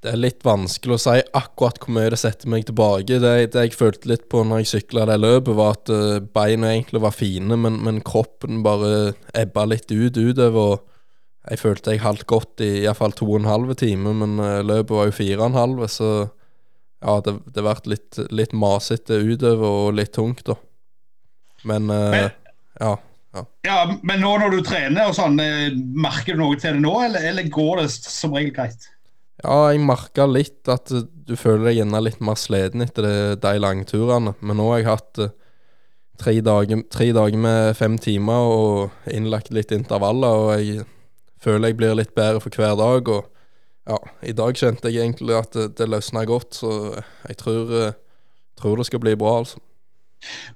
Det 0.04 0.12
er 0.12 0.20
litt 0.22 0.44
vanskelig 0.46 1.00
å 1.00 1.02
si 1.02 1.16
akkurat 1.34 1.80
hvor 1.82 1.96
mye 1.96 2.12
det 2.14 2.20
setter 2.22 2.52
meg 2.52 2.68
tilbake. 2.68 3.22
Det, 3.24 3.34
det 3.56 3.64
jeg 3.70 3.78
følte 3.80 4.12
litt 4.12 4.28
på 4.30 4.44
når 4.46 4.62
jeg 4.62 4.74
sykla 4.76 5.08
det 5.10 5.18
løpet, 5.24 5.56
var 5.56 5.80
at 5.80 5.96
eh, 5.96 6.20
beina 6.36 6.76
egentlig 6.76 7.06
var 7.08 7.16
fine, 7.16 7.56
men, 7.56 7.80
men 7.88 8.04
kroppen 8.06 8.66
bare 8.68 9.16
ebba 9.34 9.64
litt 9.72 9.88
ut 9.96 10.20
utover. 10.20 10.82
Jeg 11.48 11.64
følte 11.64 11.96
jeg 11.96 12.04
halvt 12.04 12.28
godt 12.28 12.62
i 12.68 12.74
iallfall 12.84 13.16
to 13.16 13.32
og 13.32 13.40
en 13.40 13.54
halv 13.54 13.78
time, 13.80 14.12
men 14.18 14.42
løpet 14.66 14.98
var 14.98 15.08
jo 15.08 15.22
fire 15.24 15.38
og 15.40 15.52
en 15.54 15.62
halv, 15.62 15.84
så 15.94 16.10
ja, 17.06 17.20
det, 17.22 17.36
det 17.54 17.64
ble 17.66 17.76
litt, 17.94 18.18
litt 18.34 18.54
masete 18.58 19.20
utover 19.22 19.66
og 19.70 19.94
litt 20.00 20.14
tungt, 20.16 20.42
da. 20.48 20.56
Men, 21.66 21.90
eh, 21.94 22.12
Men- 22.16 22.32
ja. 22.80 22.96
Ja, 23.68 23.98
Men 24.02 24.22
nå 24.24 24.30
når 24.40 24.54
du 24.54 24.62
trener, 24.64 25.10
og 25.10 25.16
sånn, 25.18 25.36
eh, 25.44 25.74
merker 25.76 26.38
du 26.38 26.40
noe 26.40 26.56
til 26.56 26.78
det 26.78 26.82
nå, 26.86 26.94
eller, 27.04 27.20
eller 27.32 27.50
går 27.52 27.82
det 27.82 27.90
som 27.92 28.32
regel 28.32 28.54
greit? 28.56 28.86
Ja, 29.44 29.58
jeg 29.74 29.82
merka 29.84 30.24
litt 30.30 30.70
at 30.72 30.90
eh, 30.96 31.04
du 31.28 31.36
føler 31.36 31.66
deg 31.68 31.82
gjerne 31.82 32.00
litt 32.06 32.22
mer 32.24 32.40
sliten 32.40 32.86
etter 32.86 33.04
det, 33.04 33.42
de 33.44 33.60
langturene. 33.60 34.36
Men 34.40 34.58
nå 34.62 34.70
har 34.72 34.80
jeg 34.80 34.88
hatt 34.88 35.20
tre 36.22 36.38
dager, 36.40 36.84
tre 36.90 37.10
dager 37.12 37.42
med 37.44 37.76
fem 37.76 37.98
timer 38.00 38.48
og 38.56 39.12
innlagt 39.12 39.52
litt 39.52 39.74
intervaller, 39.76 40.40
og 40.46 40.54
jeg 40.62 40.86
føler 41.44 41.74
jeg 41.74 41.78
blir 41.82 41.98
litt 42.00 42.16
bedre 42.16 42.40
for 42.40 42.56
hver 42.56 42.78
dag. 42.80 43.10
Og 43.18 43.28
ja, 43.86 44.00
i 44.26 44.34
dag 44.34 44.58
kjente 44.58 44.90
jeg 44.90 45.04
egentlig 45.04 45.38
at 45.38 45.54
det, 45.54 45.70
det 45.78 45.90
løsna 45.92 46.26
godt, 46.26 46.58
så 46.58 46.72
jeg 47.28 47.38
tror, 47.42 47.76
eh, 47.82 47.98
tror 48.58 48.82
det 48.82 48.88
skal 48.90 49.04
bli 49.04 49.16
bra, 49.20 49.38
altså. 49.44 49.62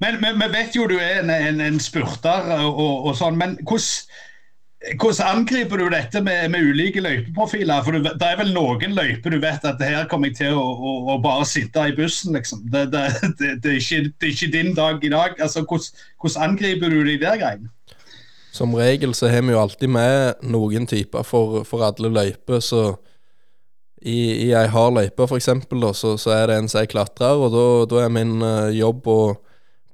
Men 0.01 0.17
vi 0.23 0.47
vet 0.49 0.73
jo 0.73 0.87
du 0.89 0.97
er 0.97 1.21
en, 1.21 1.29
en, 1.29 1.61
en 1.61 1.79
spurter, 1.83 2.49
og, 2.65 3.05
og, 3.05 3.11
sånn, 3.19 3.37
men 3.37 3.53
hvordan, 3.61 4.15
hvordan 4.95 5.27
angriper 5.27 5.81
du 5.81 5.89
dette 5.93 6.21
med, 6.25 6.47
med 6.55 6.71
ulike 6.71 7.03
løypeprofiler? 7.05 7.83
For 7.85 7.93
du, 7.93 8.07
det 8.07 8.25
er 8.25 8.39
vel 8.39 8.53
noen 8.55 8.95
løyper 8.97 9.35
du 9.35 9.37
vet 9.43 9.67
at 9.67 9.83
her 9.83 10.07
kommer 10.09 10.31
jeg 10.31 10.39
til 10.39 10.57
å, 10.57 10.63
å, 10.63 10.93
å 11.13 11.17
bare 11.21 11.45
sitte 11.45 11.85
i 11.85 11.93
bussen, 11.97 12.33
liksom. 12.37 12.63
Det, 12.73 12.87
det, 12.95 13.03
det, 13.41 13.51
det, 13.61 13.75
er 13.75 13.83
ikke, 13.83 14.13
det 14.15 14.31
er 14.31 14.33
ikke 14.33 14.53
din 14.55 14.73
dag 14.77 15.05
i 15.05 15.11
dag. 15.13 15.37
Altså, 15.37 15.61
hvordan, 15.67 16.07
hvordan 16.23 16.47
angriper 16.47 16.95
du 16.95 17.03
de 17.03 17.19
der 17.21 17.37
greiene? 17.43 17.69
Som 18.55 18.73
regel 18.73 19.13
så 19.13 19.29
har 19.29 19.45
vi 19.45 19.53
jo 19.53 19.61
alltid 19.61 19.93
med 19.93 20.41
noen 20.49 20.89
typer 20.89 21.21
for, 21.27 21.61
for 21.69 21.85
alle 21.85 22.09
løyper, 22.09 22.63
så 22.65 22.87
i, 24.01 24.47
i 24.47 24.49
ei 24.55 24.67
hard 24.71 24.95
løype 24.95 25.27
eksempel, 25.35 25.83
så, 25.93 26.15
så 26.17 26.33
er 26.35 26.47
det 26.47 26.57
en 26.59 26.69
som 26.71 26.81
er 26.81 26.89
klatrer, 26.91 27.35
og 27.35 27.89
da, 27.89 28.03
er 28.03 28.13
min 28.13 28.39
eh, 28.45 28.75
jobb 28.79 29.07
å 29.11 29.19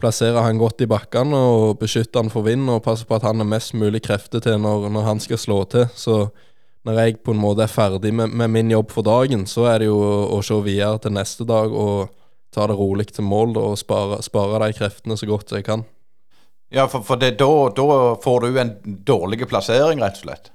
plassere 0.02 0.44
han 0.44 0.60
godt 0.60 0.84
i 0.84 0.90
bakkene 0.92 1.38
og 1.38 1.80
beskytte 1.80 2.20
han 2.20 2.30
for 2.34 2.46
vind, 2.46 2.68
og 2.70 2.84
passe 2.86 3.08
på 3.08 3.18
at 3.18 3.26
han 3.26 3.42
er 3.42 3.50
mest 3.50 3.74
mulig 3.78 4.04
krefter 4.06 4.44
til 4.44 4.60
når, 4.62 4.90
når 4.94 5.08
han 5.08 5.24
skal 5.24 5.42
slå 5.42 5.64
til. 5.72 5.88
Så 5.96 6.28
når 6.86 7.00
jeg 7.02 7.18
på 7.26 7.34
en 7.34 7.42
måte 7.42 7.66
er 7.66 7.72
ferdig 7.72 8.14
med, 8.14 8.30
med 8.30 8.52
min 8.54 8.74
jobb 8.76 8.94
for 8.94 9.08
dagen, 9.08 9.48
så 9.50 9.66
er 9.72 9.82
det 9.82 9.90
jo 9.90 9.98
å, 9.98 10.14
å 10.38 10.42
se 10.46 10.60
videre 10.66 11.02
til 11.02 11.16
neste 11.16 11.48
dag 11.48 11.74
og 11.74 12.12
ta 12.56 12.68
det 12.70 12.78
rolig 12.78 13.10
til 13.12 13.26
mål 13.28 13.58
og 13.60 13.78
spare, 13.80 14.22
spare 14.24 14.62
de 14.68 14.78
kreftene 14.78 15.18
så 15.18 15.28
godt 15.30 15.56
jeg 15.58 15.66
kan. 15.68 15.84
Ja, 16.74 16.88
for, 16.92 17.06
for 17.06 17.22
da 17.22 17.50
får 18.24 18.46
du 18.46 18.60
en 18.60 18.76
dårlig 19.08 19.46
plassering, 19.50 20.02
rett 20.04 20.20
og 20.20 20.28
slett. 20.28 20.52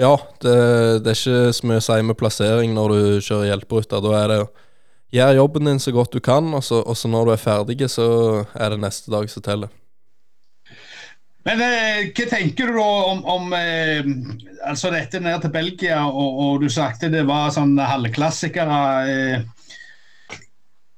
Ja, 0.00 0.14
det, 0.40 0.56
det 1.04 1.12
er 1.12 1.18
ikke 1.18 1.52
så 1.52 1.68
mye 1.68 1.80
å 1.82 1.84
si 1.84 1.98
med 2.08 2.16
plassering 2.16 2.72
når 2.72 2.94
du 2.94 3.00
kjører 3.20 3.50
hjelperuter. 3.50 4.00
Da 4.00 4.14
er 4.16 4.30
det 4.32 4.38
å 4.46 4.48
gjøre 5.12 5.36
jobben 5.36 5.68
din 5.68 5.82
så 5.82 5.92
godt 5.92 6.14
du 6.16 6.22
kan, 6.24 6.48
og 6.56 6.64
så, 6.64 6.80
og 6.80 6.96
så 6.96 7.10
når 7.12 7.28
du 7.28 7.32
er 7.34 7.42
ferdig, 7.42 7.76
så 7.92 8.06
er 8.54 8.72
det 8.72 8.80
neste 8.80 9.12
dag 9.12 9.28
som 9.28 9.44
teller. 9.44 9.68
Men 11.48 11.62
eh, 11.64 12.10
hva 12.12 12.26
tenker 12.28 12.68
du 12.68 12.76
da 12.76 12.88
om, 13.10 13.22
om 13.28 13.54
eh, 13.56 14.08
altså 14.68 14.90
dette 14.92 15.20
ned 15.24 15.40
til 15.44 15.52
Belgia, 15.52 16.02
og, 16.08 16.40
og 16.44 16.64
du 16.64 16.68
sagte 16.72 17.12
det 17.12 17.24
var 17.28 17.52
sånn 17.54 17.76
halvklassikere. 17.80 18.80
Eh, 19.08 19.46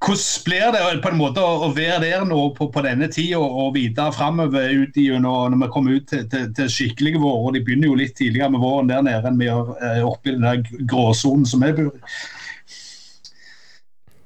hvordan 0.02 0.44
blir 0.44 0.72
det 0.74 1.02
på 1.02 1.10
en 1.12 1.18
måte 1.18 1.42
å, 1.42 1.68
være 1.74 2.00
der 2.02 2.24
nå 2.26 2.40
på, 2.56 2.68
på 2.74 2.82
denne 2.84 3.08
tida 3.12 3.38
og 3.38 3.74
videre 3.76 4.12
framover 4.14 4.74
når, 5.22 5.56
vi 5.62 5.68
kommer 5.72 5.98
ut 5.98 6.08
til, 6.10 6.24
til, 6.30 6.48
til 6.56 6.70
skikkelige 6.70 7.22
vår? 7.22 7.38
og 7.46 7.54
De 7.54 7.62
begynner 7.62 7.90
jo 7.90 7.98
litt 7.98 8.16
tidligere 8.18 8.50
med 8.52 8.62
våren 8.62 8.90
der 8.90 9.04
nede 9.06 9.30
enn 9.30 9.38
vi 9.38 9.48
gjør 9.48 9.74
eh, 9.78 10.02
oppe 10.06 10.32
i 10.32 10.34
den 10.34 10.46
der 10.46 10.86
gråsonen 10.90 11.46
som 11.46 11.62
vi 11.62 11.72
bor 11.78 11.92
i. 11.92 12.02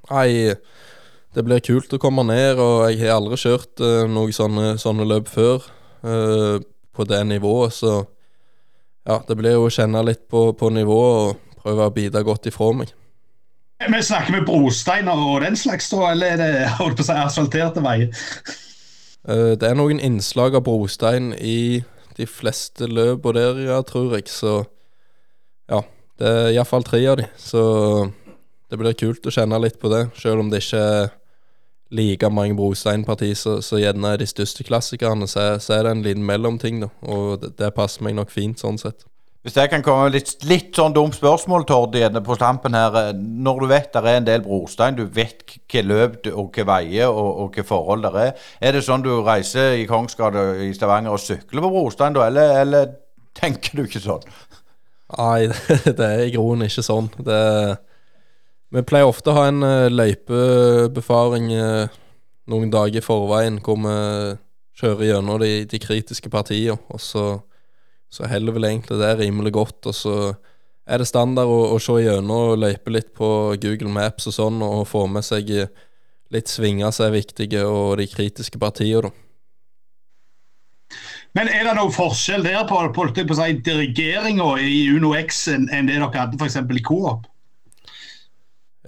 Nei, 0.07 0.55
det 1.35 1.45
blir 1.45 1.64
kult 1.66 1.93
å 1.93 2.01
komme 2.01 2.24
ned, 2.24 2.61
og 2.62 2.87
jeg 2.89 3.03
har 3.03 3.16
aldri 3.18 3.39
kjørt 3.43 3.83
uh, 3.83 4.05
noen 4.09 4.33
sånne, 4.33 4.77
sånne 4.81 5.07
løp 5.09 5.27
før 5.29 5.66
uh, 6.07 6.62
på 6.95 7.09
det 7.11 7.24
nivået, 7.27 7.74
så 7.74 7.97
ja, 9.07 9.18
det 9.27 9.37
blir 9.39 9.59
jo 9.59 9.66
å 9.66 9.72
kjenne 9.72 10.05
litt 10.07 10.24
på, 10.31 10.49
på 10.59 10.70
nivået 10.72 11.18
og 11.35 11.59
prøve 11.61 11.91
å 11.91 11.95
bite 11.95 12.22
godt 12.27 12.49
ifra 12.49 12.70
meg. 12.79 12.95
Vi 13.81 14.03
snakker 14.03 14.33
med 14.33 14.47
brosteiner 14.49 15.18
og 15.20 15.43
den 15.45 15.57
slags, 15.57 15.91
da, 15.93 16.12
eller 16.12 16.33
er 16.33 16.41
det 16.41 16.68
holdt 16.81 16.97
på 17.01 17.05
å 17.05 17.09
si, 17.11 17.16
asfalterte 17.20 17.83
veier? 17.85 18.09
Uh, 19.27 19.53
det 19.59 19.68
er 19.68 19.77
noen 19.77 20.01
innslag 20.01 20.57
av 20.57 20.64
brostein 20.66 21.33
i 21.37 21.83
de 22.16 22.27
fleste 22.31 22.89
løp 22.89 23.27
og 23.29 23.37
der, 23.37 23.59
ja, 23.66 23.83
tror 23.85 24.14
jeg, 24.16 24.31
så 24.33 24.62
ja, 25.68 25.83
det 26.16 26.31
er 26.31 26.55
iallfall 26.55 26.87
tre 26.87 27.03
av 27.11 27.18
de, 27.20 27.27
så 27.37 27.62
det 28.70 28.79
blir 28.81 28.97
kult 28.99 29.27
å 29.29 29.35
kjenne 29.35 29.59
litt 29.61 29.77
på 29.83 29.91
det, 29.93 30.07
selv 30.18 30.41
om 30.43 30.51
det 30.51 30.62
ikke 30.64 30.81
er 30.81 31.11
like 31.95 32.31
mange 32.33 32.57
brosteinpartier 32.59 33.37
så, 33.39 33.59
gjerne 33.79 34.14
er 34.14 34.22
de 34.22 34.27
største 34.27 34.64
klassikerne, 34.66 35.29
så, 35.31 35.59
er- 35.61 35.61
det 35.85 35.93
en 35.93 36.03
liten 36.03 36.24
mellomting, 36.27 36.81
da. 36.83 36.89
Og 37.03 37.45
det 37.59 37.74
passer 37.77 38.03
meg 38.03 38.16
nok 38.18 38.33
fint 38.35 38.59
sånn 38.59 38.79
sett. 38.81 39.05
Hvis 39.47 39.55
jeg 39.55 39.70
kan 39.70 39.82
komme 39.86 40.09
med 40.09 40.16
litt, 40.16 40.30
litt 40.42 40.74
sånn 40.74 40.90
dumt 40.90 41.14
spørsmål, 41.14 41.62
Tord, 41.68 41.94
igjen 41.94 42.18
på 42.26 42.34
stampen 42.34 42.74
her. 42.74 42.97
eh, 42.99 43.12
Når 43.14 43.61
du 43.61 43.66
vet 43.70 43.92
det 43.94 44.01
er 44.03 44.16
en 44.18 44.26
del 44.26 44.42
brostein, 44.42 44.97
du 44.99 45.05
vet 45.07 45.44
hva 45.70 45.82
løp 45.86 46.26
og 46.32 46.57
hva 46.57 46.64
veier 46.72 47.07
og, 47.07 47.28
og 47.44 47.55
hva 47.55 47.64
forhold 47.68 48.03
det 48.03 48.11
er. 48.24 48.32
Er 48.59 48.74
det 48.74 48.82
sånn 48.82 49.07
du 49.07 49.12
reiser 49.22 49.78
i 49.78 49.86
Kongsgata 49.86 50.49
i 50.66 50.72
Stavanger 50.74 51.14
og 51.14 51.22
sykler 51.22 51.62
på 51.62 51.70
brostein, 51.76 52.16
da, 52.18 52.26
eller, 52.26 52.57
eller 52.64 52.90
tenker 53.38 53.78
du 53.78 53.84
ikke 53.84 54.03
sånn? 54.03 54.26
Nei, 55.14 55.47
det 56.01 56.09
er 56.11 56.24
i 56.26 56.34
grunnen 56.34 56.66
ikke 56.66 56.82
sånn. 56.82 57.12
Det, 57.22 57.40
vi 58.74 58.82
pleier 58.82 59.07
ofte 59.07 59.30
å 59.30 59.38
ha 59.38 59.47
en 59.47 59.62
uh, 59.62 59.86
løypebefaring 59.94 61.53
eh, 61.55 61.99
noen 62.51 62.74
dager 62.74 62.99
i 62.99 63.07
forveien, 63.07 63.62
hvor 63.62 63.78
vi 63.78 63.99
kjører 64.82 65.12
gjennom 65.12 65.38
de, 65.38 65.53
de 65.70 65.86
kritiske 65.86 66.34
partiene, 66.34 66.80
og 66.90 66.99
så, 66.99 67.28
så 68.12 68.28
heller 68.30 68.54
vel 68.57 68.68
egentlig 68.68 68.98
det 69.00 69.16
rimelig 69.18 69.52
godt. 69.57 69.90
Og 69.90 69.94
så 69.96 70.16
er 70.86 71.02
det 71.02 71.09
standard 71.11 71.50
å, 71.50 71.61
å 71.74 71.82
se 71.82 71.98
gjennom 72.04 72.52
og 72.52 72.62
løype 72.62 72.92
litt 72.94 73.12
på 73.16 73.28
Google 73.62 73.92
Maps 73.92 74.28
og 74.30 74.36
sånn, 74.36 74.62
og 74.62 74.86
få 74.88 75.07
med 75.11 75.26
seg 75.26 75.50
eh, 75.50 75.70
litt 76.34 76.50
svinger 76.50 76.94
som 76.94 77.09
er 77.09 77.16
viktige, 77.18 77.64
og 77.66 77.98
de 78.00 78.09
kritiske 78.11 78.61
partiene, 78.62 79.09
da. 79.09 79.14
Men 81.36 81.50
er 81.52 81.66
det 81.66 81.74
noen 81.76 81.92
forskjell 81.92 82.46
der 82.46 82.62
på, 82.68 82.78
på, 82.96 83.11
på, 83.12 83.36
si, 83.36 83.57
dirigeringa 83.61 84.46
i 84.62 84.86
Uno 84.88 85.11
X 85.18 85.42
enn 85.52 85.66
en 85.68 85.90
det 85.90 85.98
dere 85.98 86.09
hadde 86.14 86.38
f.eks. 86.40 86.57
i 86.57 86.84
Coop? 86.86 87.26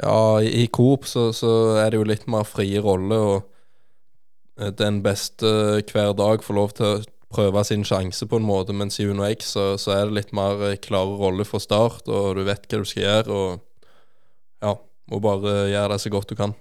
Ja, 0.00 0.38
i 0.40 0.62
i 0.62 0.66
Coop 0.72 1.04
så, 1.10 1.28
så 1.36 1.50
er 1.82 1.90
det 1.90 2.00
jo 2.00 2.06
litt 2.08 2.24
mer 2.30 2.48
frie 2.48 2.80
roller, 2.80 3.34
og 3.34 4.62
eh, 4.62 4.72
den 4.78 5.02
beste 5.04 5.50
hver 5.90 6.14
dag 6.16 6.46
får 6.46 6.56
lov 6.56 6.74
til 6.78 6.88
å 6.88 7.04
prøve 7.32 7.64
sin 7.66 7.84
sjanse 7.84 8.26
på 8.28 8.38
en 8.40 8.46
måte, 8.48 8.72
mens 8.76 8.98
i 9.00 9.06
Uno 9.08 9.26
X 9.28 9.52
så, 9.56 9.64
så 9.80 9.92
er 9.94 10.06
det 10.08 10.16
litt 10.16 10.30
mer 10.36 10.62
eh, 10.70 10.78
klare 10.80 11.16
roller 11.20 11.48
fra 11.48 11.60
start, 11.60 12.06
og 12.08 12.38
du 12.38 12.44
vet 12.46 12.64
hva 12.64 12.80
du 12.80 12.88
skal 12.88 13.04
gjøre, 13.04 13.36
og 13.36 14.64
ja, 14.64 14.72
må 15.12 15.20
bare 15.24 15.58
gjøre 15.72 15.92
det 15.94 16.00
så 16.04 16.12
godt 16.14 16.32
du 16.32 16.38
kan. 16.38 16.56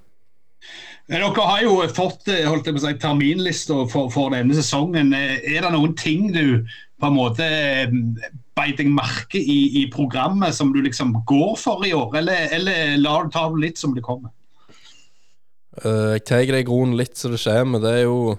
Dere 1.07 1.30
har 1.32 1.61
jo 1.63 1.78
fått 1.95 2.28
eh, 2.34 2.43
holdt 2.49 2.68
jeg 2.68 2.76
på 2.76 2.82
å 2.82 2.86
si, 2.88 2.97
terminlister 2.99 3.86
for, 3.91 4.11
for 4.11 4.34
denne 4.36 4.57
sesongen. 4.57 5.13
Eh, 5.15 5.38
Er 5.55 5.63
det 5.63 5.72
noen 5.76 5.95
ting 5.95 6.34
du 6.36 6.65
på 6.97 7.07
en 7.07 7.15
måte 7.15 7.47
beit 8.57 8.80
deg 8.80 8.89
merke 8.91 9.39
i, 9.39 9.84
i 9.84 9.86
programmet 9.93 10.55
som 10.57 10.74
du 10.74 10.82
liksom 10.84 11.13
går 11.30 11.53
for 11.61 11.86
i 11.88 11.93
år, 11.95 12.18
eller, 12.20 12.49
eller 12.57 12.97
lar 12.99 13.28
du 13.28 13.32
ta 13.36 13.45
det 13.53 13.63
litt 13.63 13.80
som 13.80 13.93
det 13.95 14.03
kommer? 14.03 14.34
Jeg 15.78 16.24
tar 16.26 16.41
det 16.49 16.63
i 16.63 16.65
grunnen 16.65 16.97
litt 16.97 17.13
så 17.20 17.30
det 17.30 17.38
kommer. 17.45 17.84
Det 17.84 17.91
er 17.99 18.07
jo 18.07 18.34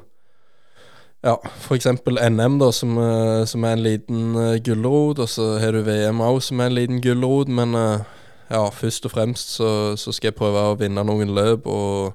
ja, 1.25 1.35
eksempel 1.75 2.19
NM, 2.31 2.59
da, 2.61 2.71
som, 2.73 2.99
eh, 2.99 3.45
som 3.47 3.65
er 3.65 3.77
en 3.77 3.83
liten 3.83 4.37
uh, 4.37 4.57
gulrot. 4.65 5.19
Og 5.19 5.29
så 5.29 5.59
har 5.59 5.75
du 5.75 5.83
VM 5.83 6.23
òg, 6.25 6.41
som 6.43 6.61
er 6.61 6.71
en 6.71 6.79
liten 6.79 7.03
gulrot. 7.03 7.49
Men 7.49 7.75
uh, 7.75 8.05
ja, 8.51 8.63
først 8.71 9.07
og 9.09 9.15
fremst 9.15 9.57
så, 9.59 9.97
så 9.97 10.15
skal 10.15 10.33
jeg 10.33 10.39
prøve 10.39 10.63
å 10.71 10.79
vinne 10.79 11.05
noen 11.05 11.35
løp 11.35 11.67
og, 11.67 12.15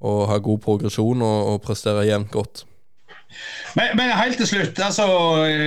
og 0.00 0.24
ha 0.30 0.38
god 0.42 0.64
progresjon 0.64 1.22
og, 1.22 1.52
og 1.52 1.62
prestere 1.66 2.06
jevnt 2.08 2.32
godt. 2.34 2.64
Men, 3.76 3.90
men 3.98 4.10
helt 4.16 4.38
til 4.40 4.48
slutt, 4.48 4.78
altså 4.82 5.04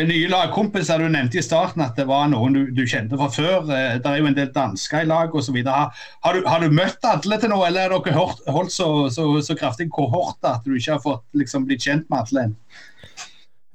nye 0.10 0.30
lagkompiser. 0.32 1.02
Du 1.04 1.12
nevnte 1.14 1.38
i 1.40 1.44
starten 1.46 1.84
at 1.86 1.96
det 2.00 2.08
var 2.10 2.26
noen 2.32 2.56
du, 2.58 2.62
du 2.74 2.82
kjente 2.90 3.20
fra 3.20 3.28
før. 3.32 3.70
Eh, 3.70 3.98
Det 4.02 4.10
er 4.12 4.22
jo 4.22 4.30
en 4.32 4.38
del 4.38 4.50
dansker 4.56 5.04
i 5.06 5.10
lag 5.10 5.36
osv. 5.38 5.60
Har, 5.68 5.92
har, 6.26 6.34
du- 6.40 6.48
har 6.50 6.64
du 6.66 6.74
møtt 6.74 7.06
alle 7.08 7.38
til 7.44 7.54
nå, 7.54 7.60
eller 7.68 7.86
har 7.88 7.94
dere 8.08 8.18
hørt, 8.18 8.42
holdt 8.50 8.74
så, 8.74 8.88
så, 9.14 9.28
så 9.46 9.58
kraftig 9.60 9.90
kohort 9.94 10.40
at 10.48 10.66
du 10.66 10.74
ikke 10.76 10.98
har 10.98 11.04
fått 11.06 11.24
liksom, 11.38 11.68
blitt 11.70 11.86
kjent 11.86 12.10
med 12.10 12.24
alle? 12.26 12.48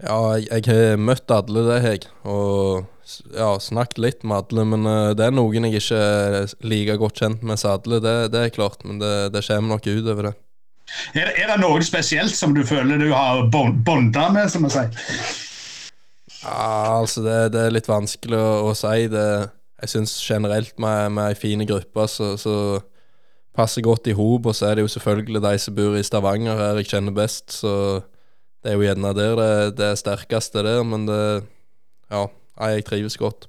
Ja, 0.02 0.18
jeg, 0.42 0.66
har 0.68 0.98
møtt 1.00 1.30
alle, 1.32 1.62
det 1.70 1.78
har 1.80 1.94
jeg. 1.94 2.08
Og 2.28 2.84
ja, 3.32 3.52
snakket 3.62 4.02
litt 4.02 4.26
med 4.28 4.42
alle. 4.42 4.66
Men 4.74 4.84
eh, 4.90 5.12
det 5.16 5.28
er 5.30 5.36
noen 5.38 5.70
jeg 5.70 5.80
ikke 5.80 6.00
er 6.02 6.56
like 6.66 6.98
godt 7.00 7.22
kjent 7.22 7.46
med 7.46 7.62
som 7.62 7.78
alle, 7.78 8.02
det, 8.04 8.16
det 8.34 8.42
er 8.48 8.52
klart. 8.58 8.82
Men 8.84 8.98
det, 9.00 9.14
det 9.32 9.46
kommer 9.46 9.76
nok 9.78 9.88
utover 9.88 10.30
det. 10.30 10.34
Er, 11.16 11.32
er 11.34 11.50
det 11.50 11.58
noe 11.62 11.82
spesielt 11.84 12.34
som 12.36 12.54
du 12.56 12.62
føler 12.66 13.00
du 13.02 13.10
har 13.12 13.46
bon- 13.52 13.76
bonda 13.86 14.28
med, 14.34 14.50
som 14.52 14.62
man 14.66 14.72
sier? 14.74 14.90
Ja, 16.42 17.00
altså 17.00 17.22
det, 17.24 17.36
det 17.54 17.62
er 17.66 17.74
litt 17.74 17.88
vanskelig 17.90 18.38
å, 18.38 18.50
å 18.70 18.74
si. 18.78 19.06
Det, 19.12 19.24
jeg 19.82 19.92
syns 19.92 20.14
generelt 20.22 20.76
med, 20.82 21.10
med 21.16 21.32
ei 21.32 21.38
fin 21.38 21.64
gruppe 21.68 22.06
så, 22.10 22.34
så 22.40 22.54
passer 23.56 23.84
godt 23.86 24.06
i 24.12 24.14
hop. 24.16 24.46
Og 24.50 24.54
så 24.56 24.70
er 24.70 24.78
det 24.78 24.86
jo 24.86 24.92
selvfølgelig 24.94 25.42
de 25.46 25.54
som 25.62 25.76
bor 25.78 25.96
i 25.98 26.04
Stavanger 26.06 26.60
her 26.60 26.80
jeg 26.82 26.90
kjenner 26.92 27.16
best, 27.16 27.58
så 27.62 27.72
det 28.62 28.72
er 28.72 28.78
jo 28.78 28.86
gjerne 28.86 29.12
der 29.16 29.36
det, 29.40 29.50
det 29.78 29.90
er 29.92 30.00
sterkeste 30.00 30.64
der. 30.66 30.82
Men 30.86 31.08
det 31.10 31.20
Ja, 32.12 32.26
jeg 32.70 32.86
trives 32.86 33.18
godt. 33.18 33.48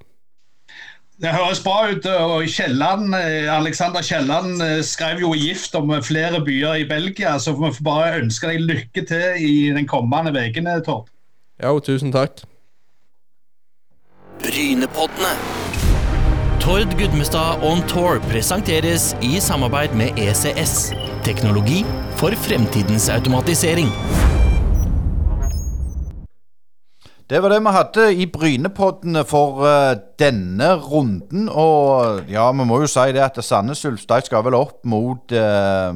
Det 1.18 1.32
høres 1.34 1.64
bra 1.66 1.88
ut. 1.90 2.06
og 2.06 2.44
Kielland, 2.46 3.16
eh, 3.16 3.50
Alexander 3.50 4.02
Kielland 4.06 4.62
eh, 4.62 4.84
skrev 4.86 5.24
jo 5.24 5.34
i 5.34 5.48
Gift 5.48 5.76
om 5.76 5.90
flere 6.04 6.44
byer 6.46 6.84
i 6.84 6.86
Belgia, 6.86 7.40
så 7.40 7.56
vi 7.58 7.72
får 7.74 7.84
bare 7.84 8.20
ønske 8.22 8.52
deg 8.52 8.62
lykke 8.62 9.06
til 9.10 9.42
i 9.42 9.56
den 9.74 9.88
kommende 9.90 10.32
ukene, 10.38 10.78
Tord. 10.86 11.10
Ja, 11.58 11.74
og 11.74 11.82
tusen 11.84 12.14
takk. 12.14 12.46
Brynepoddene. 14.44 15.34
Tord 16.62 16.94
Gudmestad 17.00 17.64
On 17.66 17.82
Tour 17.90 18.22
presenteres 18.30 19.16
i 19.24 19.40
samarbeid 19.42 19.98
med 19.98 20.20
ECS. 20.22 20.92
Teknologi 21.26 21.82
for 22.22 22.36
fremtidens 22.46 23.10
automatisering. 23.10 23.90
Det 27.30 27.42
var 27.44 27.50
det 27.50 27.60
vi 27.60 27.72
hadde 27.76 28.04
i 28.16 28.26
Brynepoddene 28.26 29.26
for 29.28 29.60
uh, 29.60 29.98
denne 30.20 30.76
runden. 30.80 31.50
Og 31.52 32.22
ja, 32.32 32.52
vi 32.52 32.66
må 32.66 32.80
jo 32.80 32.88
si 32.88 33.12
det 33.12 33.20
at 33.20 33.40
Sandnes 33.44 33.84
Ulf 33.86 34.06
de 34.08 34.20
skal 34.24 34.46
vel 34.46 34.56
opp 34.56 34.86
mot 34.88 35.36
uh, 35.36 35.92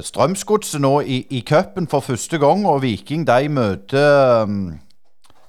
Strømsgodset 0.00 0.80
nå 0.80 0.94
i, 1.00 1.18
i 1.28 1.42
cupen 1.44 1.84
for 1.90 2.00
første 2.00 2.40
gang. 2.40 2.64
Og 2.64 2.80
Viking 2.86 3.26
de 3.28 3.50
møter 3.52 4.48
um, 4.48 4.78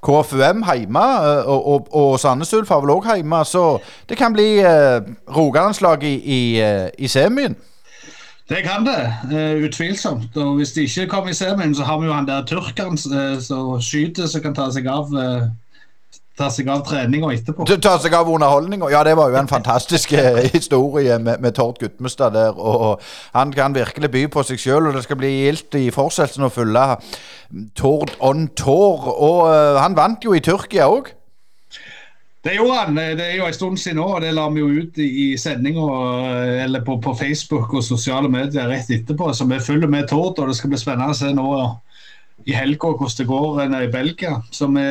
KFUM 0.04 0.66
hjemme, 0.68 1.06
og, 1.48 1.68
og, 1.68 1.88
og 1.96 2.20
Sandnes 2.20 2.52
Ulf 2.54 2.70
har 2.70 2.84
vel 2.84 2.98
òg 2.98 3.08
hjemme. 3.14 3.46
Så 3.48 3.78
det 4.10 4.20
kan 4.20 4.36
bli 4.36 4.60
uh, 4.60 5.00
Rogalandslaget 5.38 6.04
i, 6.04 6.20
i, 6.20 6.68
i 7.00 7.08
semien. 7.08 7.56
Det 8.50 8.62
kan 8.62 8.86
det, 8.86 9.02
uh, 9.34 9.66
utvilsomt. 9.66 10.38
Og 10.38 10.56
hvis 10.60 10.76
de 10.76 10.86
ikke 10.86 11.08
kommer 11.10 11.34
i 11.34 11.38
semien, 11.38 11.76
så 11.76 11.84
har 11.84 12.00
vi 12.00 12.06
jo 12.06 12.14
han 12.14 12.28
der 12.28 12.46
turkeren 12.46 12.98
uh, 13.10 13.42
som 13.42 13.80
skyter, 13.82 14.28
som 14.30 14.42
kan 14.42 14.54
ta 14.54 14.70
seg 14.72 14.90
av 14.90 15.14
uh, 15.14 15.48
Ta 16.36 16.50
seg 16.52 16.68
av 16.68 16.82
treninga 16.84 17.30
etterpå. 17.32 17.64
Ta 17.80 17.94
seg 18.04 18.12
av 18.12 18.28
underholdninga. 18.28 18.90
Ja, 18.92 19.06
det 19.08 19.14
var 19.16 19.30
jo 19.32 19.38
en 19.40 19.48
fantastisk 19.48 20.12
historie 20.58 21.16
med, 21.16 21.40
med 21.40 21.56
Tord 21.56 21.80
Gudmestad 21.80 22.36
der. 22.36 22.60
Og 22.60 23.00
han 23.32 23.54
kan 23.56 23.76
virkelig 23.76 24.10
by 24.12 24.26
på 24.34 24.44
seg 24.44 24.60
sjøl, 24.60 24.90
og 24.90 24.98
det 24.98 25.06
skal 25.06 25.22
bli 25.22 25.32
gildt 25.32 25.80
i 25.80 25.86
fortsettelsen 25.96 26.44
å 26.44 26.52
følge 26.52 26.84
Tord 27.80 28.12
on 28.20 28.50
tour. 28.52 29.08
Og 29.16 29.48
han 29.80 29.96
vant 29.96 30.28
jo 30.28 30.36
i 30.36 30.44
Tyrkia 30.44 30.92
òg. 30.92 31.15
Det 32.46 32.54
gjorde 32.54 32.78
han. 32.78 32.98
Det 33.18 33.26
er 33.26 33.40
jo 33.40 33.48
en 33.48 33.56
stund 33.58 33.80
siden 33.82 33.98
nå, 33.98 34.06
og 34.18 34.22
det 34.22 34.36
la 34.38 34.44
vi 34.54 34.62
jo 34.62 34.84
ut 34.84 35.00
i 35.02 35.32
sendinga 35.42 35.86
eller 36.62 36.84
på, 36.86 37.00
på 37.02 37.16
Facebook 37.18 37.74
og 37.74 37.82
sosiale 37.84 38.30
medier 38.30 38.70
rett 38.70 38.92
etterpå. 38.94 39.32
Så 39.34 39.48
vi 39.50 39.58
følger 39.66 39.90
med 39.90 40.06
Tord, 40.12 40.38
og 40.38 40.52
det 40.52 40.58
skal 40.60 40.74
bli 40.74 40.78
spennende 40.78 41.16
å 41.16 41.18
se 41.18 41.32
nå 41.34 41.48
i 42.46 42.54
helga 42.54 42.92
hvordan 42.92 43.18
det 43.18 43.26
går 43.32 43.62
nede 43.64 43.88
i 43.88 43.92
Belgia, 43.94 44.36
så 44.54 44.68
vi 44.70 44.86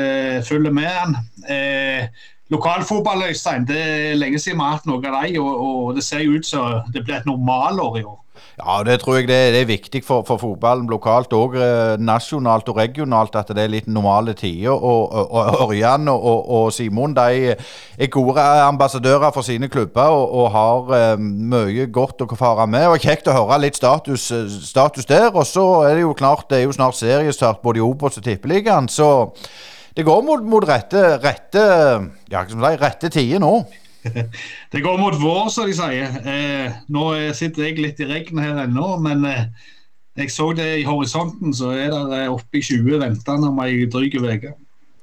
følger 0.48 0.74
med 0.74 0.90
han. 0.90 1.14
Eh, 1.46 2.24
Lokalfotball, 2.52 3.22
Øystein, 3.30 3.64
det 3.68 3.80
er 3.80 4.18
lenge 4.20 4.38
siden 4.38 4.58
vi 4.58 4.66
har 4.66 4.76
hatt 4.76 4.86
noe 4.86 5.00
av 5.00 5.24
dem, 5.24 5.40
og, 5.40 5.54
og 5.64 5.96
det 5.96 6.04
ser 6.04 6.26
jo 6.26 6.36
ut 6.36 6.46
som 6.46 6.84
det 6.92 7.04
blir 7.04 7.16
et 7.16 7.26
normalår 7.28 8.02
i 8.02 8.04
år. 8.04 8.20
Ja, 8.54 8.82
det 8.86 9.00
tror 9.00 9.16
jeg 9.16 9.26
det, 9.28 9.38
det 9.54 9.60
er 9.60 9.66
viktig 9.66 10.00
for, 10.06 10.22
for 10.26 10.38
fotballen 10.38 10.86
lokalt 10.90 11.32
og 11.34 11.56
eh, 11.58 11.96
nasjonalt 11.98 12.68
og 12.70 12.76
regionalt 12.78 13.34
at 13.38 13.50
det 13.50 13.64
er 13.64 13.72
litt 13.72 13.88
normale 13.90 14.34
tider. 14.38 14.70
Og, 14.70 15.10
Ørjan 15.66 16.06
og 16.08 16.22
og, 16.22 16.50
og 16.58 16.72
Simon 16.72 17.16
de 17.16 17.54
er 17.54 18.12
gode 18.14 18.40
ambassadører 18.40 19.34
for 19.34 19.42
sine 19.42 19.68
klubber 19.68 20.14
og, 20.14 20.50
har 20.54 20.94
eh, 20.98 21.18
mye 21.18 21.88
godt 21.90 22.22
å 22.22 22.30
fare 22.38 22.66
med. 22.70 22.86
og 22.92 23.02
Kjekt 23.02 23.30
å 23.30 23.34
høre 23.34 23.58
litt 23.64 23.78
status, 23.80 24.30
status 24.68 25.10
der. 25.10 25.32
Og 25.34 25.46
så 25.50 25.66
er 25.88 25.96
det 25.96 26.06
jo 26.06 26.14
klart 26.14 26.46
det 26.50 26.62
er 26.62 26.68
jo 26.68 26.78
snart 26.78 26.98
seriestart 26.98 27.62
både 27.62 27.82
i 27.82 27.86
Obos 27.86 28.22
og 28.22 28.26
Tippeligaen. 28.26 28.86
Så 28.88 29.10
det 29.94 30.04
går 30.06 30.24
mot, 30.26 30.42
mot 30.42 30.64
rette, 30.66 31.02
rette, 31.22 31.64
ja, 32.30 32.42
rette 32.80 33.10
tider 33.14 33.42
nå. 33.42 33.52
det 34.72 34.82
går 34.82 34.98
mot 35.00 35.14
vår, 35.20 35.48
som 35.54 35.68
de 35.68 35.76
sier. 35.76 36.18
Eh, 36.26 36.74
nå 36.92 37.04
sitter 37.36 37.68
jeg 37.68 37.80
litt 37.80 38.02
i 38.02 38.08
regnet 38.10 38.44
her 38.44 38.64
ennå, 38.66 38.88
men 39.04 39.24
eh, 39.28 39.46
jeg 40.18 40.30
så 40.34 40.50
det 40.56 40.66
i 40.80 40.86
horisonten, 40.86 41.54
så 41.54 41.72
er 41.74 41.94
det 41.94 42.18
eh, 42.24 42.32
oppe 42.32 42.60
i 42.60 42.64
20 42.66 43.00
ventende 43.02 43.50
om 43.50 43.62
ei 43.64 43.86
dryg 43.90 44.18
uke. 44.18 44.52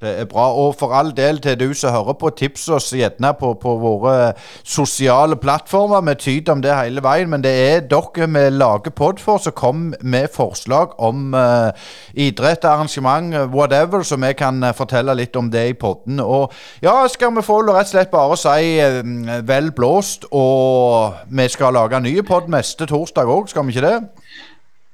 Det 0.02 0.12
er 0.18 0.24
bra. 0.26 0.48
Og 0.58 0.74
for 0.74 0.90
all 0.98 1.12
del 1.14 1.38
til 1.38 1.54
du 1.60 1.68
som 1.78 1.92
hører 1.94 2.16
på, 2.18 2.30
tips 2.34 2.64
oss 2.74 2.88
gjerne 2.90 3.28
på, 3.38 3.52
på, 3.62 3.74
våre 3.78 4.32
sosiale 4.66 5.36
plattformer. 5.38 6.02
Vi 6.08 6.14
tyder 6.18 6.56
om 6.56 6.62
det 6.62 6.74
hele 6.74 7.04
veien, 7.04 7.30
men 7.30 7.44
det 7.44 7.52
er 7.52 7.84
dere 7.86 8.26
vi 8.34 8.42
lager 8.50 8.90
pod 8.90 9.22
for, 9.22 9.38
som 9.38 9.54
kom 9.54 9.84
med 10.02 10.26
forslag 10.34 10.96
om 10.98 11.36
uh, 11.38 11.70
idrett, 12.18 12.64
arrangement, 12.66 13.36
whatever, 13.54 14.02
så 14.02 14.18
vi 14.18 14.32
kan 14.34 14.58
uh, 14.64 14.72
fortelle 14.74 15.14
litt 15.14 15.38
om 15.38 15.52
det 15.54 15.68
i 15.70 15.76
podden. 15.78 16.18
Og 16.20 16.50
ja, 16.82 16.96
skal 17.06 17.30
vi 17.36 17.44
få 17.46 17.60
rett 17.68 17.86
og 17.86 17.92
slett 17.92 18.10
bare 18.10 18.38
si 18.42 18.72
uh, 18.82 19.38
vel 19.46 19.70
blåst, 19.70 20.26
og 20.32 21.14
vi 21.30 21.46
skal 21.48 21.78
lage 21.78 22.02
ny 22.02 22.16
pod 22.26 22.50
neste 22.50 22.90
torsdag 22.90 23.30
òg, 23.30 23.46
skal 23.54 23.70
vi 23.70 23.76
ikke 23.76 23.86
det? 23.86 24.00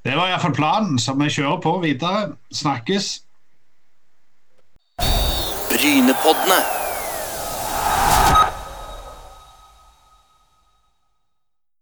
Det 0.05 0.13
var 0.17 0.29
iallfall 0.29 0.53
planen, 0.57 1.01
så 1.01 1.17
vi 1.17 1.33
kjører 1.33 1.65
på 1.65 1.79
videre. 1.81 2.27
Snakkes. 2.53 3.09
Brynepoddene. 5.69 6.78